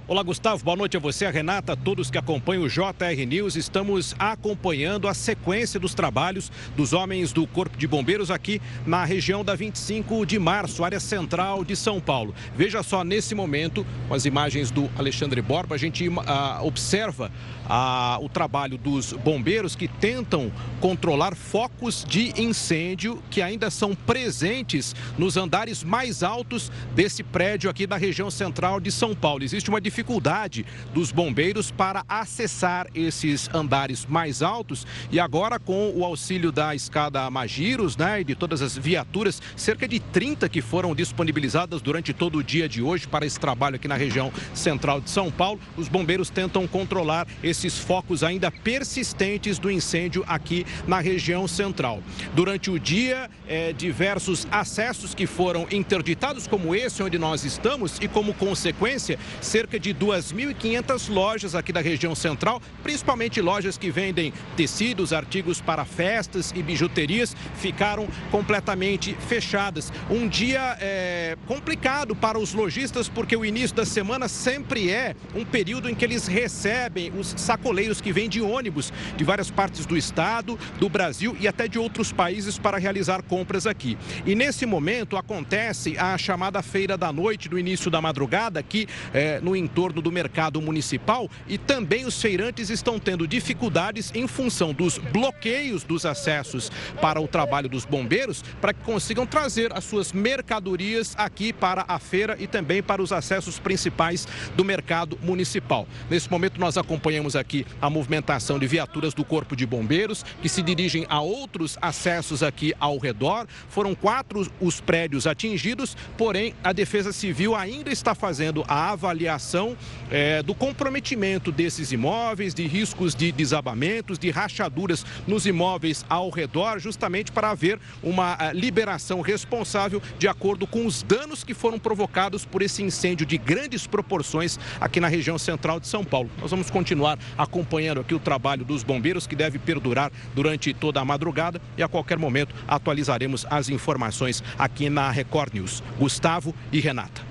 Olá, 0.08 0.22
Gustavo. 0.22 0.64
Boa 0.64 0.74
noite 0.74 0.96
a 0.96 1.00
você, 1.00 1.26
a 1.26 1.30
Renata, 1.30 1.74
a 1.74 1.76
todos 1.76 2.10
que 2.10 2.16
acompanham 2.16 2.62
o 2.62 2.68
JR 2.68 3.26
News. 3.28 3.56
Estamos 3.56 4.16
acompanhando 4.18 5.06
a 5.06 5.12
sequência 5.12 5.78
dos 5.78 5.92
trabalhos 5.92 6.50
dos 6.74 6.94
homens 6.94 7.30
do 7.30 7.46
Corpo 7.46 7.76
de 7.76 7.86
Bombeiros 7.86 8.30
aqui 8.30 8.58
na 8.86 9.04
região 9.04 9.44
da 9.44 9.54
25 9.54 10.24
de 10.24 10.38
março, 10.38 10.82
área 10.82 10.98
central 10.98 11.62
de 11.62 11.76
São 11.76 12.00
Paulo. 12.00 12.34
Veja 12.56 12.82
só, 12.82 13.04
nesse 13.04 13.34
momento, 13.34 13.86
com 14.08 14.14
as 14.14 14.24
imagens 14.24 14.70
do 14.70 14.88
Alexandre 14.96 15.42
Borba, 15.42 15.74
a 15.74 15.78
gente 15.78 16.08
uh, 16.08 16.22
observa 16.62 17.30
uh, 17.68 18.24
o 18.24 18.28
trabalho 18.28 18.78
dos 18.78 19.12
bombeiros 19.12 19.76
que 19.76 19.86
tentam 19.86 20.50
controlar 20.80 21.34
focos 21.34 22.04
de 22.08 22.32
incêndio 22.40 23.22
que 23.30 23.42
ainda 23.42 23.70
são 23.70 23.94
presentes 23.94 24.94
nos 25.16 25.36
andares 25.36 25.84
mais 25.84 26.22
altos 26.22 26.70
desse 26.94 27.22
prédio 27.22 27.68
aqui 27.70 27.86
da 27.86 27.96
região 27.96 28.30
central 28.30 28.80
de 28.80 28.90
São 28.90 29.14
Paulo. 29.14 29.44
Existe 29.44 29.68
uma 29.68 29.80
dificuldade 29.80 30.64
dos 30.92 31.12
bombeiros 31.12 31.70
para 31.70 32.04
acessar 32.08 32.86
esses 32.94 33.48
andares 33.52 34.06
mais 34.06 34.42
altos 34.42 34.86
e 35.10 35.20
agora 35.20 35.58
com 35.58 35.92
o 35.94 36.04
auxílio 36.04 36.50
da 36.50 36.74
escada 36.74 37.28
Magiros, 37.30 37.96
né, 37.96 38.20
e 38.20 38.24
de 38.24 38.34
todas 38.34 38.62
as 38.62 38.76
viaturas, 38.76 39.42
cerca 39.56 39.86
de 39.86 40.00
30 40.00 40.48
que 40.48 40.62
foram 40.62 40.94
disponibilizadas 40.94 41.82
durante 41.82 42.12
todo 42.12 42.38
o 42.38 42.44
dia 42.44 42.68
de 42.68 42.82
hoje 42.82 43.06
para 43.06 43.26
esse 43.26 43.38
trabalho 43.38 43.76
aqui 43.76 43.88
na 43.88 43.96
região 43.96 44.32
central 44.54 45.00
de 45.00 45.10
São 45.10 45.30
Paulo, 45.30 45.60
os 45.76 45.88
bombeiros 45.88 46.30
tentam 46.30 46.66
controlar 46.66 47.26
esses 47.58 47.78
focos 47.78 48.22
ainda 48.22 48.50
persistentes 48.50 49.58
do 49.58 49.70
incêndio 49.70 50.24
aqui 50.28 50.64
na 50.86 51.00
região 51.00 51.48
central. 51.48 52.00
Durante 52.34 52.70
o 52.70 52.78
dia, 52.78 53.28
é, 53.48 53.72
diversos 53.72 54.46
acessos 54.50 55.12
que 55.14 55.26
foram 55.26 55.66
interditados, 55.70 56.46
como 56.46 56.74
esse 56.74 57.02
onde 57.02 57.18
nós 57.18 57.44
estamos, 57.44 57.98
e 58.00 58.06
como 58.06 58.32
consequência, 58.32 59.18
cerca 59.40 59.78
de 59.78 59.88
de 59.88 59.94
2.500 59.94 61.08
lojas 61.08 61.54
aqui 61.54 61.72
da 61.72 61.80
região 61.80 62.14
central, 62.14 62.60
principalmente 62.82 63.40
lojas 63.40 63.78
que 63.78 63.90
vendem 63.90 64.32
tecidos, 64.56 65.12
artigos 65.12 65.60
para 65.60 65.84
festas 65.84 66.52
e 66.54 66.62
bijuterias, 66.62 67.34
ficaram 67.54 68.06
completamente 68.30 69.14
fechadas. 69.14 69.90
Um 70.10 70.28
dia 70.28 70.76
é, 70.80 71.36
complicado 71.46 72.14
para 72.14 72.38
os 72.38 72.52
lojistas, 72.52 73.08
porque 73.08 73.36
o 73.36 73.44
início 73.44 73.74
da 73.74 73.86
semana 73.86 74.28
sempre 74.28 74.90
é 74.90 75.16
um 75.34 75.44
período 75.44 75.88
em 75.88 75.94
que 75.94 76.04
eles 76.04 76.26
recebem 76.26 77.10
os 77.18 77.34
sacoleiros 77.48 77.98
que 78.02 78.12
vêm 78.12 78.28
de 78.28 78.42
ônibus 78.42 78.92
de 79.16 79.24
várias 79.24 79.50
partes 79.50 79.86
do 79.86 79.96
estado, 79.96 80.58
do 80.78 80.86
Brasil 80.86 81.34
e 81.40 81.48
até 81.48 81.66
de 81.66 81.78
outros 81.78 82.12
países 82.12 82.58
para 82.58 82.76
realizar 82.76 83.22
compras 83.22 83.66
aqui. 83.66 83.96
E 84.26 84.34
nesse 84.34 84.66
momento 84.66 85.16
acontece 85.16 85.96
a 85.96 86.18
chamada 86.18 86.60
Feira 86.60 86.94
da 86.98 87.10
Noite, 87.10 87.48
do 87.48 87.58
início 87.58 87.90
da 87.90 88.02
madrugada, 88.02 88.60
aqui 88.60 88.86
é, 89.14 89.40
no 89.40 89.56
entorno 89.56 90.02
do 90.02 90.12
mercado 90.12 90.60
municipal 90.60 91.30
e 91.48 91.56
também 91.56 92.04
os 92.04 92.20
feirantes 92.20 92.68
estão 92.68 92.98
tendo 92.98 93.26
dificuldades 93.26 94.12
em 94.14 94.26
função 94.26 94.74
dos 94.74 94.98
bloqueios 94.98 95.84
dos 95.84 96.04
acessos 96.04 96.70
para 97.00 97.18
o 97.18 97.26
trabalho 97.26 97.68
dos 97.68 97.86
bombeiros 97.86 98.44
para 98.60 98.74
que 98.74 98.82
consigam 98.82 99.26
trazer 99.26 99.72
as 99.72 99.84
suas 99.84 100.12
mercadorias 100.12 101.14
aqui 101.16 101.50
para 101.50 101.86
a 101.88 101.98
feira 101.98 102.36
e 102.38 102.46
também 102.46 102.82
para 102.82 103.00
os 103.00 103.10
acessos 103.10 103.58
principais 103.58 104.28
do 104.54 104.64
mercado 104.64 105.18
municipal. 105.22 105.88
Nesse 106.10 106.30
momento 106.30 106.60
nós 106.60 106.76
acompanhamos 106.76 107.37
aqui 107.38 107.66
a 107.80 107.88
movimentação 107.88 108.58
de 108.58 108.66
viaturas 108.66 109.14
do 109.14 109.24
Corpo 109.24 109.56
de 109.56 109.64
Bombeiros 109.64 110.24
que 110.42 110.48
se 110.48 110.62
dirigem 110.62 111.06
a 111.08 111.20
outros 111.20 111.78
acessos 111.80 112.42
aqui 112.42 112.74
ao 112.78 112.98
redor. 112.98 113.46
Foram 113.68 113.94
quatro 113.94 114.46
os 114.60 114.80
prédios 114.80 115.26
atingidos, 115.26 115.96
porém 116.16 116.54
a 116.62 116.72
Defesa 116.72 117.12
Civil 117.12 117.54
ainda 117.54 117.90
está 117.90 118.14
fazendo 118.14 118.64
a 118.68 118.90
avaliação 118.90 119.76
é, 120.10 120.42
do 120.42 120.54
comprometimento 120.54 121.50
desses 121.50 121.92
imóveis, 121.92 122.54
de 122.54 122.66
riscos 122.66 123.14
de 123.14 123.32
desabamentos, 123.32 124.18
de 124.18 124.30
rachaduras 124.30 125.04
nos 125.26 125.46
imóveis 125.46 126.04
ao 126.08 126.30
redor, 126.30 126.78
justamente 126.78 127.32
para 127.32 127.50
haver 127.50 127.78
uma 128.02 128.36
eh, 128.40 128.52
liberação 128.52 129.20
responsável 129.20 130.02
de 130.18 130.28
acordo 130.28 130.66
com 130.66 130.86
os 130.86 131.02
danos 131.02 131.44
que 131.44 131.54
foram 131.54 131.78
provocados 131.78 132.44
por 132.44 132.62
esse 132.62 132.82
incêndio 132.82 133.26
de 133.26 133.38
grandes 133.38 133.86
proporções 133.86 134.58
aqui 134.80 135.00
na 135.00 135.08
região 135.08 135.38
central 135.38 135.80
de 135.80 135.86
São 135.86 136.04
Paulo. 136.04 136.30
Nós 136.40 136.50
vamos 136.50 136.70
continuar 136.70 137.18
acompanhando 137.36 138.00
aqui 138.00 138.14
o 138.14 138.18
trabalho 138.18 138.64
dos 138.64 138.82
bombeiros, 138.82 139.26
que 139.26 139.36
deve 139.36 139.58
perdurar 139.58 140.10
durante 140.34 140.72
toda 140.72 141.00
a 141.00 141.04
madrugada 141.04 141.60
e 141.76 141.82
a 141.82 141.88
qualquer 141.88 142.18
momento 142.18 142.54
atualizaremos 142.66 143.46
as 143.50 143.68
informações 143.68 144.42
aqui 144.58 144.88
na 144.88 145.10
Record 145.10 145.54
News. 145.54 145.82
Gustavo 145.98 146.54
e 146.72 146.80
Renata. 146.80 147.22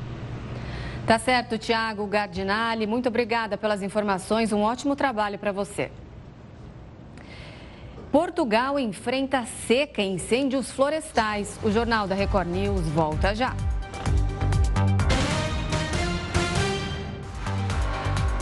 Tá 1.05 1.17
certo, 1.17 1.57
Tiago 1.57 2.05
Gardinali. 2.05 2.85
Muito 2.85 3.07
obrigada 3.07 3.57
pelas 3.57 3.81
informações. 3.81 4.51
Um 4.51 4.61
ótimo 4.61 4.93
trabalho 4.95 5.39
para 5.39 5.53
você. 5.53 5.89
Portugal 8.11 8.77
enfrenta 8.77 9.45
seca 9.67 10.01
e 10.01 10.07
incêndios 10.07 10.71
florestais. 10.71 11.59
O 11.63 11.71
Jornal 11.71 12.07
da 12.07 12.15
Record 12.15 12.47
News 12.47 12.81
volta 12.87 13.33
já. 13.33 13.55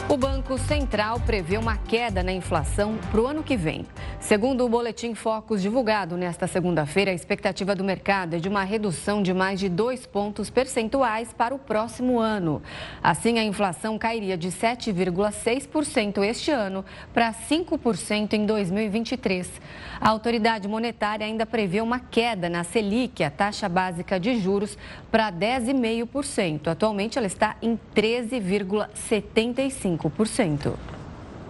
O 0.08 0.18
Banco 0.18 0.56
Central 0.60 1.20
prevê 1.20 1.58
uma 1.58 1.78
queda 1.78 2.22
na 2.22 2.32
inflação 2.32 2.95
para 3.10 3.20
o 3.20 3.26
ano 3.26 3.41
que 3.41 3.58
vem. 3.58 3.88
Segundo 4.20 4.64
o 4.64 4.70
Boletim 4.70 5.16
Focus 5.16 5.64
divulgado 5.64 6.16
nesta 6.16 6.45
segunda-feira, 6.45 7.10
a 7.10 7.14
expectativa 7.14 7.76
do 7.76 7.84
mercado 7.84 8.36
é 8.36 8.39
de 8.39 8.47
uma 8.47 8.64
redução 8.64 9.24
de 9.24 9.34
mais 9.34 9.60
de 9.60 9.68
dois 9.68 10.06
pontos 10.06 10.51
percentuais 10.51 11.34
para 11.34 11.56
o 11.56 11.60
próximo 11.60 12.20
ano. 12.20 12.62
Assim, 13.01 13.39
a 13.39 13.43
inflação 13.43 13.97
cairia 13.97 14.38
de 14.38 14.49
7,6% 14.49 16.24
este 16.24 16.51
ano 16.51 16.86
para 17.12 17.34
5% 17.34 18.34
em 18.34 18.45
2023. 18.45 19.60
A 19.99 20.10
autoridade 20.10 20.68
monetária 20.68 21.26
ainda 21.26 21.47
prevê 21.47 21.82
uma 21.82 21.99
queda 21.99 22.47
na 22.47 22.64
Selic, 22.64 23.24
a 23.24 23.32
taxa 23.32 23.68
básica 23.68 24.20
de 24.20 24.39
juros, 24.39 24.78
para 25.12 25.32
10,5%. 25.32 26.68
Atualmente, 26.68 27.18
ela 27.18 27.28
está 27.28 27.56
em 27.60 27.80
13,75%. 27.95 29.95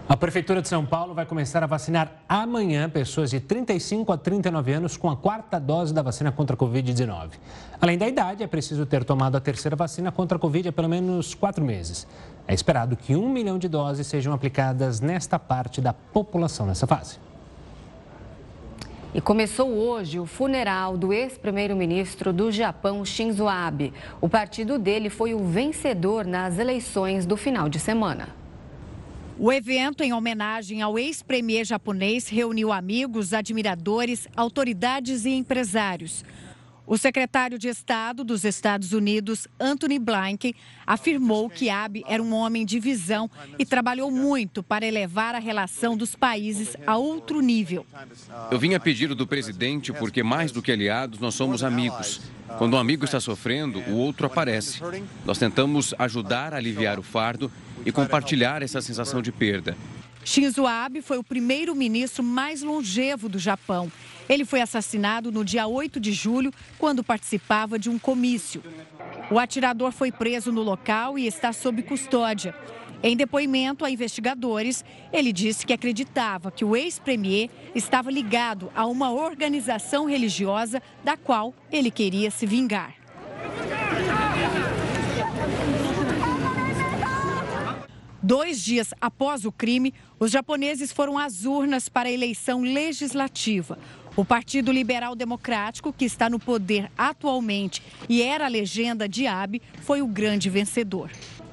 A 0.08 0.16
Prefeitura 0.16 0.62
de 0.62 0.68
São 0.68 0.86
Paulo 0.86 1.14
vai 1.14 1.26
começar 1.26 1.64
a 1.64 1.66
vacinar 1.66 2.22
amanhã 2.28 2.88
pessoas 2.88 3.30
de 3.30 3.40
35 3.40 4.12
a 4.12 4.16
39 4.16 4.72
anos 4.72 4.96
com 4.96 5.10
a 5.10 5.16
quarta 5.16 5.58
dose 5.58 5.92
da 5.92 6.00
vacina 6.00 6.30
contra 6.30 6.54
a 6.54 6.56
Covid-19. 6.56 7.30
Além 7.80 7.98
da 7.98 8.06
idade, 8.06 8.44
é 8.44 8.46
preciso 8.46 8.86
ter 8.86 9.02
tomado 9.02 9.36
a 9.36 9.40
terceira 9.40 9.74
vacina 9.74 10.12
contra 10.12 10.36
a 10.36 10.40
Covid 10.40 10.68
há 10.68 10.72
pelo 10.72 10.88
menos 10.88 11.34
quatro 11.34 11.64
meses. 11.64 12.06
É 12.46 12.54
esperado 12.54 12.96
que 12.96 13.16
um 13.16 13.28
milhão 13.28 13.58
de 13.58 13.68
doses 13.68 14.06
sejam 14.06 14.32
aplicadas 14.32 15.00
nesta 15.00 15.40
parte 15.40 15.80
da 15.80 15.92
população 15.92 16.66
nessa 16.66 16.86
fase. 16.86 17.18
E 19.16 19.20
começou 19.22 19.70
hoje 19.70 20.20
o 20.20 20.26
funeral 20.26 20.94
do 20.94 21.10
ex-primeiro-ministro 21.10 22.34
do 22.34 22.52
Japão, 22.52 23.02
Shinzo 23.02 23.48
Abe. 23.48 23.90
O 24.20 24.28
partido 24.28 24.78
dele 24.78 25.08
foi 25.08 25.32
o 25.32 25.42
vencedor 25.42 26.26
nas 26.26 26.58
eleições 26.58 27.24
do 27.24 27.34
final 27.34 27.66
de 27.66 27.78
semana. 27.78 28.28
O 29.38 29.50
evento, 29.50 30.02
em 30.02 30.12
homenagem 30.12 30.82
ao 30.82 30.98
ex-premier 30.98 31.64
japonês, 31.64 32.28
reuniu 32.28 32.70
amigos, 32.70 33.32
admiradores, 33.32 34.28
autoridades 34.36 35.24
e 35.24 35.30
empresários. 35.30 36.22
O 36.86 36.96
secretário 36.96 37.58
de 37.58 37.66
Estado 37.66 38.22
dos 38.22 38.44
Estados 38.44 38.92
Unidos, 38.92 39.48
Anthony 39.58 39.98
Blinken, 39.98 40.54
afirmou 40.86 41.50
que 41.50 41.68
Abe 41.68 42.04
era 42.06 42.22
um 42.22 42.32
homem 42.32 42.64
de 42.64 42.78
visão 42.78 43.28
e 43.58 43.66
trabalhou 43.66 44.08
muito 44.08 44.62
para 44.62 44.86
elevar 44.86 45.34
a 45.34 45.40
relação 45.40 45.96
dos 45.96 46.14
países 46.14 46.76
a 46.86 46.96
outro 46.96 47.40
nível. 47.40 47.84
Eu 48.52 48.58
vim 48.58 48.74
a 48.74 48.78
pedido 48.78 49.16
do 49.16 49.26
presidente 49.26 49.92
porque, 49.92 50.22
mais 50.22 50.52
do 50.52 50.62
que 50.62 50.70
aliados, 50.70 51.18
nós 51.18 51.34
somos 51.34 51.64
amigos. 51.64 52.20
Quando 52.56 52.74
um 52.74 52.78
amigo 52.78 53.04
está 53.04 53.18
sofrendo, 53.18 53.80
o 53.88 53.96
outro 53.96 54.28
aparece. 54.28 54.80
Nós 55.24 55.38
tentamos 55.38 55.92
ajudar 55.98 56.54
a 56.54 56.56
aliviar 56.56 57.00
o 57.00 57.02
fardo 57.02 57.50
e 57.84 57.90
compartilhar 57.90 58.62
essa 58.62 58.80
sensação 58.80 59.20
de 59.20 59.32
perda. 59.32 59.76
Shinzo 60.24 60.66
Abe 60.66 61.02
foi 61.02 61.18
o 61.18 61.24
primeiro 61.24 61.74
ministro 61.74 62.22
mais 62.22 62.60
longevo 62.60 63.28
do 63.28 63.38
Japão. 63.38 63.90
Ele 64.28 64.44
foi 64.44 64.60
assassinado 64.60 65.30
no 65.30 65.44
dia 65.44 65.66
8 65.66 66.00
de 66.00 66.12
julho, 66.12 66.52
quando 66.78 67.04
participava 67.04 67.78
de 67.78 67.88
um 67.88 67.98
comício. 67.98 68.62
O 69.30 69.38
atirador 69.38 69.92
foi 69.92 70.10
preso 70.10 70.50
no 70.52 70.62
local 70.62 71.18
e 71.18 71.26
está 71.26 71.52
sob 71.52 71.82
custódia. 71.82 72.54
Em 73.02 73.16
depoimento 73.16 73.84
a 73.84 73.90
investigadores, 73.90 74.84
ele 75.12 75.32
disse 75.32 75.66
que 75.66 75.72
acreditava 75.72 76.50
que 76.50 76.64
o 76.64 76.74
ex-premier 76.74 77.50
estava 77.74 78.10
ligado 78.10 78.70
a 78.74 78.86
uma 78.86 79.12
organização 79.12 80.06
religiosa 80.06 80.82
da 81.04 81.16
qual 81.16 81.54
ele 81.70 81.90
queria 81.90 82.30
se 82.30 82.46
vingar. 82.46 82.94
Dois 88.26 88.60
dias 88.60 88.92
após 89.00 89.44
o 89.44 89.52
crime, 89.52 89.94
os 90.18 90.32
japoneses 90.32 90.90
foram 90.90 91.16
às 91.16 91.44
urnas 91.44 91.88
para 91.88 92.08
a 92.08 92.12
eleição 92.12 92.60
legislativa. 92.62 93.78
O 94.16 94.24
Partido 94.24 94.72
Liberal 94.72 95.14
Democrático, 95.14 95.92
que 95.92 96.06
está 96.06 96.30
no 96.30 96.38
poder 96.38 96.90
atualmente 96.96 97.82
e 98.08 98.22
era 98.22 98.46
a 98.46 98.48
legenda 98.48 99.06
de 99.06 99.26
Abe, 99.26 99.60
foi 99.82 100.00
o 100.00 100.06
grande 100.06 100.48
vencedor. 100.48 101.10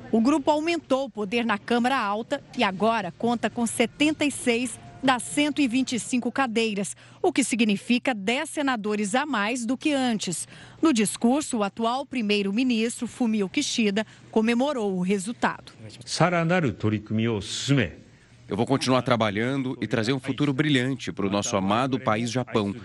O 0.09 0.21
grupo 0.21 0.49
aumentou 0.49 1.05
o 1.05 1.09
poder 1.09 1.45
na 1.45 1.57
Câmara 1.57 1.97
Alta 1.97 2.41
e 2.57 2.63
agora 2.63 3.11
conta 3.17 3.49
com 3.49 3.67
76 3.67 4.79
das 5.03 5.23
125 5.23 6.31
cadeiras, 6.31 6.95
o 7.21 7.33
que 7.33 7.43
significa 7.43 8.13
10 8.13 8.49
senadores 8.49 9.13
a 9.13 9.25
mais 9.25 9.65
do 9.65 9.77
que 9.77 9.91
antes. 9.91 10.47
No 10.81 10.93
discurso, 10.93 11.57
o 11.57 11.63
atual 11.63 12.05
primeiro-ministro 12.05 13.07
Fumio 13.07 13.49
Kishida 13.49 14.07
comemorou 14.31 14.97
o 14.97 15.01
resultado. 15.01 15.73
Eu 18.47 18.57
vou 18.57 18.65
continuar 18.65 19.01
trabalhando 19.01 19.77
e 19.81 19.87
trazer 19.87 20.13
um 20.13 20.19
futuro 20.19 20.53
brilhante 20.53 21.11
para 21.11 21.25
o 21.25 21.29
nosso 21.29 21.55
amado 21.55 21.99
país 21.99 22.29
Japão, 22.29 22.75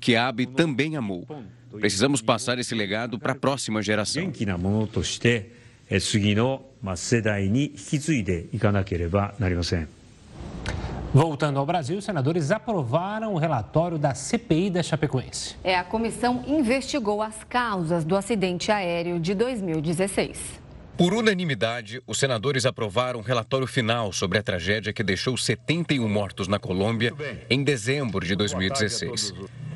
que 0.00 0.16
Abe 0.16 0.46
também 0.46 0.96
amou. 0.96 1.26
Precisamos 1.78 2.22
passar 2.22 2.58
esse 2.58 2.74
legado 2.74 3.18
para 3.18 3.32
a 3.32 3.36
próxima 3.36 3.82
geração. 3.82 4.22
Voltando 11.12 11.58
ao 11.58 11.66
Brasil, 11.66 12.00
senadores 12.00 12.52
aprovaram 12.52 13.34
o 13.34 13.36
relatório 13.36 13.98
da 13.98 14.14
CPI 14.14 14.70
da 14.70 14.80
Chapecoense. 14.80 15.56
É, 15.64 15.76
a 15.76 15.82
comissão 15.82 16.44
investigou 16.46 17.20
as 17.20 17.42
causas 17.42 18.04
do 18.04 18.14
acidente 18.14 18.70
aéreo 18.70 19.18
de 19.18 19.34
2016. 19.34 20.59
Por 21.00 21.14
unanimidade, 21.14 22.02
os 22.06 22.18
senadores 22.18 22.66
aprovaram 22.66 23.20
o 23.20 23.22
relatório 23.22 23.66
final 23.66 24.12
sobre 24.12 24.36
a 24.36 24.42
tragédia 24.42 24.92
que 24.92 25.02
deixou 25.02 25.34
71 25.34 26.06
mortos 26.06 26.46
na 26.46 26.58
Colômbia 26.58 27.14
em 27.48 27.64
dezembro 27.64 28.22
de 28.22 28.36
2016. 28.36 29.32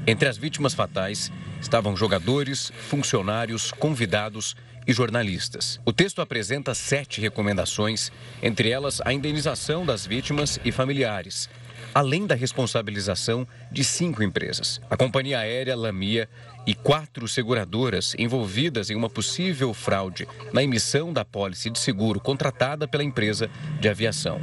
Entre 0.07 0.29
as 0.29 0.37
vítimas 0.37 0.75
fatais 0.75 1.33
estavam 1.62 1.97
jogadores, 1.97 2.70
funcionários, 2.91 3.72
convidados 3.72 4.55
e 4.87 4.93
jornalistas. 4.93 5.81
O 5.87 5.95
texto 5.95 6.20
apresenta 6.20 6.75
sete 6.75 7.22
recomendações, 7.22 8.12
entre 8.43 8.68
elas 8.68 9.01
a 9.03 9.11
indenização 9.11 9.87
das 9.87 10.05
vítimas 10.05 10.61
e 10.62 10.70
familiares, 10.70 11.49
além 11.95 12.27
da 12.27 12.35
responsabilização 12.35 13.49
de 13.72 13.83
cinco 13.83 14.22
empresas: 14.22 14.79
a 14.91 14.97
companhia 14.99 15.39
aérea 15.39 15.75
Lamia 15.75 16.29
e 16.67 16.75
quatro 16.75 17.29
seguradoras 17.29 18.15
envolvidas 18.19 18.91
em 18.91 18.95
uma 18.95 19.11
possível 19.11 19.73
fraude 19.75 20.27
na 20.53 20.62
emissão 20.62 21.12
da 21.12 21.25
pólice 21.25 21.71
de 21.71 21.79
seguro 21.79 22.21
contratada 22.21 22.89
pela 22.89 23.05
empresa 23.05 23.51
de 23.81 23.89
aviação. 23.89 24.41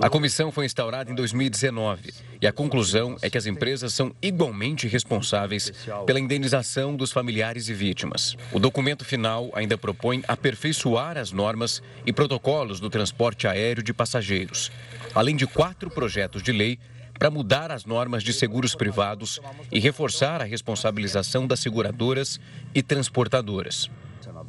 A 0.00 0.10
comissão 0.10 0.50
foi 0.50 0.66
instaurada 0.66 1.12
em 1.12 1.14
2019 1.14 2.12
e 2.42 2.46
a 2.46 2.52
conclusão 2.52 3.16
é 3.22 3.30
que 3.30 3.38
as 3.38 3.46
empresas 3.46 3.94
são 3.94 4.12
igualmente 4.20 4.88
responsáveis 4.88 5.72
pela 6.06 6.18
indenização 6.18 6.96
dos 6.96 7.12
familiares 7.12 7.68
e 7.68 7.74
vítimas. 7.74 8.36
O 8.52 8.58
documento 8.58 9.04
final 9.04 9.50
ainda 9.54 9.78
propõe 9.78 10.24
aperfeiçoar 10.26 11.16
as 11.16 11.30
normas 11.30 11.82
e 12.04 12.12
protocolos 12.12 12.80
do 12.80 12.90
transporte 12.90 13.46
aéreo 13.46 13.82
de 13.82 13.92
passageiros, 13.92 14.72
além 15.14 15.36
de 15.36 15.46
quatro 15.46 15.88
projetos 15.88 16.42
de 16.42 16.50
lei 16.50 16.78
para 17.20 17.30
mudar 17.30 17.70
as 17.70 17.84
normas 17.84 18.22
de 18.22 18.32
seguros 18.32 18.74
privados 18.74 19.40
e 19.70 19.78
reforçar 19.78 20.40
a 20.40 20.44
responsabilização 20.44 21.46
das 21.46 21.60
seguradoras 21.60 22.40
e 22.74 22.82
transportadoras. 22.82 23.90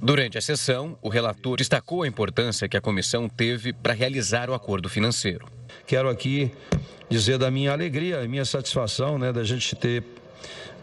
Durante 0.02 0.38
a 0.38 0.42
sessão, 0.42 0.98
o 1.02 1.10
relator 1.10 1.58
destacou 1.58 2.04
a 2.04 2.08
importância 2.08 2.70
que 2.70 2.78
a 2.78 2.82
comissão 2.82 3.28
teve 3.28 3.74
para 3.74 3.92
realizar 3.92 4.50
o 4.50 4.54
acordo 4.54 4.88
financeiro. 4.88 5.48
Quero 5.86 6.10
aqui 6.10 6.50
dizer 7.10 7.38
da 7.38 7.52
minha 7.52 7.74
alegria 7.74 8.24
e 8.24 8.28
minha 8.30 8.46
satisfação 8.46 9.20
né, 9.20 9.34
da 9.34 9.44
gente 9.44 9.76
ter 9.76 10.06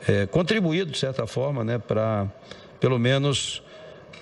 é, 0.06 0.26
contribuído, 0.26 0.90
de 0.90 0.98
certa 0.98 1.26
forma, 1.26 1.64
né, 1.64 1.78
para, 1.78 2.30
pelo 2.78 2.98
menos, 2.98 3.62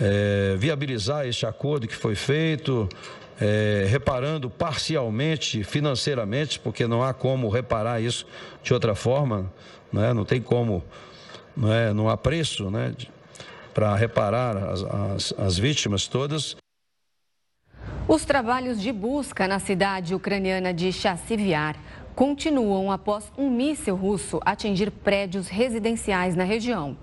é, 0.01 0.55
viabilizar 0.57 1.27
este 1.27 1.45
acordo 1.45 1.89
que 1.89 1.97
foi 1.97 2.14
feito, 2.14 2.89
é, 3.41 3.87
reparando 3.89 4.49
parcialmente, 4.49 5.62
financeiramente, 5.62 6.59
porque 6.59 6.87
não 6.87 7.03
há 7.03 7.12
como 7.12 7.49
reparar 7.49 8.01
isso 8.01 8.26
de 8.62 8.72
outra 8.72 8.95
forma, 8.95 9.53
né, 9.93 10.12
não 10.12 10.24
tem 10.24 10.41
como, 10.41 10.82
não, 11.57 11.72
é, 11.72 11.93
não 11.93 12.09
há 12.09 12.16
preço, 12.16 12.70
né, 12.70 12.95
para 13.74 13.95
reparar 13.95 14.57
as, 14.57 14.82
as, 14.82 15.34
as 15.39 15.59
vítimas 15.59 16.07
todas. 16.07 16.57
Os 18.09 18.24
trabalhos 18.24 18.80
de 18.80 18.93
busca 18.93 19.49
na 19.49 19.59
cidade 19.59 20.14
ucraniana 20.14 20.72
de 20.72 20.93
Chassiviar 20.93 21.76
continuam 22.14 22.91
após 22.91 23.30
um 23.37 23.51
míssil 23.51 23.95
russo 23.95 24.41
atingir 24.45 24.91
prédios 24.91 25.49
residenciais 25.49 26.34
na 26.34 26.45
região. 26.45 26.97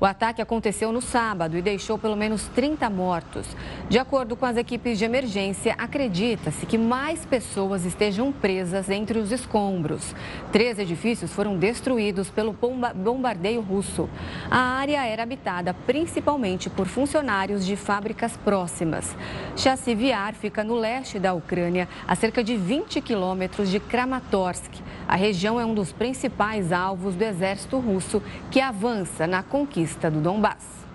O 0.00 0.04
ataque 0.04 0.40
aconteceu 0.40 0.92
no 0.92 1.00
sábado 1.00 1.58
e 1.58 1.62
deixou 1.62 1.98
pelo 1.98 2.16
menos 2.16 2.46
30 2.54 2.88
mortos. 2.88 3.48
De 3.88 3.98
acordo 3.98 4.36
com 4.36 4.46
as 4.46 4.56
equipes 4.56 4.96
de 4.96 5.04
emergência, 5.04 5.74
acredita-se 5.76 6.64
que 6.66 6.78
mais 6.78 7.26
pessoas 7.26 7.84
estejam 7.84 8.30
presas 8.30 8.88
entre 8.88 9.18
os 9.18 9.32
escombros. 9.32 10.14
Três 10.52 10.78
edifícios 10.78 11.32
foram 11.32 11.56
destruídos 11.56 12.30
pelo 12.30 12.56
bombardeio 12.94 13.60
russo. 13.60 14.08
A 14.48 14.58
área 14.58 15.04
era 15.04 15.24
habitada 15.24 15.74
principalmente 15.74 16.70
por 16.70 16.86
funcionários 16.86 17.66
de 17.66 17.74
fábricas 17.74 18.36
próximas. 18.36 19.16
Chassiviar 19.56 20.34
fica 20.34 20.62
no 20.62 20.76
leste 20.76 21.18
da 21.18 21.34
Ucrânia, 21.34 21.88
a 22.06 22.14
cerca 22.14 22.44
de 22.44 22.56
20 22.56 23.00
quilômetros 23.00 23.68
de 23.68 23.80
Kramatorsk. 23.80 24.70
A 25.08 25.16
região 25.16 25.58
é 25.58 25.64
um 25.64 25.72
dos 25.72 25.90
principais 25.90 26.70
alvos 26.70 27.14
do 27.14 27.24
exército 27.24 27.78
russo, 27.78 28.22
que 28.50 28.60
avança 28.60 29.26
na 29.26 29.42
conquista 29.42 30.10
do 30.10 30.20
Donbass. 30.20 30.86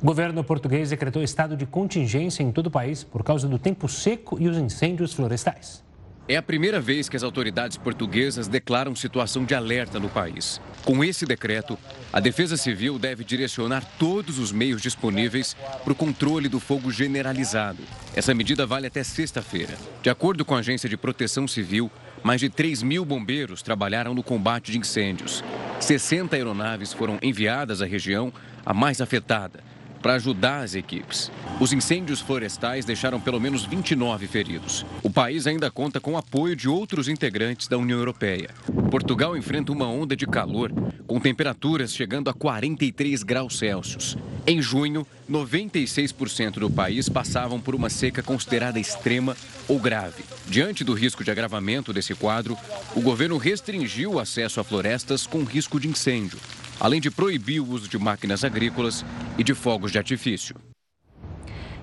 O 0.00 0.06
governo 0.06 0.44
português 0.44 0.90
decretou 0.90 1.20
estado 1.20 1.56
de 1.56 1.66
contingência 1.66 2.44
em 2.44 2.52
todo 2.52 2.68
o 2.68 2.70
país 2.70 3.02
por 3.02 3.24
causa 3.24 3.48
do 3.48 3.58
tempo 3.58 3.88
seco 3.88 4.36
e 4.40 4.48
os 4.48 4.56
incêndios 4.56 5.12
florestais. 5.14 5.82
É 6.28 6.36
a 6.36 6.42
primeira 6.42 6.80
vez 6.80 7.08
que 7.08 7.16
as 7.16 7.24
autoridades 7.24 7.76
portuguesas 7.76 8.46
declaram 8.46 8.94
situação 8.94 9.44
de 9.44 9.56
alerta 9.56 9.98
no 9.98 10.08
país. 10.08 10.60
Com 10.84 11.02
esse 11.02 11.26
decreto, 11.26 11.76
a 12.12 12.20
Defesa 12.20 12.56
Civil 12.56 12.96
deve 12.96 13.24
direcionar 13.24 13.84
todos 13.98 14.38
os 14.38 14.52
meios 14.52 14.80
disponíveis 14.80 15.56
para 15.82 15.92
o 15.92 15.96
controle 15.96 16.48
do 16.48 16.60
fogo 16.60 16.92
generalizado. 16.92 17.82
Essa 18.14 18.32
medida 18.32 18.64
vale 18.64 18.86
até 18.86 19.02
sexta-feira. 19.02 19.74
De 20.00 20.10
acordo 20.10 20.44
com 20.44 20.54
a 20.54 20.60
Agência 20.60 20.88
de 20.88 20.96
Proteção 20.96 21.48
Civil, 21.48 21.90
mais 22.22 22.40
de 22.40 22.48
3 22.48 22.82
mil 22.82 23.04
bombeiros 23.04 23.62
trabalharam 23.62 24.14
no 24.14 24.22
combate 24.22 24.72
de 24.72 24.78
incêndios. 24.78 25.42
60 25.80 26.36
aeronaves 26.36 26.92
foram 26.92 27.18
enviadas 27.22 27.82
à 27.82 27.86
região, 27.86 28.32
a 28.64 28.72
mais 28.72 29.00
afetada 29.00 29.71
para 30.02 30.14
ajudar 30.14 30.62
as 30.62 30.74
equipes. 30.74 31.30
Os 31.60 31.72
incêndios 31.72 32.20
florestais 32.20 32.84
deixaram 32.84 33.20
pelo 33.20 33.40
menos 33.40 33.64
29 33.64 34.26
feridos. 34.26 34.84
O 35.02 35.08
país 35.08 35.46
ainda 35.46 35.70
conta 35.70 36.00
com 36.00 36.18
apoio 36.18 36.56
de 36.56 36.68
outros 36.68 37.08
integrantes 37.08 37.68
da 37.68 37.78
União 37.78 37.98
Europeia. 37.98 38.50
Portugal 38.90 39.36
enfrenta 39.36 39.72
uma 39.72 39.86
onda 39.86 40.16
de 40.16 40.26
calor, 40.26 40.72
com 41.06 41.20
temperaturas 41.20 41.94
chegando 41.94 42.28
a 42.28 42.34
43 42.34 43.22
graus 43.22 43.58
Celsius. 43.58 44.18
Em 44.46 44.60
junho, 44.60 45.06
96% 45.30 46.58
do 46.58 46.68
país 46.68 47.08
passavam 47.08 47.60
por 47.60 47.74
uma 47.74 47.88
seca 47.88 48.22
considerada 48.22 48.80
extrema 48.80 49.36
ou 49.68 49.78
grave. 49.78 50.24
Diante 50.48 50.82
do 50.82 50.94
risco 50.94 51.22
de 51.22 51.30
agravamento 51.30 51.92
desse 51.92 52.14
quadro, 52.14 52.56
o 52.96 53.00
governo 53.00 53.38
restringiu 53.38 54.14
o 54.14 54.18
acesso 54.18 54.58
a 54.58 54.64
florestas 54.64 55.26
com 55.26 55.44
risco 55.44 55.78
de 55.78 55.86
incêndio 55.86 56.38
além 56.82 57.00
de 57.00 57.12
proibir 57.12 57.60
o 57.60 57.70
uso 57.70 57.88
de 57.88 57.96
máquinas 57.96 58.42
agrícolas 58.42 59.04
e 59.38 59.44
de 59.44 59.54
fogos 59.54 59.92
de 59.92 59.98
artifício. 59.98 60.56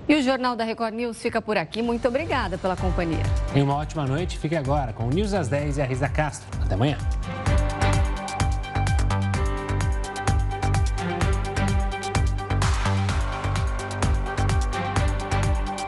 E 0.06 0.14
o 0.14 0.22
Jornal 0.22 0.54
da 0.54 0.62
Record 0.62 0.92
News 0.92 1.22
fica 1.22 1.40
por 1.40 1.56
aqui. 1.56 1.80
Muito 1.80 2.06
obrigada 2.06 2.58
pela 2.58 2.76
companhia. 2.76 3.22
Tenha 3.50 3.64
uma 3.64 3.76
ótima 3.76 4.04
noite. 4.06 4.38
Fique 4.38 4.56
agora 4.56 4.92
com 4.92 5.06
o 5.06 5.10
News 5.10 5.32
às 5.32 5.48
10 5.48 5.78
e 5.78 5.82
a 5.82 5.86
Risa 5.86 6.08
Castro. 6.08 6.46
Até 6.62 6.74
amanhã. 6.74 6.98